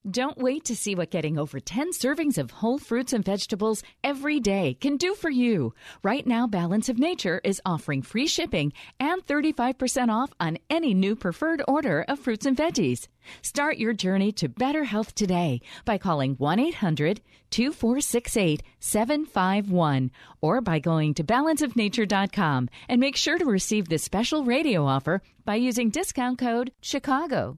Don't 0.10 0.38
wait 0.38 0.64
to 0.66 0.76
see 0.76 0.96
what 0.96 1.12
getting 1.12 1.38
over 1.38 1.60
10 1.60 1.92
servings 1.92 2.38
of 2.38 2.52
whole 2.52 2.78
fruits 2.78 3.12
and 3.12 3.26
vegetables 3.26 3.84
every 4.06 4.40
day 4.40 4.78
can 4.80 4.96
do 4.96 5.14
for 5.14 5.30
you. 5.30 5.74
Right 6.02 6.26
now, 6.26 6.48
Balance 6.48 6.88
of 6.88 6.98
Nature 6.98 7.42
is 7.44 7.62
offering 7.66 8.02
free 8.02 8.28
shipping 8.28 8.72
and 9.02 9.26
35% 9.26 10.08
off 10.10 10.32
on 10.40 10.60
any 10.70 10.94
new 10.94 11.14
preferred 11.14 11.62
order 11.68 12.06
of 12.08 12.20
fruits 12.20 12.46
and 12.46 12.56
veggies. 12.56 13.08
Start 13.42 13.80
your 13.80 13.92
journey 13.92 14.32
to 14.34 14.48
better 14.48 14.86
health 14.86 15.14
today 15.14 15.60
by 15.84 15.98
calling 15.98 16.36
1 16.36 16.58
800 16.58 17.20
2468 17.50 18.64
751 18.80 20.12
or 20.40 20.62
by 20.62 20.80
going 20.80 21.16
to 21.16 21.24
balanceofnature.com 21.26 22.70
and 22.88 23.02
make 23.02 23.18
sure 23.18 23.38
to 23.38 23.46
receive 23.46 23.90
this 23.90 24.04
special 24.04 24.46
radio 24.46 24.86
offer 24.86 25.22
by 25.44 25.56
using 25.56 25.90
discount 25.90 26.40
code 26.40 26.72
CHICAGO. 26.82 27.58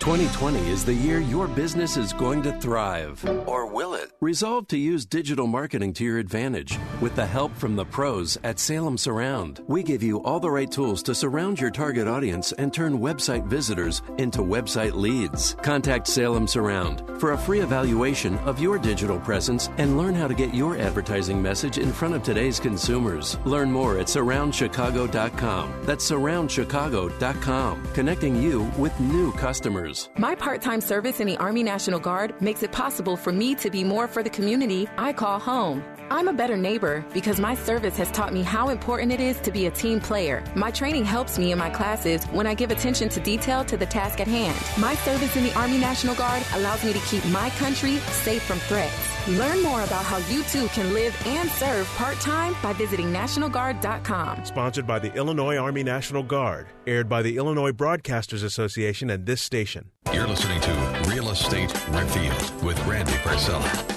2020 0.00 0.58
is 0.70 0.84
the 0.84 0.92
year 0.92 1.20
your 1.20 1.46
business 1.46 1.96
is 1.96 2.12
going 2.12 2.42
to 2.42 2.52
thrive. 2.60 3.24
Or 3.46 3.64
will 3.72 3.94
it? 3.94 4.10
Resolve 4.20 4.66
to 4.68 4.76
use 4.76 5.06
digital 5.06 5.46
marketing 5.46 5.92
to 5.94 6.04
your 6.04 6.18
advantage 6.18 6.76
with 7.00 7.14
the 7.14 7.24
help 7.24 7.54
from 7.56 7.76
the 7.76 7.84
pros 7.84 8.36
at 8.42 8.58
Salem 8.58 8.98
Surround. 8.98 9.60
We 9.68 9.84
give 9.84 10.02
you 10.02 10.20
all 10.24 10.40
the 10.40 10.50
right 10.50 10.70
tools 10.70 11.00
to 11.04 11.14
surround 11.14 11.60
your 11.60 11.70
target 11.70 12.08
audience 12.08 12.50
and 12.52 12.74
turn 12.74 12.98
website 12.98 13.46
visitors 13.46 14.02
into 14.18 14.40
website 14.40 14.94
leads. 14.94 15.54
Contact 15.62 16.08
Salem 16.08 16.48
Surround 16.48 17.02
for 17.20 17.32
a 17.32 17.38
free 17.38 17.60
evaluation 17.60 18.36
of 18.40 18.60
your 18.60 18.78
digital 18.78 19.20
presence 19.20 19.70
and 19.78 19.96
learn 19.96 20.14
how 20.14 20.26
to 20.26 20.34
get 20.34 20.52
your 20.52 20.76
advertising 20.76 21.40
message 21.40 21.78
in 21.78 21.92
front 21.92 22.14
of 22.14 22.22
today's 22.24 22.58
consumers. 22.58 23.38
Learn 23.44 23.70
more 23.70 23.98
at 24.00 24.08
surroundchicago.com. 24.08 25.72
That's 25.84 26.10
surroundchicago.com, 26.10 27.92
connecting 27.94 28.42
you 28.42 28.64
with 28.76 28.98
new 28.98 29.32
customers. 29.32 29.83
My 30.16 30.34
part 30.34 30.62
time 30.62 30.80
service 30.80 31.20
in 31.20 31.26
the 31.26 31.36
Army 31.36 31.62
National 31.62 32.00
Guard 32.00 32.40
makes 32.40 32.62
it 32.62 32.72
possible 32.72 33.16
for 33.16 33.32
me 33.32 33.54
to 33.56 33.70
be 33.70 33.84
more 33.84 34.08
for 34.08 34.22
the 34.22 34.30
community 34.30 34.88
I 34.96 35.12
call 35.12 35.38
home. 35.38 35.84
I'm 36.10 36.28
a 36.28 36.32
better 36.32 36.56
neighbor 36.56 37.04
because 37.12 37.40
my 37.40 37.54
service 37.54 37.96
has 37.96 38.10
taught 38.10 38.32
me 38.32 38.42
how 38.42 38.68
important 38.68 39.12
it 39.12 39.20
is 39.20 39.40
to 39.40 39.50
be 39.50 39.66
a 39.66 39.70
team 39.70 40.00
player. 40.00 40.44
My 40.54 40.70
training 40.70 41.04
helps 41.04 41.38
me 41.38 41.52
in 41.52 41.58
my 41.58 41.70
classes 41.70 42.24
when 42.26 42.46
I 42.46 42.54
give 42.54 42.70
attention 42.70 43.08
to 43.10 43.20
detail 43.20 43.64
to 43.64 43.76
the 43.76 43.86
task 43.86 44.20
at 44.20 44.28
hand. 44.28 44.56
My 44.78 44.94
service 44.96 45.36
in 45.36 45.44
the 45.44 45.54
Army 45.54 45.78
National 45.78 46.14
Guard 46.14 46.42
allows 46.54 46.84
me 46.84 46.92
to 46.92 46.98
keep 47.00 47.24
my 47.26 47.50
country 47.50 47.96
safe 48.24 48.42
from 48.42 48.58
threats. 48.60 49.14
Learn 49.28 49.62
more 49.62 49.82
about 49.82 50.04
how 50.04 50.18
you 50.30 50.42
too 50.44 50.66
can 50.68 50.92
live 50.92 51.16
and 51.26 51.48
serve 51.48 51.86
part 51.96 52.20
time 52.20 52.54
by 52.62 52.74
visiting 52.74 53.06
NationalGuard.com. 53.12 54.44
Sponsored 54.44 54.86
by 54.86 54.98
the 54.98 55.12
Illinois 55.14 55.56
Army 55.56 55.82
National 55.82 56.22
Guard. 56.22 56.66
Aired 56.86 57.08
by 57.08 57.22
the 57.22 57.38
Illinois 57.38 57.72
Broadcasters 57.72 58.44
Association 58.44 59.08
and 59.08 59.24
this 59.24 59.40
station. 59.40 59.90
You're 60.12 60.26
listening 60.26 60.60
to 60.60 61.04
Real 61.08 61.30
Estate 61.30 61.72
Revealed 61.88 62.62
with 62.62 62.78
Randy 62.86 63.14
Barcella. 63.24 63.94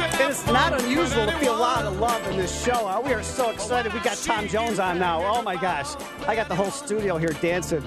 Unusual 0.00 0.18
to 0.18 0.24
It 0.24 0.30
is 0.30 0.46
not 0.46 0.80
unusual 0.80 1.26
to 1.26 1.32
feel 1.32 1.54
a 1.54 1.58
lot 1.58 1.84
of 1.84 2.00
love 2.00 2.26
in 2.28 2.38
this 2.38 2.64
show. 2.64 3.02
We 3.04 3.12
are 3.12 3.22
so 3.22 3.50
excited. 3.50 3.92
We 3.92 4.00
got 4.00 4.16
Tom 4.16 4.48
Jones 4.48 4.78
on 4.78 4.98
now. 4.98 5.22
Oh 5.22 5.42
my 5.42 5.56
gosh. 5.56 5.94
I 6.26 6.34
got 6.34 6.48
the 6.48 6.54
whole 6.54 6.70
studio 6.70 7.18
here 7.18 7.34
dancing. 7.42 7.84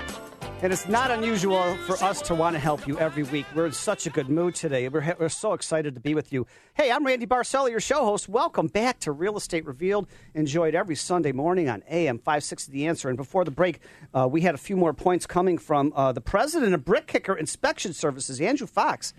And 0.62 0.72
it's 0.72 0.88
not 0.88 1.10
unusual 1.10 1.76
for 1.88 1.96
us 2.04 2.22
to 2.24 2.36
want 2.36 2.56
to 2.56 2.60
help 2.60 2.88
you 2.88 3.00
every 3.00 3.24
week. 3.24 3.48
We're 3.56 3.66
in 3.66 3.72
such 3.72 4.06
a 4.06 4.12
good 4.12 4.30
mood 4.30 4.54
today. 4.54 4.88
We're, 4.90 5.16
we're 5.20 5.28
so 5.28 5.54
excited 5.54 5.96
to 5.96 6.00
be 6.00 6.14
with 6.14 6.32
you. 6.32 6.46
Hey, 6.76 6.92
I'm 6.92 7.04
Randy 7.04 7.26
Barcella, 7.26 7.72
your 7.72 7.80
show 7.80 8.06
host. 8.06 8.30
Welcome 8.30 8.68
back 8.68 9.00
to 9.00 9.12
Real 9.12 9.36
Estate 9.36 9.66
Revealed. 9.66 10.08
Enjoyed 10.36 10.76
every 10.76 10.96
Sunday 10.96 11.32
morning 11.32 11.68
on 11.68 11.82
AM 11.90 12.20
560 12.20 12.72
The 12.72 12.86
Answer. 12.86 13.10
And 13.10 13.18
before 13.18 13.44
the 13.44 13.52
break, 13.52 13.80
uh, 14.14 14.28
we 14.32 14.42
had 14.42 14.54
a 14.54 14.60
few 14.60 14.78
more 14.78 14.94
points 14.94 15.26
coming 15.26 15.58
from 15.58 15.92
uh, 15.96 16.12
the 16.12 16.22
president 16.22 16.76
of 16.76 16.82
BrickKicker 16.82 17.36
Inspection 17.40 17.92
Services, 17.92 18.40
Andrew 18.40 18.68
Fox. 18.68 19.16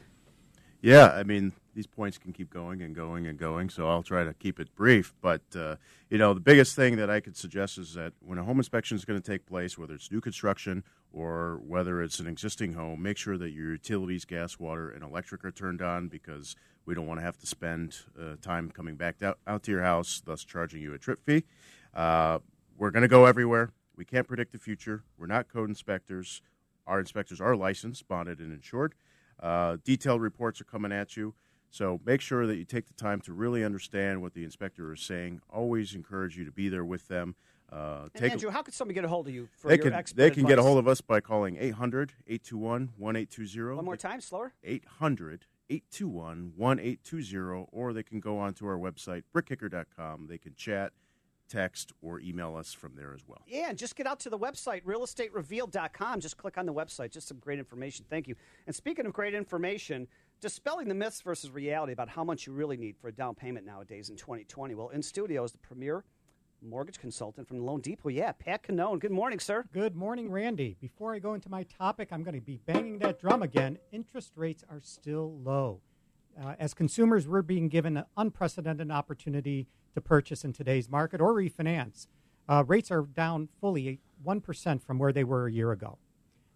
Yeah, 0.80 1.08
I 1.08 1.24
mean, 1.24 1.54
these 1.74 1.86
points 1.86 2.18
can 2.18 2.32
keep 2.32 2.50
going 2.50 2.82
and 2.82 2.94
going 2.94 3.26
and 3.26 3.38
going, 3.38 3.68
so 3.68 3.88
I'll 3.88 4.02
try 4.02 4.24
to 4.24 4.32
keep 4.32 4.58
it 4.60 4.74
brief. 4.74 5.12
But, 5.20 5.42
uh, 5.56 5.76
you 6.08 6.18
know, 6.18 6.32
the 6.32 6.40
biggest 6.40 6.76
thing 6.76 6.96
that 6.96 7.10
I 7.10 7.20
could 7.20 7.36
suggest 7.36 7.78
is 7.78 7.94
that 7.94 8.12
when 8.20 8.38
a 8.38 8.44
home 8.44 8.58
inspection 8.58 8.96
is 8.96 9.04
going 9.04 9.20
to 9.20 9.26
take 9.26 9.46
place, 9.46 9.76
whether 9.76 9.94
it's 9.94 10.10
new 10.10 10.20
construction 10.20 10.84
or 11.12 11.60
whether 11.66 12.02
it's 12.02 12.18
an 12.20 12.26
existing 12.26 12.74
home, 12.74 13.02
make 13.02 13.16
sure 13.16 13.36
that 13.38 13.50
your 13.50 13.72
utilities, 13.72 14.24
gas, 14.24 14.58
water, 14.58 14.90
and 14.90 15.02
electric 15.02 15.44
are 15.44 15.50
turned 15.50 15.82
on 15.82 16.08
because 16.08 16.56
we 16.86 16.94
don't 16.94 17.06
want 17.06 17.20
to 17.20 17.24
have 17.24 17.38
to 17.38 17.46
spend 17.46 17.98
uh, 18.18 18.36
time 18.40 18.70
coming 18.70 18.96
back 18.96 19.22
out, 19.22 19.38
out 19.46 19.62
to 19.64 19.70
your 19.70 19.82
house, 19.82 20.22
thus 20.24 20.44
charging 20.44 20.82
you 20.82 20.94
a 20.94 20.98
trip 20.98 21.24
fee. 21.24 21.44
Uh, 21.92 22.38
we're 22.76 22.90
going 22.90 23.02
to 23.02 23.08
go 23.08 23.24
everywhere. 23.26 23.70
We 23.96 24.04
can't 24.04 24.26
predict 24.26 24.52
the 24.52 24.58
future. 24.58 25.04
We're 25.18 25.26
not 25.26 25.48
code 25.48 25.68
inspectors. 25.68 26.42
Our 26.86 27.00
inspectors 27.00 27.40
are 27.40 27.56
licensed, 27.56 28.06
bonded, 28.08 28.40
and 28.40 28.52
insured. 28.52 28.94
Uh, 29.40 29.78
detailed 29.84 30.20
reports 30.20 30.60
are 30.60 30.64
coming 30.64 30.92
at 30.92 31.16
you. 31.16 31.34
So 31.74 32.00
make 32.06 32.20
sure 32.20 32.46
that 32.46 32.54
you 32.54 32.64
take 32.64 32.86
the 32.86 32.94
time 32.94 33.20
to 33.22 33.32
really 33.32 33.64
understand 33.64 34.22
what 34.22 34.32
the 34.32 34.44
inspector 34.44 34.92
is 34.92 35.00
saying. 35.00 35.40
Always 35.52 35.92
encourage 35.96 36.38
you 36.38 36.44
to 36.44 36.52
be 36.52 36.68
there 36.68 36.84
with 36.84 37.08
them. 37.08 37.34
Uh, 37.72 38.02
And 38.02 38.14
take 38.14 38.30
a- 38.30 38.32
Andrew, 38.34 38.50
how 38.50 38.62
could 38.62 38.74
somebody 38.74 38.94
get 38.94 39.04
a 39.04 39.08
hold 39.08 39.26
of 39.26 39.34
you 39.34 39.48
for 39.56 39.66
they 39.66 39.74
your 39.74 39.86
can, 39.86 39.92
expert 39.92 40.16
they 40.18 40.30
can 40.30 40.44
get 40.44 40.60
a 40.60 40.62
hold 40.62 40.78
of 40.78 40.86
us 40.86 41.00
by 41.00 41.18
calling 41.20 41.56
800 41.56 42.12
821 42.28 42.90
1820. 42.96 43.74
One 43.74 43.84
more 43.84 43.96
time, 43.96 44.20
slower. 44.20 44.52
800 44.62 45.46
821 45.68 46.52
1820, 46.56 47.66
or 47.72 47.92
they 47.92 48.04
can 48.04 48.20
go 48.20 48.38
onto 48.38 48.66
our 48.66 48.78
website, 48.78 49.24
brickkicker.com. 49.34 50.28
They 50.28 50.38
can 50.38 50.54
chat, 50.54 50.92
text, 51.48 51.92
or 52.00 52.20
email 52.20 52.54
us 52.54 52.72
from 52.72 52.94
there 52.94 53.12
as 53.14 53.26
well. 53.26 53.42
Yeah, 53.48 53.70
and 53.70 53.76
just 53.76 53.96
get 53.96 54.06
out 54.06 54.20
to 54.20 54.30
the 54.30 54.38
website, 54.38 54.84
realestaterevealed.com. 54.84 56.20
Just 56.20 56.36
click 56.36 56.56
on 56.56 56.66
the 56.66 56.72
website. 56.72 57.10
Just 57.10 57.26
some 57.28 57.38
great 57.38 57.58
information. 57.58 58.04
Thank 58.08 58.28
you. 58.28 58.36
And 58.66 58.76
speaking 58.76 59.06
of 59.06 59.12
great 59.12 59.34
information, 59.34 60.06
dispelling 60.40 60.88
the 60.88 60.94
myths 60.94 61.20
versus 61.20 61.50
reality 61.50 61.92
about 61.92 62.08
how 62.08 62.24
much 62.24 62.46
you 62.46 62.52
really 62.52 62.76
need 62.76 62.96
for 62.96 63.08
a 63.08 63.12
down 63.12 63.34
payment 63.34 63.66
nowadays 63.66 64.10
in 64.10 64.16
2020. 64.16 64.74
Well, 64.74 64.88
in 64.90 65.02
studio 65.02 65.44
is 65.44 65.52
the 65.52 65.58
premier 65.58 66.04
mortgage 66.62 66.98
consultant 66.98 67.46
from 67.46 67.60
loanDepot. 67.60 68.14
Yeah, 68.14 68.32
Pat 68.32 68.62
Cannone. 68.62 68.98
Good 68.98 69.10
morning, 69.10 69.38
sir. 69.38 69.64
Good 69.72 69.94
morning, 69.94 70.30
Randy. 70.30 70.76
Before 70.80 71.14
I 71.14 71.18
go 71.18 71.34
into 71.34 71.50
my 71.50 71.64
topic, 71.64 72.08
I'm 72.10 72.22
going 72.22 72.34
to 72.34 72.40
be 72.40 72.60
banging 72.66 72.98
that 73.00 73.20
drum 73.20 73.42
again. 73.42 73.78
Interest 73.92 74.32
rates 74.36 74.64
are 74.70 74.80
still 74.82 75.38
low. 75.42 75.80
Uh, 76.42 76.54
as 76.58 76.74
consumers, 76.74 77.28
we're 77.28 77.42
being 77.42 77.68
given 77.68 77.96
an 77.96 78.04
unprecedented 78.16 78.90
opportunity 78.90 79.68
to 79.94 80.00
purchase 80.00 80.44
in 80.44 80.52
today's 80.52 80.88
market 80.88 81.20
or 81.20 81.34
refinance. 81.34 82.08
Uh, 82.48 82.64
rates 82.66 82.90
are 82.90 83.02
down 83.02 83.48
fully 83.60 84.00
1% 84.26 84.82
from 84.82 84.98
where 84.98 85.12
they 85.12 85.24
were 85.24 85.46
a 85.46 85.52
year 85.52 85.70
ago. 85.70 85.98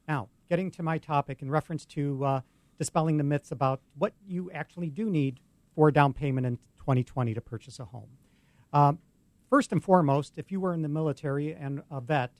Now, 0.06 0.28
getting 0.48 0.70
to 0.72 0.82
my 0.82 0.98
topic 0.98 1.42
in 1.42 1.50
reference 1.50 1.84
to 1.86 2.24
uh, 2.24 2.40
dispelling 2.78 3.16
the 3.16 3.24
myths 3.24 3.50
about 3.50 3.80
what 3.96 4.12
you 4.26 4.50
actually 4.52 4.88
do 4.90 5.10
need 5.10 5.40
for 5.74 5.88
a 5.88 5.92
down 5.92 6.12
payment 6.12 6.46
in 6.46 6.56
2020 6.78 7.34
to 7.34 7.40
purchase 7.40 7.78
a 7.78 7.84
home. 7.84 8.08
Um, 8.72 8.98
first 9.50 9.72
and 9.72 9.82
foremost, 9.82 10.34
if 10.36 10.50
you 10.50 10.60
were 10.60 10.72
in 10.72 10.82
the 10.82 10.88
military 10.88 11.54
and 11.54 11.82
a 11.90 12.00
vet, 12.00 12.32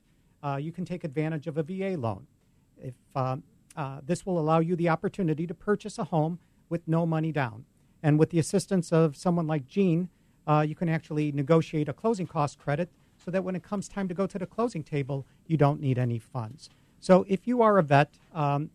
uh, 0.43 0.57
you 0.57 0.73
can 0.73 0.85
take 0.85 1.05
advantage 1.05 1.47
of 1.47 1.59
a 1.59 1.63
VA 1.63 1.97
loan. 1.99 2.27
If 2.81 2.95
um, 3.15 3.43
uh, 3.77 4.01
this 4.05 4.25
will 4.25 4.39
allow 4.39 4.61
you 4.61 4.77
the 4.77 4.89
opportunity 4.89 5.47
to 5.47 5.55
purchase 5.55 5.99
a 5.99 6.05
home 6.05 6.39
with 6.69 6.87
no 6.87 7.07
money 7.07 7.33
down, 7.33 7.65
and 8.03 8.19
with 8.19 8.31
the 8.31 8.39
assistance 8.39 8.93
of 8.93 9.17
someone 9.17 9.47
like 9.47 9.67
Jean, 9.67 10.09
uh, 10.47 10.65
you 10.67 10.75
can 10.75 10.89
actually 10.89 11.33
negotiate 11.33 11.89
a 11.89 11.93
closing 11.93 12.27
cost 12.27 12.59
credit 12.59 12.91
so 13.17 13.31
that 13.31 13.45
when 13.45 13.57
it 13.57 13.63
comes 13.63 13.89
time 13.89 14.09
to 14.09 14.15
go 14.15 14.27
to 14.27 14.39
the 14.39 14.47
closing 14.47 14.83
table, 14.83 15.27
you 15.47 15.57
don't 15.57 15.81
need 15.81 15.99
any 15.99 16.19
funds. 16.19 16.71
So 17.01 17.25
if 17.29 17.47
you 17.47 17.63
are 17.63 17.79
a 17.79 17.83
vet, 17.83 18.15
um, 18.33 18.71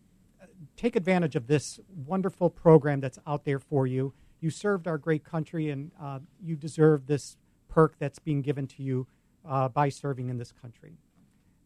take 0.76 0.96
advantage 0.96 1.36
of 1.36 1.46
this 1.46 1.80
wonderful 1.88 2.50
program 2.50 3.00
that's 3.00 3.18
out 3.26 3.44
there 3.44 3.58
for 3.58 3.86
you. 3.86 4.12
You 4.40 4.50
served 4.50 4.86
our 4.86 4.98
great 4.98 5.24
country, 5.24 5.70
and 5.70 5.90
uh, 6.00 6.20
you 6.42 6.56
deserve 6.56 7.06
this 7.06 7.36
perk 7.68 7.98
that's 7.98 8.18
being 8.18 8.42
given 8.42 8.66
to 8.68 8.82
you 8.82 9.06
uh, 9.48 9.68
by 9.68 9.88
serving 9.88 10.28
in 10.28 10.38
this 10.38 10.52
country. 10.52 10.98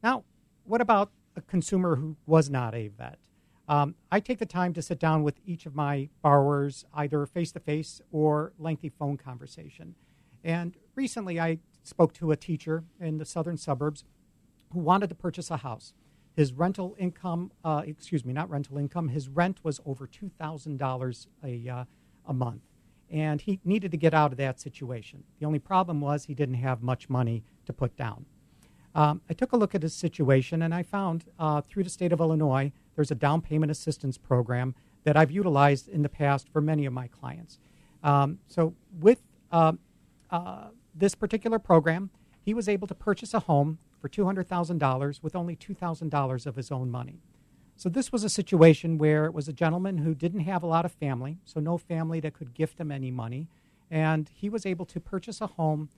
Now, 0.03 0.25
what 0.65 0.81
about 0.81 1.11
a 1.37 1.41
consumer 1.41 1.97
who 1.97 2.17
was 2.27 2.51
not 2.51 2.75
a 2.75 2.89
vet? 2.89 3.19
Um, 3.69 3.97
I 4.11 4.21
take 4.21 4.39
the 4.39 4.47
time 4.47 4.73
to 4.75 4.83
sit 4.83 4.99
down 4.99 5.23
with 5.23 5.41
each 5.45 5.67
of 5.67 5.75
my 5.75 6.09
borrowers, 6.23 6.87
either 6.95 7.27
face 7.27 7.53
to 7.53 7.61
face 7.61 8.01
or 8.11 8.53
lengthy 8.59 8.89
phone 8.89 9.19
conversation. 9.19 9.95
And 10.43 10.77
recently, 10.95 11.39
I 11.39 11.59
spoke 11.83 12.15
to 12.15 12.33
a 12.33 12.37
teacher 12.37 12.85
in 12.99 13.19
the 13.19 13.27
southern 13.27 13.59
suburbs 13.59 14.05
who 14.73 14.79
wanted 14.79 15.09
to 15.09 15.15
purchase 15.15 15.51
a 15.51 15.59
house. 15.59 15.93
His 16.39 16.53
rental 16.53 16.95
income, 17.01 17.51
uh, 17.65 17.83
excuse 17.85 18.25
me, 18.25 18.33
not 18.33 18.49
rental 18.49 18.79
income, 18.79 19.09
his 19.09 19.29
rent 19.29 19.59
was 19.65 19.81
over 19.85 20.07
$2,000 20.07 21.27
a, 21.43 21.69
uh, 21.69 21.85
a 22.29 22.33
month. 22.33 22.63
And 23.11 23.41
he 23.41 23.59
needed 23.65 23.91
to 23.91 23.97
get 23.97 24.15
out 24.15 24.31
of 24.31 24.39
that 24.39 24.61
situation. 24.61 25.25
The 25.41 25.47
only 25.47 25.59
problem 25.59 26.01
was 26.01 26.27
he 26.27 26.35
didn't 26.35 26.55
have 26.55 26.81
much 26.81 27.09
money 27.09 27.43
to 27.67 27.73
put 27.73 27.97
down. 27.97 28.25
Um, 28.95 29.21
I 29.29 29.35
took 29.35 29.51
a 29.51 29.57
look 29.57 29.75
at 29.75 29.83
his 29.83 29.95
situation 29.95 30.63
and 30.63 30.73
I 30.73 30.85
found 30.85 31.25
uh, 31.41 31.61
through 31.63 31.83
the 31.83 31.91
state 31.91 32.13
of 32.13 32.21
Illinois 32.21 32.71
there's 32.95 33.11
a 33.11 33.17
down 33.17 33.41
payment 33.41 33.73
assistance 33.73 34.17
program 34.17 34.77
that 35.03 35.17
I've 35.17 35.33
utilized 35.33 35.89
in 35.89 36.03
the 36.03 36.09
past 36.09 36.49
for 36.49 36.61
many 36.61 36.87
of 36.87 36.93
my 36.93 37.09
clients. 37.09 37.59
Um, 38.05 38.39
so, 38.47 38.75
with 39.01 39.25
um, 39.51 39.81
uh, 40.31 40.69
this 40.95 41.17
particular 41.17 41.59
program, 41.59 42.11
he 42.41 42.55
was 42.55 42.69
able 42.69 42.87
to 42.87 42.95
purchase 42.95 43.35
a 43.35 43.41
home 43.41 43.79
for 44.01 44.09
$200,000 44.09 45.23
with 45.23 45.37
only 45.37 45.57
$2,000 45.57 46.47
of 46.47 46.57
his 46.57 46.71
own 46.71 46.91
money. 46.91 47.21
So, 47.77 47.89
this 47.89 48.11
was 48.11 48.25
a 48.25 48.29
situation 48.29 48.99
where 48.99 49.25
it 49.25 49.33
was 49.33 49.47
a 49.47 49.53
gentleman 49.53 49.99
who 49.99 50.15
didn't 50.15 50.41
have 50.41 50.65
a 50.65 50.67
lot 50.67 50.85
of 50.85 50.93
family, 50.93 51.39
so 51.45 51.61
no 51.61 51.79
family 51.79 52.19
that 52.21 52.35
could 52.35 52.53
gift 52.53 52.81
him 52.81 52.91
any 52.91 53.13
money. 53.13 53.49
And 53.91 54.29
he 54.35 54.49
was 54.49 54.67
able 54.67 54.85
to 54.87 54.99
purchase 54.99 55.41
a 55.41 55.47
home 55.47 55.89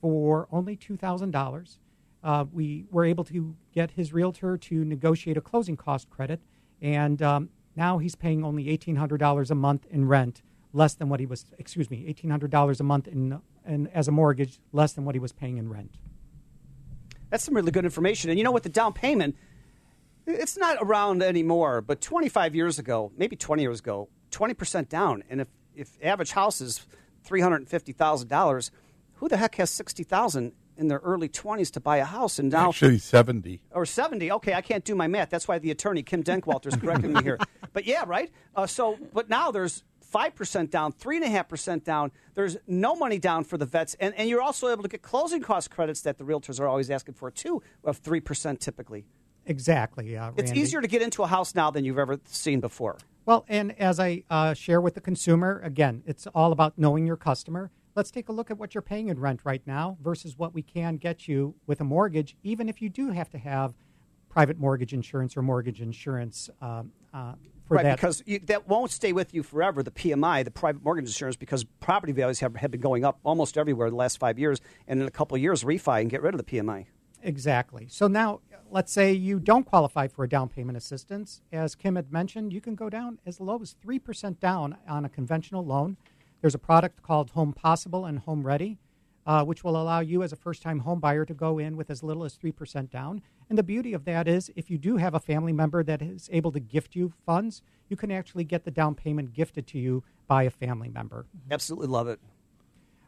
for 0.00 0.46
only 0.52 0.76
$2,000. 0.76 1.78
Uh, 2.22 2.44
we 2.52 2.86
were 2.90 3.04
able 3.04 3.24
to 3.24 3.56
get 3.72 3.90
his 3.92 4.12
realtor 4.12 4.56
to 4.56 4.84
negotiate 4.84 5.36
a 5.36 5.40
closing 5.40 5.76
cost 5.76 6.08
credit, 6.08 6.40
and 6.80 7.20
um, 7.20 7.48
now 7.74 7.98
he's 7.98 8.14
paying 8.14 8.44
only 8.44 8.64
$1,800 8.66 9.50
a 9.50 9.54
month 9.54 9.86
in 9.90 10.06
rent, 10.06 10.42
less 10.72 10.94
than 10.94 11.08
what 11.08 11.20
he 11.20 11.26
was, 11.26 11.46
excuse 11.58 11.90
me, 11.90 12.06
$1,800 12.14 12.80
a 12.80 12.82
month 12.84 13.08
in 13.08 13.40
and 13.64 13.88
as 13.94 14.08
a 14.08 14.12
mortgage 14.12 14.60
less 14.72 14.92
than 14.92 15.04
what 15.04 15.14
he 15.14 15.18
was 15.18 15.32
paying 15.32 15.56
in 15.56 15.68
rent. 15.68 15.96
That's 17.34 17.42
some 17.42 17.56
really 17.56 17.72
good 17.72 17.84
information. 17.84 18.30
And 18.30 18.38
you 18.38 18.44
know 18.44 18.52
what? 18.52 18.62
The 18.62 18.68
down 18.68 18.92
payment, 18.92 19.34
it's 20.24 20.56
not 20.56 20.78
around 20.80 21.20
anymore, 21.20 21.80
but 21.80 22.00
25 22.00 22.54
years 22.54 22.78
ago, 22.78 23.10
maybe 23.16 23.34
20 23.34 23.60
years 23.60 23.80
ago, 23.80 24.08
20% 24.30 24.88
down. 24.88 25.24
And 25.28 25.40
if, 25.40 25.48
if 25.74 25.98
average 26.00 26.30
house 26.30 26.60
is 26.60 26.86
$350,000, 27.26 28.70
who 29.14 29.28
the 29.28 29.36
heck 29.36 29.56
has 29.56 29.68
60000 29.70 30.52
in 30.76 30.86
their 30.86 31.00
early 31.00 31.28
20s 31.28 31.72
to 31.72 31.80
buy 31.80 31.96
a 31.96 32.04
house? 32.04 32.38
And 32.38 32.52
now. 32.52 32.68
Actually, 32.68 32.98
70. 32.98 33.62
Or 33.72 33.84
70. 33.84 34.30
Okay, 34.30 34.54
I 34.54 34.60
can't 34.60 34.84
do 34.84 34.94
my 34.94 35.08
math. 35.08 35.30
That's 35.30 35.48
why 35.48 35.58
the 35.58 35.72
attorney, 35.72 36.04
Kim 36.04 36.22
Denkewalter, 36.22 36.68
is 36.68 36.76
correcting 36.76 37.14
me 37.14 37.22
here. 37.24 37.40
But 37.72 37.86
yeah, 37.86 38.04
right? 38.06 38.30
Uh, 38.54 38.68
so, 38.68 38.96
but 39.12 39.28
now 39.28 39.50
there's 39.50 39.82
5% 40.14 40.70
down, 40.70 40.92
3.5% 40.92 41.82
down. 41.82 42.12
There's 42.34 42.56
no 42.66 42.94
money 42.94 43.18
down 43.18 43.44
for 43.44 43.58
the 43.58 43.66
vets. 43.66 43.96
And, 43.98 44.14
and 44.14 44.28
you're 44.28 44.42
also 44.42 44.68
able 44.68 44.82
to 44.82 44.88
get 44.88 45.02
closing 45.02 45.42
cost 45.42 45.70
credits 45.70 46.02
that 46.02 46.18
the 46.18 46.24
realtors 46.24 46.60
are 46.60 46.68
always 46.68 46.90
asking 46.90 47.14
for, 47.14 47.30
too, 47.30 47.62
of 47.82 48.02
3% 48.02 48.58
typically. 48.58 49.06
Exactly. 49.46 50.16
Uh, 50.16 50.30
It's 50.36 50.52
easier 50.52 50.80
to 50.80 50.88
get 50.88 51.02
into 51.02 51.22
a 51.22 51.26
house 51.26 51.54
now 51.54 51.70
than 51.70 51.84
you've 51.84 51.98
ever 51.98 52.18
seen 52.26 52.60
before. 52.60 52.96
Well, 53.26 53.44
and 53.48 53.78
as 53.80 53.98
I 53.98 54.24
uh, 54.30 54.54
share 54.54 54.80
with 54.80 54.94
the 54.94 55.00
consumer, 55.00 55.60
again, 55.64 56.02
it's 56.06 56.26
all 56.28 56.52
about 56.52 56.78
knowing 56.78 57.06
your 57.06 57.16
customer. 57.16 57.70
Let's 57.94 58.10
take 58.10 58.28
a 58.28 58.32
look 58.32 58.50
at 58.50 58.58
what 58.58 58.74
you're 58.74 58.82
paying 58.82 59.08
in 59.08 59.18
rent 59.20 59.40
right 59.44 59.62
now 59.66 59.96
versus 60.02 60.38
what 60.38 60.54
we 60.54 60.62
can 60.62 60.96
get 60.96 61.28
you 61.28 61.54
with 61.66 61.80
a 61.80 61.84
mortgage, 61.84 62.36
even 62.42 62.68
if 62.68 62.82
you 62.82 62.88
do 62.88 63.10
have 63.10 63.30
to 63.30 63.38
have 63.38 63.74
private 64.28 64.58
mortgage 64.58 64.92
insurance 64.92 65.36
or 65.36 65.42
mortgage 65.42 65.80
insurance 65.80 66.50
um, 66.60 66.90
uh, 67.12 67.34
for 67.66 67.76
right, 67.76 67.84
that. 67.84 67.96
because 67.96 68.22
you, 68.26 68.38
that 68.40 68.68
won't 68.68 68.90
stay 68.90 69.12
with 69.12 69.32
you 69.34 69.42
forever, 69.42 69.82
the 69.82 69.90
PMI, 69.90 70.44
the 70.44 70.50
private 70.50 70.84
mortgage 70.84 71.06
insurance, 71.06 71.36
because 71.36 71.64
property 71.80 72.12
values 72.12 72.40
have, 72.40 72.56
have 72.56 72.70
been 72.70 72.80
going 72.80 73.04
up 73.04 73.18
almost 73.24 73.56
everywhere 73.56 73.90
the 73.90 73.96
last 73.96 74.18
five 74.18 74.38
years. 74.38 74.60
And 74.86 75.00
in 75.00 75.08
a 75.08 75.10
couple 75.10 75.34
of 75.34 75.42
years, 75.42 75.64
refi 75.64 76.00
and 76.00 76.10
get 76.10 76.22
rid 76.22 76.34
of 76.34 76.38
the 76.38 76.44
PMI. 76.44 76.86
Exactly. 77.22 77.86
So 77.88 78.06
now, 78.06 78.40
let's 78.70 78.92
say 78.92 79.12
you 79.12 79.40
don't 79.40 79.64
qualify 79.64 80.08
for 80.08 80.24
a 80.24 80.28
down 80.28 80.50
payment 80.50 80.76
assistance. 80.76 81.40
As 81.52 81.74
Kim 81.74 81.96
had 81.96 82.12
mentioned, 82.12 82.52
you 82.52 82.60
can 82.60 82.74
go 82.74 82.90
down 82.90 83.18
as 83.24 83.40
low 83.40 83.58
as 83.62 83.76
3% 83.84 84.38
down 84.40 84.76
on 84.86 85.04
a 85.04 85.08
conventional 85.08 85.64
loan. 85.64 85.96
There's 86.42 86.54
a 86.54 86.58
product 86.58 87.02
called 87.02 87.30
Home 87.30 87.54
Possible 87.54 88.04
and 88.04 88.18
Home 88.20 88.46
Ready, 88.46 88.78
uh, 89.26 89.44
which 89.44 89.64
will 89.64 89.80
allow 89.80 90.00
you 90.00 90.22
as 90.22 90.32
a 90.32 90.36
first 90.36 90.62
time 90.62 90.80
home 90.80 91.00
buyer 91.00 91.24
to 91.24 91.34
go 91.34 91.58
in 91.58 91.76
with 91.76 91.90
as 91.90 92.02
little 92.02 92.24
as 92.24 92.36
3% 92.36 92.90
down. 92.90 93.22
And 93.48 93.58
the 93.58 93.62
beauty 93.62 93.92
of 93.92 94.04
that 94.04 94.28
is, 94.28 94.50
if 94.56 94.70
you 94.70 94.78
do 94.78 94.96
have 94.96 95.14
a 95.14 95.20
family 95.20 95.52
member 95.52 95.82
that 95.82 96.02
is 96.02 96.28
able 96.32 96.52
to 96.52 96.60
gift 96.60 96.94
you 96.94 97.12
funds, 97.24 97.62
you 97.88 97.96
can 97.96 98.10
actually 98.10 98.44
get 98.44 98.64
the 98.64 98.70
down 98.70 98.94
payment 98.94 99.32
gifted 99.32 99.66
to 99.68 99.78
you 99.78 100.02
by 100.26 100.44
a 100.44 100.50
family 100.50 100.88
member. 100.88 101.26
Absolutely 101.50 101.88
love 101.88 102.08
it. 102.08 102.20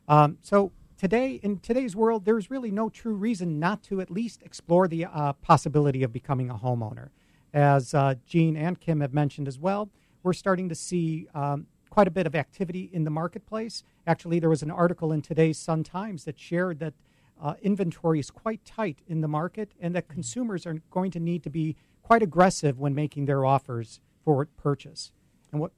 Um, 0.08 0.38
so 0.42 0.72
today, 0.96 1.40
in 1.42 1.58
today's 1.58 1.96
world, 1.96 2.24
there's 2.24 2.50
really 2.50 2.70
no 2.70 2.88
true 2.88 3.14
reason 3.14 3.58
not 3.58 3.82
to 3.84 4.00
at 4.00 4.10
least 4.10 4.42
explore 4.42 4.88
the 4.88 5.06
uh, 5.06 5.32
possibility 5.34 6.02
of 6.02 6.12
becoming 6.12 6.50
a 6.50 6.54
homeowner. 6.54 7.08
As 7.52 7.94
uh, 7.94 8.14
Jean 8.26 8.56
and 8.56 8.78
Kim 8.78 9.00
have 9.00 9.14
mentioned 9.14 9.48
as 9.48 9.58
well, 9.58 9.90
we're 10.22 10.32
starting 10.32 10.68
to 10.68 10.74
see 10.74 11.26
um, 11.34 11.66
quite 11.96 12.06
a 12.06 12.10
bit 12.10 12.26
of 12.26 12.34
activity 12.34 12.90
in 12.92 13.04
the 13.04 13.10
marketplace. 13.10 13.82
Actually, 14.06 14.38
there 14.38 14.50
was 14.50 14.62
an 14.62 14.70
article 14.70 15.12
in 15.12 15.22
today's 15.22 15.56
Sun 15.56 15.82
Times 15.82 16.24
that 16.24 16.38
shared 16.38 16.78
that 16.78 16.92
uh, 17.40 17.54
inventory 17.62 18.20
is 18.20 18.30
quite 18.30 18.62
tight 18.66 18.98
in 19.08 19.22
the 19.22 19.28
market 19.28 19.72
and 19.80 19.94
that 19.94 20.06
consumers 20.06 20.66
are 20.66 20.74
going 20.90 21.10
to 21.10 21.18
need 21.18 21.42
to 21.42 21.48
be 21.48 21.74
quite 22.02 22.22
aggressive 22.22 22.78
when 22.78 22.94
making 22.94 23.24
their 23.24 23.46
offers 23.46 24.00
for 24.22 24.44
purchase. 24.58 25.10
And 25.50 25.58
what 25.58 25.72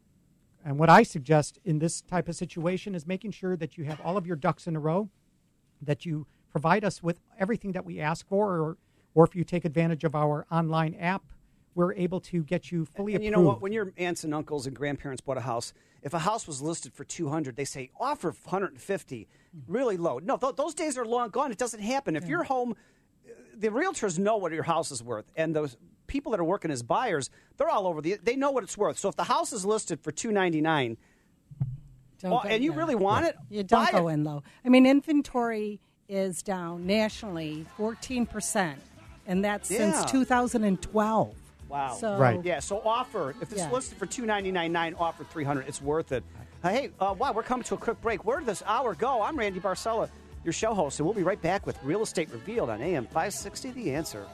and 0.65 0.77
what 0.77 0.91
I 0.91 1.05
suggest 1.05 1.61
in 1.65 1.79
this 1.79 2.01
type 2.01 2.29
of 2.29 2.35
situation 2.35 2.97
is 2.97 3.07
making 3.07 3.31
sure 3.31 3.57
that 3.57 3.79
you 3.79 3.85
have 3.85 4.01
all 4.01 4.17
of 4.17 4.27
your 4.27 4.35
ducks 4.35 4.67
in 4.67 4.75
a 4.75 4.81
row, 4.81 5.11
that 5.81 6.05
you 6.05 6.27
provide 6.51 6.85
us 6.85 7.01
with 7.01 7.21
everything 7.39 7.71
that 7.73 7.85
we 7.85 8.01
ask 8.01 8.27
for, 8.27 8.59
or, 8.59 8.77
or 9.15 9.25
if 9.25 9.37
you 9.37 9.45
take 9.45 9.65
advantage 9.65 10.03
of 10.03 10.17
our 10.17 10.47
online 10.51 10.97
app, 10.97 11.23
we're 11.77 11.95
able 11.95 12.19
to 12.19 12.43
get 12.43 12.73
you 12.73 12.87
fully 12.87 13.15
And 13.15 13.25
you 13.25 13.31
know 13.31 13.41
what? 13.41 13.63
When 13.63 13.71
your 13.71 13.93
aunts 13.97 14.25
and 14.25 14.35
uncles 14.35 14.67
and 14.67 14.75
grandparents 14.75 15.21
bought 15.21 15.39
a 15.39 15.43
house, 15.43 15.73
if 16.03 16.15
a 16.15 16.19
house 16.21 16.47
was 16.47 16.63
listed 16.63 16.93
for 16.93 17.05
200, 17.05 17.57
they 17.57 17.65
say 17.65 17.91
offer 17.99 18.29
150, 18.29 19.29
mm-hmm. 19.57 19.73
really 19.73 19.97
low. 19.97 20.19
No, 20.19 20.37
th- 20.37 20.57
those 20.57 20.75
days 20.75 20.97
are 20.97 21.05
long 21.05 21.31
gone. 21.31 21.51
It 21.51 21.59
doesn't 21.59 21.81
happen. 21.81 22.17
If 22.17 22.27
your 22.27 22.45
home, 22.45 22.75
the 23.57 23.69
realtors 23.69 24.19
know 24.19 24.37
what 24.37 24.53
your 24.53 24.63
house 24.63 24.91
is 24.91 25.03
worth, 25.03 25.27
and 25.37 25.55
those 25.55 25.77
people 26.07 26.33
that 26.33 26.41
are 26.41 26.45
working 26.45 26.71
as 26.71 26.83
buyers, 26.83 27.31
they're 27.57 27.69
all 27.69 27.87
over 27.87 28.01
the. 28.01 28.19
They 28.23 28.37
know 28.37 28.51
what 28.51 28.65
it's 28.65 28.79
worth. 28.79 28.99
So 28.99 29.09
if 29.09 29.17
the 29.17 29.25
house 29.25 29.53
is 29.53 29.65
listed 29.65 30.01
for 30.01 30.13
299, 30.13 30.97
Don't 32.21 32.33
oh, 32.33 32.41
and 32.41 32.63
you 32.63 32.73
yeah. 32.73 32.79
really 32.79 32.95
want 32.95 33.27
it, 33.27 33.37
You 33.51 33.63
don't 33.63 33.91
go 33.93 34.09
it. 34.09 34.15
in 34.15 34.25
low. 34.25 34.43
I 34.65 34.69
mean, 34.69 34.87
inventory 34.87 35.81
is 36.09 36.43
down 36.43 36.87
nationally 36.87 37.67
14%, 37.77 38.77
and 39.27 39.45
that's 39.45 39.71
Yeah. 39.71 39.93
since 39.93 40.11
2012. 40.11 41.35
Wow. 41.69 41.95
So, 41.95 42.41
Yeah. 42.45 42.61
So 42.61 42.81
offer 42.85 43.31
if 43.41 43.53
it's 43.53 43.61
Yeah. 43.61 43.71
listed 43.71 43.99
for 43.99 44.07
two 44.07 44.25
ninety 44.27 44.51
nine 44.51 44.73
nine, 44.73 44.95
offer 44.99 45.25
three 45.25 45.45
hundred. 45.45 45.69
It's 45.69 45.83
worth 45.83 46.13
it. 46.13 46.25
Uh, 46.65 46.71
hey, 46.71 46.91
uh, 46.99 47.15
wow, 47.17 47.33
we're 47.33 47.43
coming 47.43 47.63
to 47.65 47.75
a 47.75 47.79
quick 47.79 48.01
break. 48.01 48.25
Where 48.25 48.39
did 48.39 48.47
this 48.47 48.63
hour 48.67 48.95
go? 48.95 49.23
I'm 49.23 49.37
Randy 49.39 49.61
Barcella, 49.61 50.09
your 50.45 50.53
show 50.53 50.75
host, 50.75 50.99
and 50.99 51.07
we'll 51.07 51.15
be 51.15 51.23
right 51.23 51.41
back 51.41 51.67
with 51.67 51.79
Real 51.85 52.03
Estate 52.03 52.31
Revealed 52.33 52.71
on 52.71 52.81
AM 52.83 53.07
five 53.07 53.33
sixty. 53.33 53.71
The 53.71 53.95
answer. 53.95 54.27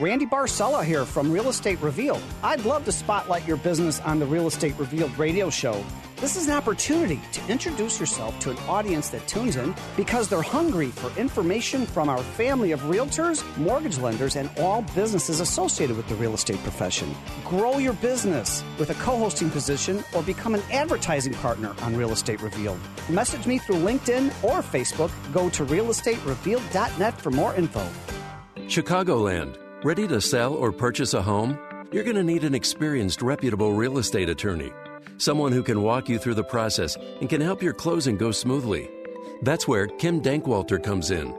Randy 0.00 0.24
Barcella 0.24 0.82
here 0.82 1.04
from 1.04 1.30
Real 1.30 1.50
Estate 1.50 1.78
Revealed. 1.82 2.22
I'd 2.42 2.64
love 2.64 2.86
to 2.86 2.92
spotlight 2.92 3.46
your 3.46 3.58
business 3.58 4.00
on 4.00 4.18
the 4.18 4.24
Real 4.24 4.46
Estate 4.46 4.74
Revealed 4.78 5.16
radio 5.18 5.50
show. 5.50 5.84
This 6.16 6.36
is 6.36 6.48
an 6.48 6.54
opportunity 6.54 7.20
to 7.32 7.46
introduce 7.48 8.00
yourself 8.00 8.38
to 8.40 8.50
an 8.50 8.56
audience 8.60 9.10
that 9.10 9.28
tunes 9.28 9.56
in 9.56 9.74
because 9.98 10.26
they're 10.26 10.40
hungry 10.40 10.88
for 10.88 11.14
information 11.20 11.84
from 11.84 12.08
our 12.08 12.22
family 12.22 12.72
of 12.72 12.80
realtors, 12.84 13.44
mortgage 13.58 13.98
lenders, 13.98 14.36
and 14.36 14.48
all 14.58 14.80
businesses 14.94 15.40
associated 15.40 15.98
with 15.98 16.08
the 16.08 16.14
real 16.14 16.32
estate 16.32 16.62
profession. 16.62 17.14
Grow 17.44 17.76
your 17.76 17.92
business 17.94 18.64
with 18.78 18.88
a 18.88 18.94
co 18.94 19.18
hosting 19.18 19.50
position 19.50 20.02
or 20.14 20.22
become 20.22 20.54
an 20.54 20.62
advertising 20.72 21.34
partner 21.34 21.74
on 21.82 21.94
Real 21.94 22.12
Estate 22.12 22.40
Revealed. 22.40 22.80
Message 23.10 23.46
me 23.46 23.58
through 23.58 23.76
LinkedIn 23.76 24.28
or 24.42 24.62
Facebook. 24.62 25.12
Go 25.30 25.50
to 25.50 25.66
realestaterevealed.net 25.66 27.20
for 27.20 27.30
more 27.30 27.54
info. 27.54 27.86
Chicagoland. 28.60 29.69
Ready 29.82 30.06
to 30.08 30.20
sell 30.20 30.52
or 30.52 30.72
purchase 30.72 31.14
a 31.14 31.22
home? 31.22 31.58
You're 31.90 32.04
going 32.04 32.16
to 32.16 32.22
need 32.22 32.44
an 32.44 32.54
experienced, 32.54 33.22
reputable 33.22 33.72
real 33.72 33.96
estate 33.96 34.28
attorney. 34.28 34.70
Someone 35.16 35.52
who 35.52 35.62
can 35.62 35.80
walk 35.80 36.06
you 36.06 36.18
through 36.18 36.34
the 36.34 36.44
process 36.44 36.96
and 36.96 37.30
can 37.30 37.40
help 37.40 37.62
your 37.62 37.72
closing 37.72 38.18
go 38.18 38.30
smoothly. 38.30 38.90
That's 39.40 39.66
where 39.66 39.86
Kim 39.86 40.20
Denkewalter 40.20 40.84
comes 40.84 41.10
in. 41.10 41.34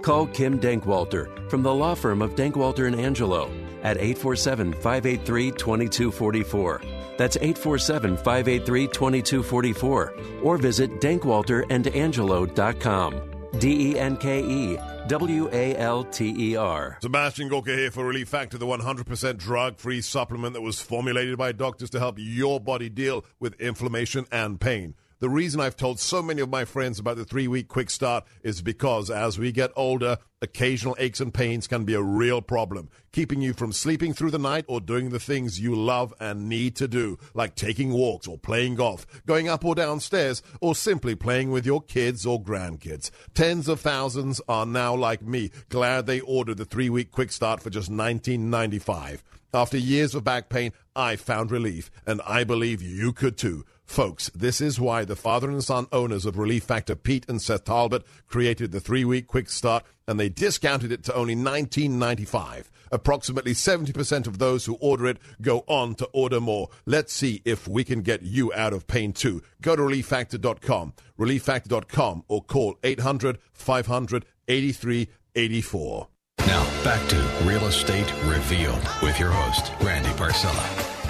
Call 0.00 0.26
Kim 0.26 0.58
Denkewalter 0.58 1.50
from 1.50 1.62
the 1.62 1.74
law 1.74 1.94
firm 1.94 2.22
of 2.22 2.34
Denkewalter 2.34 2.86
and 2.86 2.96
Angelo 2.96 3.50
at 3.82 3.98
847 3.98 4.72
583 4.72 5.50
2244. 5.50 6.80
That's 7.18 7.36
847 7.36 8.16
583 8.16 8.86
2244. 8.86 10.14
Or 10.42 10.56
visit 10.56 10.98
denkewalterandangelo.com. 10.98 13.20
D 13.58 13.92
E 13.92 13.98
N 13.98 14.16
K 14.16 14.42
E 14.42 14.78
W 15.12 15.50
A 15.52 15.76
L 15.76 16.04
T 16.04 16.34
E 16.38 16.56
R. 16.56 16.96
Sebastian 17.02 17.48
Gorka 17.48 17.76
here 17.76 17.90
for 17.90 18.02
Relief 18.02 18.30
Factor, 18.30 18.56
the 18.56 18.64
100% 18.64 19.36
drug 19.36 19.76
free 19.76 20.00
supplement 20.00 20.54
that 20.54 20.62
was 20.62 20.80
formulated 20.80 21.36
by 21.36 21.52
doctors 21.52 21.90
to 21.90 21.98
help 21.98 22.14
your 22.18 22.58
body 22.58 22.88
deal 22.88 23.22
with 23.38 23.60
inflammation 23.60 24.24
and 24.32 24.58
pain. 24.58 24.94
The 25.22 25.30
reason 25.30 25.60
I've 25.60 25.76
told 25.76 26.00
so 26.00 26.20
many 26.20 26.42
of 26.42 26.50
my 26.50 26.64
friends 26.64 26.98
about 26.98 27.16
the 27.16 27.24
three 27.24 27.46
week 27.46 27.68
quick 27.68 27.90
start 27.90 28.24
is 28.42 28.60
because 28.60 29.08
as 29.08 29.38
we 29.38 29.52
get 29.52 29.70
older, 29.76 30.18
occasional 30.40 30.96
aches 30.98 31.20
and 31.20 31.32
pains 31.32 31.68
can 31.68 31.84
be 31.84 31.94
a 31.94 32.02
real 32.02 32.42
problem, 32.42 32.90
keeping 33.12 33.40
you 33.40 33.52
from 33.52 33.70
sleeping 33.70 34.14
through 34.14 34.32
the 34.32 34.38
night 34.40 34.64
or 34.66 34.80
doing 34.80 35.10
the 35.10 35.20
things 35.20 35.60
you 35.60 35.76
love 35.76 36.12
and 36.18 36.48
need 36.48 36.74
to 36.74 36.88
do, 36.88 37.18
like 37.34 37.54
taking 37.54 37.92
walks 37.92 38.26
or 38.26 38.36
playing 38.36 38.74
golf, 38.74 39.06
going 39.24 39.48
up 39.48 39.64
or 39.64 39.76
downstairs, 39.76 40.42
or 40.60 40.74
simply 40.74 41.14
playing 41.14 41.52
with 41.52 41.64
your 41.64 41.80
kids 41.80 42.26
or 42.26 42.42
grandkids. 42.42 43.12
Tens 43.32 43.68
of 43.68 43.80
thousands 43.80 44.40
are 44.48 44.66
now 44.66 44.92
like 44.92 45.22
me, 45.22 45.52
glad 45.68 46.06
they 46.06 46.18
ordered 46.18 46.56
the 46.56 46.64
three 46.64 46.90
week 46.90 47.12
quick 47.12 47.30
start 47.30 47.62
for 47.62 47.70
just 47.70 47.92
$19.95. 47.92 49.20
After 49.54 49.76
years 49.76 50.16
of 50.16 50.24
back 50.24 50.48
pain, 50.48 50.72
I 50.96 51.14
found 51.14 51.52
relief, 51.52 51.92
and 52.06 52.20
I 52.26 52.42
believe 52.42 52.82
you 52.82 53.12
could 53.12 53.36
too. 53.36 53.64
Folks, 53.92 54.30
this 54.34 54.62
is 54.62 54.80
why 54.80 55.04
the 55.04 55.14
father 55.14 55.50
and 55.50 55.62
son 55.62 55.86
owners 55.92 56.24
of 56.24 56.38
Relief 56.38 56.64
Factor, 56.64 56.96
Pete 56.96 57.26
and 57.28 57.42
Seth 57.42 57.64
Talbot, 57.64 58.06
created 58.26 58.72
the 58.72 58.80
three 58.80 59.04
week 59.04 59.26
quick 59.26 59.50
start 59.50 59.84
and 60.08 60.18
they 60.18 60.30
discounted 60.30 60.90
it 60.90 61.04
to 61.04 61.14
only 61.14 61.36
$19.95. 61.36 62.70
Approximately 62.90 63.52
70% 63.52 64.26
of 64.26 64.38
those 64.38 64.64
who 64.64 64.78
order 64.80 65.08
it 65.08 65.18
go 65.42 65.62
on 65.66 65.94
to 65.96 66.06
order 66.14 66.40
more. 66.40 66.70
Let's 66.86 67.12
see 67.12 67.42
if 67.44 67.68
we 67.68 67.84
can 67.84 68.00
get 68.00 68.22
you 68.22 68.50
out 68.54 68.72
of 68.72 68.86
pain 68.86 69.12
too. 69.12 69.42
Go 69.60 69.76
to 69.76 69.82
relieffactor.com, 69.82 70.94
relieffactor.com, 71.18 72.24
or 72.28 72.42
call 72.44 72.78
800 72.82 73.40
500 73.52 74.24
8384. 74.48 76.08
Now, 76.38 76.64
back 76.82 77.06
to 77.10 77.16
Real 77.44 77.66
Estate 77.66 78.10
Revealed 78.24 78.88
with 79.02 79.20
your 79.20 79.32
host, 79.32 79.70
Randy 79.82 80.08
Barcella. 80.12 81.01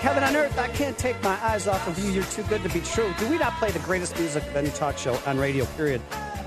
Heaven 0.00 0.24
on 0.24 0.34
earth. 0.34 0.58
I 0.58 0.68
can't 0.68 0.96
take 0.96 1.22
my 1.22 1.38
eyes 1.44 1.66
off 1.66 1.86
of 1.86 1.98
you. 1.98 2.10
You're 2.10 2.24
too 2.24 2.42
good 2.44 2.62
to 2.62 2.70
be 2.70 2.80
true. 2.80 3.12
Do 3.18 3.28
we 3.28 3.36
not 3.36 3.52
play 3.58 3.70
the 3.70 3.80
greatest 3.80 4.18
music 4.18 4.42
of 4.44 4.56
any 4.56 4.70
talk 4.70 4.96
show 4.96 5.14
on 5.26 5.36
radio, 5.36 5.66
period? 5.76 6.00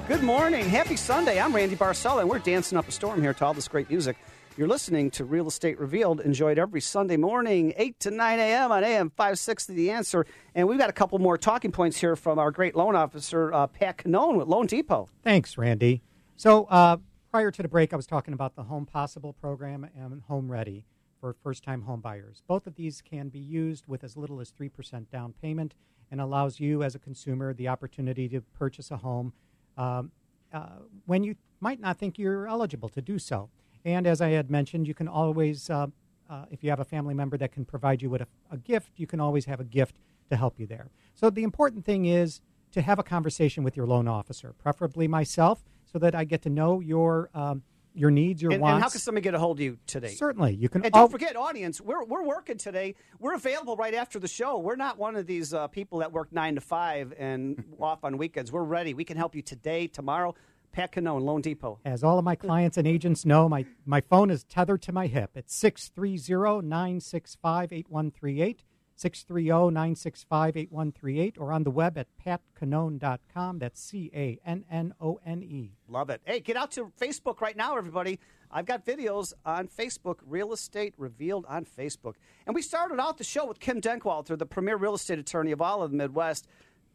Good 0.07 0.23
morning. 0.23 0.67
Happy 0.67 0.95
Sunday. 0.95 1.39
I'm 1.39 1.55
Randy 1.55 1.75
Barcella, 1.75 2.21
and 2.21 2.29
we're 2.31 2.39
dancing 2.39 2.79
up 2.79 2.87
a 2.87 2.91
storm 2.91 3.21
here 3.21 3.31
to 3.31 3.45
all 3.45 3.53
this 3.53 3.67
great 3.67 3.91
music. 3.91 4.17
You're 4.57 4.67
listening 4.67 5.11
to 5.11 5.23
Real 5.23 5.47
Estate 5.47 5.79
Revealed, 5.79 6.19
enjoyed 6.21 6.57
every 6.57 6.81
Sunday 6.81 7.15
morning, 7.15 7.73
8 7.77 7.99
to 7.99 8.09
9 8.09 8.39
a.m. 8.39 8.71
on 8.71 8.83
AM 8.83 9.11
560 9.11 9.75
The 9.75 9.91
Answer. 9.91 10.25
And 10.55 10.67
we've 10.67 10.79
got 10.79 10.89
a 10.89 10.93
couple 10.93 11.19
more 11.19 11.37
talking 11.37 11.71
points 11.71 11.97
here 11.97 12.15
from 12.15 12.39
our 12.39 12.49
great 12.49 12.75
loan 12.75 12.95
officer, 12.95 13.53
uh, 13.53 13.67
Pat 13.67 13.99
Cannone 13.99 14.35
with 14.35 14.47
loanDepot. 14.47 15.09
Thanks, 15.21 15.59
Randy. 15.59 16.01
So, 16.37 16.65
uh, 16.71 16.97
prior 17.29 17.51
to 17.51 17.61
the 17.61 17.67
break, 17.69 17.93
I 17.93 17.97
was 17.97 18.07
talking 18.07 18.33
about 18.33 18.55
the 18.55 18.63
Home 18.63 18.87
Possible 18.87 19.33
program 19.33 19.87
and 19.95 20.23
Home 20.27 20.51
Ready 20.51 20.85
for 21.23 21.33
first 21.41 21.63
time 21.63 21.83
home 21.83 22.01
buyers. 22.01 22.43
Both 22.47 22.67
of 22.67 22.75
these 22.75 23.01
can 23.01 23.29
be 23.29 23.39
used 23.39 23.87
with 23.87 24.03
as 24.03 24.17
little 24.17 24.41
as 24.41 24.51
3% 24.51 25.09
down 25.09 25.33
payment 25.41 25.73
and 26.11 26.19
allows 26.19 26.59
you 26.59 26.83
as 26.83 26.95
a 26.95 26.99
consumer 26.99 27.53
the 27.53 27.69
opportunity 27.69 28.27
to 28.27 28.41
purchase 28.41 28.91
a 28.91 28.97
home 28.97 29.31
um, 29.77 30.11
uh, 30.51 30.79
when 31.05 31.23
you 31.23 31.35
might 31.61 31.79
not 31.79 31.97
think 31.97 32.19
you're 32.19 32.45
eligible 32.45 32.89
to 32.89 33.01
do 33.01 33.17
so. 33.17 33.49
And 33.85 34.05
as 34.05 34.19
I 34.19 34.31
had 34.31 34.51
mentioned, 34.51 34.85
you 34.85 34.93
can 34.93 35.07
always, 35.07 35.69
uh, 35.69 35.87
uh, 36.29 36.43
if 36.51 36.61
you 36.61 36.69
have 36.69 36.81
a 36.81 36.85
family 36.85 37.13
member 37.13 37.37
that 37.37 37.53
can 37.53 37.63
provide 37.63 38.01
you 38.01 38.09
with 38.09 38.19
a, 38.19 38.27
a 38.51 38.57
gift, 38.57 38.91
you 38.97 39.07
can 39.07 39.21
always 39.21 39.45
have 39.45 39.61
a 39.61 39.63
gift 39.63 39.95
to 40.29 40.35
help 40.35 40.59
you 40.59 40.67
there. 40.67 40.89
So 41.13 41.29
the 41.29 41.43
important 41.43 41.85
thing 41.85 42.03
is 42.03 42.41
to 42.73 42.81
have 42.81 42.99
a 42.99 43.03
conversation 43.03 43.63
with 43.63 43.77
your 43.77 43.87
loan 43.87 44.09
officer, 44.09 44.53
preferably 44.61 45.07
myself, 45.07 45.63
so 45.89 45.97
that 45.99 46.15
I 46.15 46.25
get 46.25 46.41
to 46.41 46.49
know 46.49 46.81
your 46.81 47.29
um, 47.33 47.63
your 47.93 48.11
needs, 48.11 48.41
your 48.41 48.51
And, 48.51 48.61
wants. 48.61 48.75
and 48.75 48.83
how 48.83 48.89
can 48.89 48.99
somebody 48.99 49.23
get 49.23 49.33
a 49.33 49.39
hold 49.39 49.57
of 49.59 49.63
you 49.63 49.77
today? 49.87 50.09
Certainly, 50.09 50.55
you 50.55 50.69
can. 50.69 50.83
And 50.83 50.93
don't 50.93 51.11
forget, 51.11 51.35
audience, 51.35 51.79
we're, 51.79 52.03
we're 52.03 52.23
working 52.23 52.57
today. 52.57 52.95
We're 53.19 53.35
available 53.35 53.75
right 53.75 53.93
after 53.93 54.19
the 54.19 54.27
show. 54.27 54.57
We're 54.59 54.75
not 54.75 54.97
one 54.97 55.15
of 55.15 55.25
these 55.27 55.53
uh, 55.53 55.67
people 55.67 55.99
that 55.99 56.11
work 56.11 56.31
nine 56.31 56.55
to 56.55 56.61
five 56.61 57.13
and 57.17 57.63
off 57.79 58.03
on 58.03 58.17
weekends. 58.17 58.51
We're 58.51 58.63
ready. 58.63 58.93
We 58.93 59.03
can 59.05 59.17
help 59.17 59.35
you 59.35 59.41
today, 59.41 59.87
tomorrow. 59.87 60.35
Pat 60.71 60.91
Cannone, 60.91 61.21
Loan 61.21 61.41
Depot. 61.41 61.79
As 61.85 62.03
all 62.03 62.17
of 62.17 62.25
my 62.25 62.35
clients 62.35 62.77
and 62.77 62.87
agents 62.87 63.25
know, 63.25 63.47
my, 63.47 63.63
my 63.85 64.01
phone 64.01 64.31
is 64.31 64.43
tethered 64.43 64.81
to 64.83 64.91
my 64.91 65.05
hip. 65.05 65.29
It's 65.35 65.55
630 65.55 66.67
965 66.67 67.71
8138, 67.71 68.63
630 69.03 69.73
965 69.73 70.55
8138, 70.55 71.35
or 71.37 71.51
on 71.51 71.63
the 71.63 71.71
web 71.71 71.97
at 71.97 72.07
patcannone.com. 72.25 73.59
That's 73.59 73.81
C 73.81 74.09
A 74.15 74.39
N 74.45 74.63
N 74.71 74.93
O 75.01 75.19
N 75.25 75.43
E. 75.43 75.73
Love 75.89 76.09
it. 76.09 76.21
Hey, 76.23 76.39
get 76.39 76.55
out 76.55 76.71
to 76.71 76.89
Facebook 76.97 77.41
right 77.41 77.57
now, 77.57 77.75
everybody. 77.75 78.17
I've 78.49 78.65
got 78.65 78.85
videos 78.85 79.33
on 79.45 79.67
Facebook, 79.67 80.19
Real 80.25 80.53
Estate 80.53 80.93
Revealed 80.97 81.45
on 81.49 81.65
Facebook. 81.65 82.13
And 82.47 82.55
we 82.55 82.61
started 82.61 82.97
out 82.97 83.17
the 83.17 83.25
show 83.25 83.45
with 83.45 83.59
Kim 83.59 83.81
Denkewalter, 83.81 84.37
the 84.37 84.45
premier 84.45 84.77
real 84.77 84.93
estate 84.93 85.19
attorney 85.19 85.51
of 85.51 85.61
all 85.61 85.83
of 85.83 85.91
the 85.91 85.97
Midwest. 85.97 86.47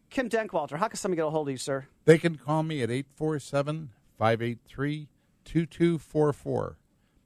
Kim 0.09 0.31
Denkewalter, 0.31 0.79
how 0.79 0.89
can 0.89 0.97
somebody 0.97 1.19
get 1.19 1.27
a 1.27 1.31
hold 1.31 1.49
of 1.49 1.53
you, 1.53 1.59
sir? 1.59 1.87
They 2.07 2.17
can 2.17 2.37
call 2.37 2.63
me 2.63 2.83
at 2.83 2.91
847 2.91 3.91
583 4.17 5.09
2244. 5.45 6.79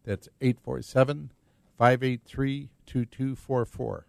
That's 0.03 0.29
847 0.41 1.31
583 1.79 2.71
2244. 2.87 4.07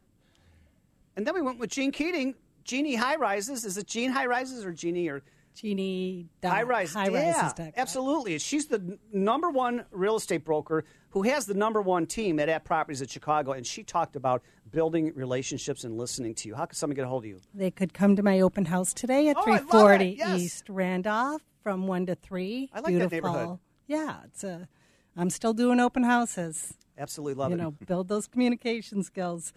And 1.16 1.26
then 1.28 1.34
we 1.34 1.42
went 1.42 1.60
with 1.60 1.70
Jean 1.70 1.92
Keating. 1.92 2.36
Jeannie 2.64 2.96
High 2.96 3.18
Rises. 3.18 3.66
Is 3.66 3.78
it 3.78 3.88
Gene 3.88 4.12
High 4.12 4.26
Rises 4.26 4.64
or 4.64 4.72
Jeannie 4.72 5.10
or 5.10 5.22
Jeannie 5.54 6.30
High 6.44 6.64
Rise? 6.64 6.94
High 6.94 7.10
yeah, 7.10 7.42
Rises 7.52 7.74
absolutely. 7.78 8.40
She's 8.40 8.68
the 8.68 8.98
number 9.12 9.50
one 9.50 9.86
real 9.92 10.16
estate 10.16 10.46
broker 10.46 10.86
who 11.10 11.24
has 11.24 11.46
the 11.46 11.54
number 11.54 11.82
one 11.82 12.06
team 12.06 12.40
at 12.40 12.50
At 12.50 12.64
Properties 12.64 13.02
at 13.02 13.10
Chicago, 13.10 13.52
and 13.52 13.68
she 13.68 13.84
talked 13.84 14.16
about 14.16 14.42
building 14.72 15.12
relationships 15.14 15.84
and 15.84 15.98
listening 15.98 16.34
to 16.36 16.48
you. 16.48 16.56
How 16.56 16.66
can 16.66 16.76
someone 16.76 16.96
get 16.96 17.06
a 17.06 17.08
hold 17.10 17.24
of 17.26 17.30
you? 17.30 17.42
They 17.54 17.70
could 17.70 17.94
come 17.94 18.16
to 18.16 18.24
my 18.24 18.40
open 18.40 18.66
house 18.66 18.94
today 18.94 19.28
at 19.30 19.36
Oh, 19.38 19.42
it. 19.42 19.44
340 19.68 20.06
Yes. 20.18 20.40
East 20.40 20.70
Randolph 20.70 21.44
from 21.62 21.86
1 21.86 22.06
to 22.08 22.16
3. 22.16 22.70
I 22.74 22.80
like 22.80 22.98
that 22.98 23.12
neighborhood. 23.12 23.60
Yeah, 23.88 24.22
it's 24.26 24.44
a 24.44 24.68
I'm 25.16 25.30
still 25.30 25.54
doing 25.54 25.80
open 25.80 26.04
houses. 26.04 26.74
Absolutely 26.98 27.34
love 27.36 27.52
you 27.52 27.58
it. 27.58 27.62
know, 27.62 27.72
build 27.72 28.08
those 28.08 28.28
communication 28.28 29.04
skills. 29.04 29.52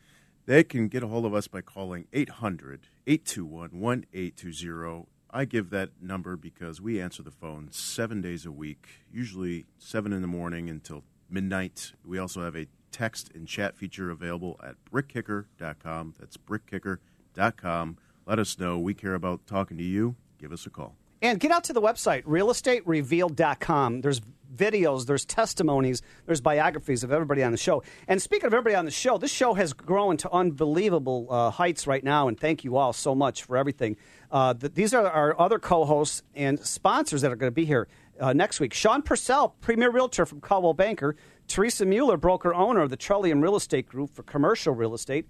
They 0.46 0.66
can 0.66 0.90
get 0.90 1.04
a 1.04 1.08
hold 1.08 1.26
of 1.26 1.34
us 1.34 1.48
by 1.48 1.62
calling 1.62 2.08
800 2.12 2.88
821 3.08 3.70
1820. 4.12 5.06
I 5.32 5.46
give 5.46 5.70
that 5.70 5.92
number 6.02 6.36
because 6.36 6.82
we 6.82 7.00
answer 7.00 7.22
the 7.22 7.32
phone 7.32 7.70
seven 7.72 8.20
days 8.20 8.46
a 8.46 8.52
week, 8.52 8.88
usually 9.14 9.66
7 9.78 10.12
in 10.12 10.22
the 10.22 10.28
morning 10.28 10.70
until 10.70 11.04
midnight. 11.30 11.94
We 12.04 12.18
also 12.18 12.44
have 12.44 12.56
a 12.56 12.66
text 12.92 13.32
and 13.34 13.48
chat 13.48 13.76
feature 13.76 14.10
available 14.10 14.60
at 14.64 14.76
brickkicker.com. 14.92 16.16
That's 16.20 16.38
brickkicker.com. 16.38 17.98
Let 18.26 18.40
us 18.40 18.60
know. 18.60 18.78
We 18.80 18.94
care 18.94 19.16
about 19.16 19.48
talking 19.48 19.78
to 19.78 19.84
you. 19.84 20.16
Give 20.38 20.52
us 20.52 20.66
a 20.66 20.70
call. 20.70 20.96
And 21.22 21.40
get 21.40 21.52
out 21.52 21.66
to 21.66 21.74
the 21.74 21.82
website, 21.82 22.24
realestaterevealed.com. 22.24 24.02
There's 24.02 24.22
videos, 24.56 25.06
there's 25.06 25.26
testimonies, 25.26 26.02
there's 26.26 26.42
biographies 26.42 27.04
of 27.04 27.12
everybody 27.12 27.44
on 27.44 27.52
the 27.52 27.58
show. 27.58 27.84
And 28.08 28.22
speaking 28.22 28.48
of 28.48 28.54
everybody 28.54 28.76
on 28.76 28.86
the 28.86 28.92
show, 28.92 29.18
this 29.18 29.32
show 29.32 29.54
has 29.54 29.74
grown 29.74 30.18
to 30.18 30.32
unbelievable 30.32 31.28
uh, 31.30 31.50
heights 31.52 31.88
right 31.88 32.04
now, 32.04 32.28
and 32.28 32.40
thank 32.40 32.64
you 32.64 32.78
all 32.78 32.94
so 32.94 33.14
much 33.14 33.44
for 33.44 33.58
everything. 33.58 33.98
Uh, 34.32 34.54
th- 34.54 34.74
these 34.74 34.94
are 34.94 35.08
our 35.08 35.40
other 35.40 35.60
co 35.60 35.86
hosts 35.86 36.24
and 36.36 36.60
sponsors 36.60 37.22
that 37.22 37.32
are 37.32 37.36
going 37.36 37.52
to 37.52 37.56
be 37.56 37.66
here 37.66 37.88
uh, 38.20 38.34
next 38.34 38.60
week. 38.60 38.74
Sean 38.74 39.02
Purcell, 39.02 39.56
Premier 39.62 39.90
Realtor 39.90 40.26
from 40.26 40.42
Coldwell 40.42 40.74
Banker. 40.74 41.16
Teresa 41.48 41.86
Mueller, 41.86 42.18
broker 42.18 42.54
owner 42.54 42.82
of 42.82 42.90
the 42.90 42.98
Trellium 42.98 43.42
Real 43.42 43.56
Estate 43.56 43.88
Group 43.88 44.14
for 44.14 44.24
commercial 44.24 44.74
real 44.74 44.94
estate. 44.94 45.28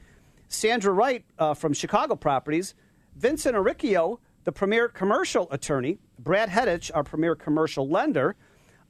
Sandra 0.49 0.91
Wright 0.91 1.23
uh, 1.37 1.53
from 1.53 1.73
Chicago 1.73 2.15
Properties. 2.15 2.73
Vincent 3.15 3.55
Aricchio, 3.55 4.17
the 4.43 4.51
premier 4.51 4.87
commercial 4.87 5.47
attorney. 5.51 5.99
Brad 6.17 6.49
Hedich, 6.49 6.91
our 6.93 7.03
premier 7.03 7.35
commercial 7.35 7.87
lender. 7.87 8.35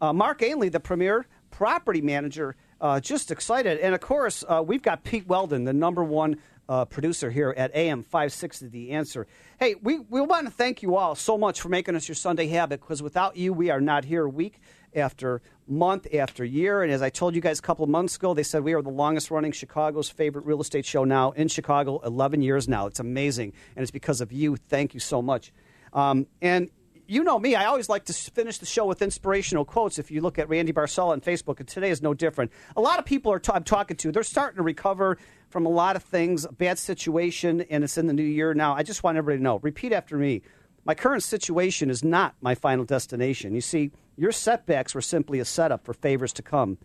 Uh, 0.01 0.13
Mark 0.13 0.41
Ainley, 0.41 0.69
the 0.69 0.79
premier 0.79 1.27
property 1.51 2.01
manager. 2.01 2.55
Uh, 2.79 2.99
just 2.99 3.29
excited. 3.31 3.79
And 3.79 3.93
of 3.93 4.01
course, 4.01 4.43
uh, 4.47 4.63
we've 4.65 4.81
got 4.81 5.03
Pete 5.03 5.27
Weldon, 5.27 5.65
the 5.65 5.73
number 5.73 6.03
one 6.03 6.37
uh, 6.69 6.85
producer 6.85 7.31
here 7.31 7.53
at 7.57 7.75
AM 7.75 8.03
560 8.03 8.67
The 8.67 8.91
Answer. 8.91 9.27
Hey, 9.59 9.75
we, 9.81 9.99
we 9.99 10.21
want 10.21 10.45
to 10.45 10.53
thank 10.53 10.83
you 10.83 10.95
all 10.95 11.15
so 11.15 11.37
much 11.37 11.59
for 11.59 11.67
making 11.67 11.95
us 11.95 12.07
your 12.07 12.15
Sunday 12.15 12.47
habit 12.47 12.79
because 12.79 13.01
without 13.01 13.35
you, 13.35 13.51
we 13.51 13.71
are 13.71 13.81
not 13.81 14.05
here 14.05 14.27
week 14.27 14.61
after 14.95 15.41
month 15.67 16.07
after 16.13 16.45
year. 16.45 16.83
And 16.83 16.91
as 16.91 17.01
I 17.01 17.09
told 17.09 17.33
you 17.33 17.41
guys 17.41 17.57
a 17.57 17.61
couple 17.63 17.83
of 17.83 17.89
months 17.89 18.15
ago, 18.15 18.35
they 18.35 18.43
said 18.43 18.63
we 18.63 18.73
are 18.73 18.83
the 18.83 18.89
longest 18.89 19.31
running 19.31 19.51
Chicago's 19.51 20.09
favorite 20.09 20.45
real 20.45 20.61
estate 20.61 20.85
show 20.85 21.03
now 21.03 21.31
in 21.31 21.47
Chicago, 21.47 21.99
11 22.05 22.43
years 22.43 22.67
now. 22.67 22.85
It's 22.85 22.99
amazing. 22.99 23.53
And 23.75 23.81
it's 23.81 23.91
because 23.91 24.21
of 24.21 24.31
you. 24.31 24.55
Thank 24.55 24.93
you 24.93 24.99
so 24.99 25.23
much. 25.23 25.51
Um, 25.91 26.27
and 26.39 26.69
you 27.09 27.23
know 27.23 27.39
me, 27.39 27.55
I 27.55 27.65
always 27.65 27.89
like 27.89 28.05
to 28.05 28.13
finish 28.13 28.59
the 28.59 28.67
show 28.67 28.85
with 28.85 29.01
inspirational 29.01 29.65
quotes. 29.65 29.97
If 29.97 30.11
you 30.11 30.21
look 30.21 30.37
at 30.37 30.47
Randy 30.47 30.71
Barcella 30.71 31.09
on 31.09 31.21
Facebook, 31.21 31.59
and 31.59 31.67
today 31.67 31.89
is 31.89 32.03
no 32.03 32.13
different. 32.13 32.51
A 32.77 32.81
lot 32.81 32.99
of 32.99 33.05
people 33.05 33.31
are 33.31 33.39
t- 33.39 33.51
I'm 33.51 33.63
talking 33.63 33.97
to, 33.97 34.11
they're 34.11 34.21
starting 34.21 34.57
to 34.57 34.63
recover 34.63 35.17
from 35.49 35.65
a 35.65 35.69
lot 35.69 35.95
of 35.95 36.03
things, 36.03 36.45
a 36.45 36.51
bad 36.51 36.77
situation, 36.79 37.61
and 37.69 37.83
it's 37.83 37.97
in 37.97 38.07
the 38.07 38.13
new 38.13 38.23
year 38.23 38.53
now. 38.53 38.73
I 38.75 38.83
just 38.83 39.03
want 39.03 39.17
everybody 39.17 39.39
to 39.39 39.43
know 39.43 39.59
repeat 39.59 39.91
after 39.91 40.17
me. 40.17 40.41
My 40.85 40.95
current 40.95 41.23
situation 41.23 41.89
is 41.89 42.03
not 42.03 42.35
my 42.41 42.55
final 42.55 42.85
destination. 42.85 43.53
You 43.53 43.61
see, 43.61 43.91
your 44.15 44.31
setbacks 44.31 44.95
were 44.95 45.01
simply 45.01 45.39
a 45.39 45.45
setup 45.45 45.85
for 45.85 45.93
favors 45.93 46.33
to 46.33 46.41
come. 46.41 46.77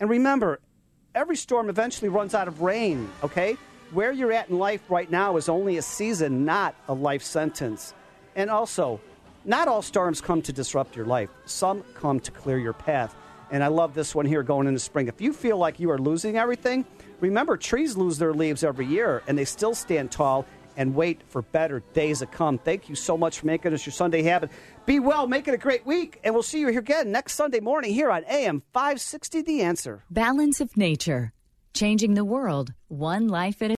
And 0.00 0.10
remember, 0.10 0.60
every 1.14 1.36
storm 1.36 1.68
eventually 1.68 2.08
runs 2.08 2.34
out 2.34 2.48
of 2.48 2.62
rain, 2.62 3.08
okay? 3.22 3.56
Where 3.92 4.12
you're 4.12 4.32
at 4.32 4.48
in 4.48 4.58
life 4.58 4.90
right 4.90 5.10
now 5.10 5.36
is 5.36 5.48
only 5.48 5.76
a 5.76 5.82
season, 5.82 6.44
not 6.44 6.74
a 6.88 6.94
life 6.94 7.22
sentence. 7.22 7.94
And 8.34 8.50
also, 8.50 9.00
not 9.44 9.68
all 9.68 9.80
storms 9.80 10.20
come 10.20 10.42
to 10.42 10.52
disrupt 10.52 10.96
your 10.96 11.06
life, 11.06 11.30
some 11.44 11.84
come 11.94 12.20
to 12.20 12.30
clear 12.30 12.58
your 12.58 12.72
path. 12.72 13.14
And 13.50 13.62
I 13.62 13.68
love 13.68 13.94
this 13.94 14.14
one 14.14 14.26
here 14.26 14.42
going 14.42 14.66
into 14.66 14.80
spring. 14.80 15.06
If 15.06 15.20
you 15.20 15.32
feel 15.32 15.56
like 15.56 15.78
you 15.78 15.90
are 15.90 15.98
losing 15.98 16.36
everything, 16.36 16.84
remember 17.20 17.56
trees 17.56 17.96
lose 17.96 18.18
their 18.18 18.32
leaves 18.32 18.64
every 18.64 18.86
year 18.86 19.22
and 19.26 19.36
they 19.36 19.44
still 19.44 19.74
stand 19.74 20.10
tall 20.10 20.46
and 20.76 20.94
wait 20.94 21.22
for 21.28 21.42
better 21.42 21.80
days 21.94 22.18
to 22.18 22.26
come. 22.26 22.58
Thank 22.58 22.88
you 22.88 22.94
so 22.94 23.16
much 23.16 23.40
for 23.40 23.46
making 23.46 23.72
us 23.72 23.86
your 23.86 23.92
Sunday 23.92 24.22
habit. 24.22 24.50
Be 24.84 25.00
well, 25.00 25.26
make 25.26 25.48
it 25.48 25.54
a 25.54 25.58
great 25.58 25.86
week, 25.86 26.20
and 26.22 26.34
we'll 26.34 26.42
see 26.42 26.60
you 26.60 26.68
here 26.68 26.80
again 26.80 27.10
next 27.10 27.34
Sunday 27.34 27.60
morning 27.60 27.92
here 27.92 28.10
on 28.10 28.24
AM 28.24 28.62
560 28.72 29.42
The 29.42 29.62
Answer. 29.62 30.04
Balance 30.10 30.60
of 30.60 30.76
nature, 30.76 31.32
changing 31.72 32.14
the 32.14 32.24
world, 32.24 32.74
one 32.88 33.28
life 33.28 33.62
at 33.62 33.70
a 33.70 33.74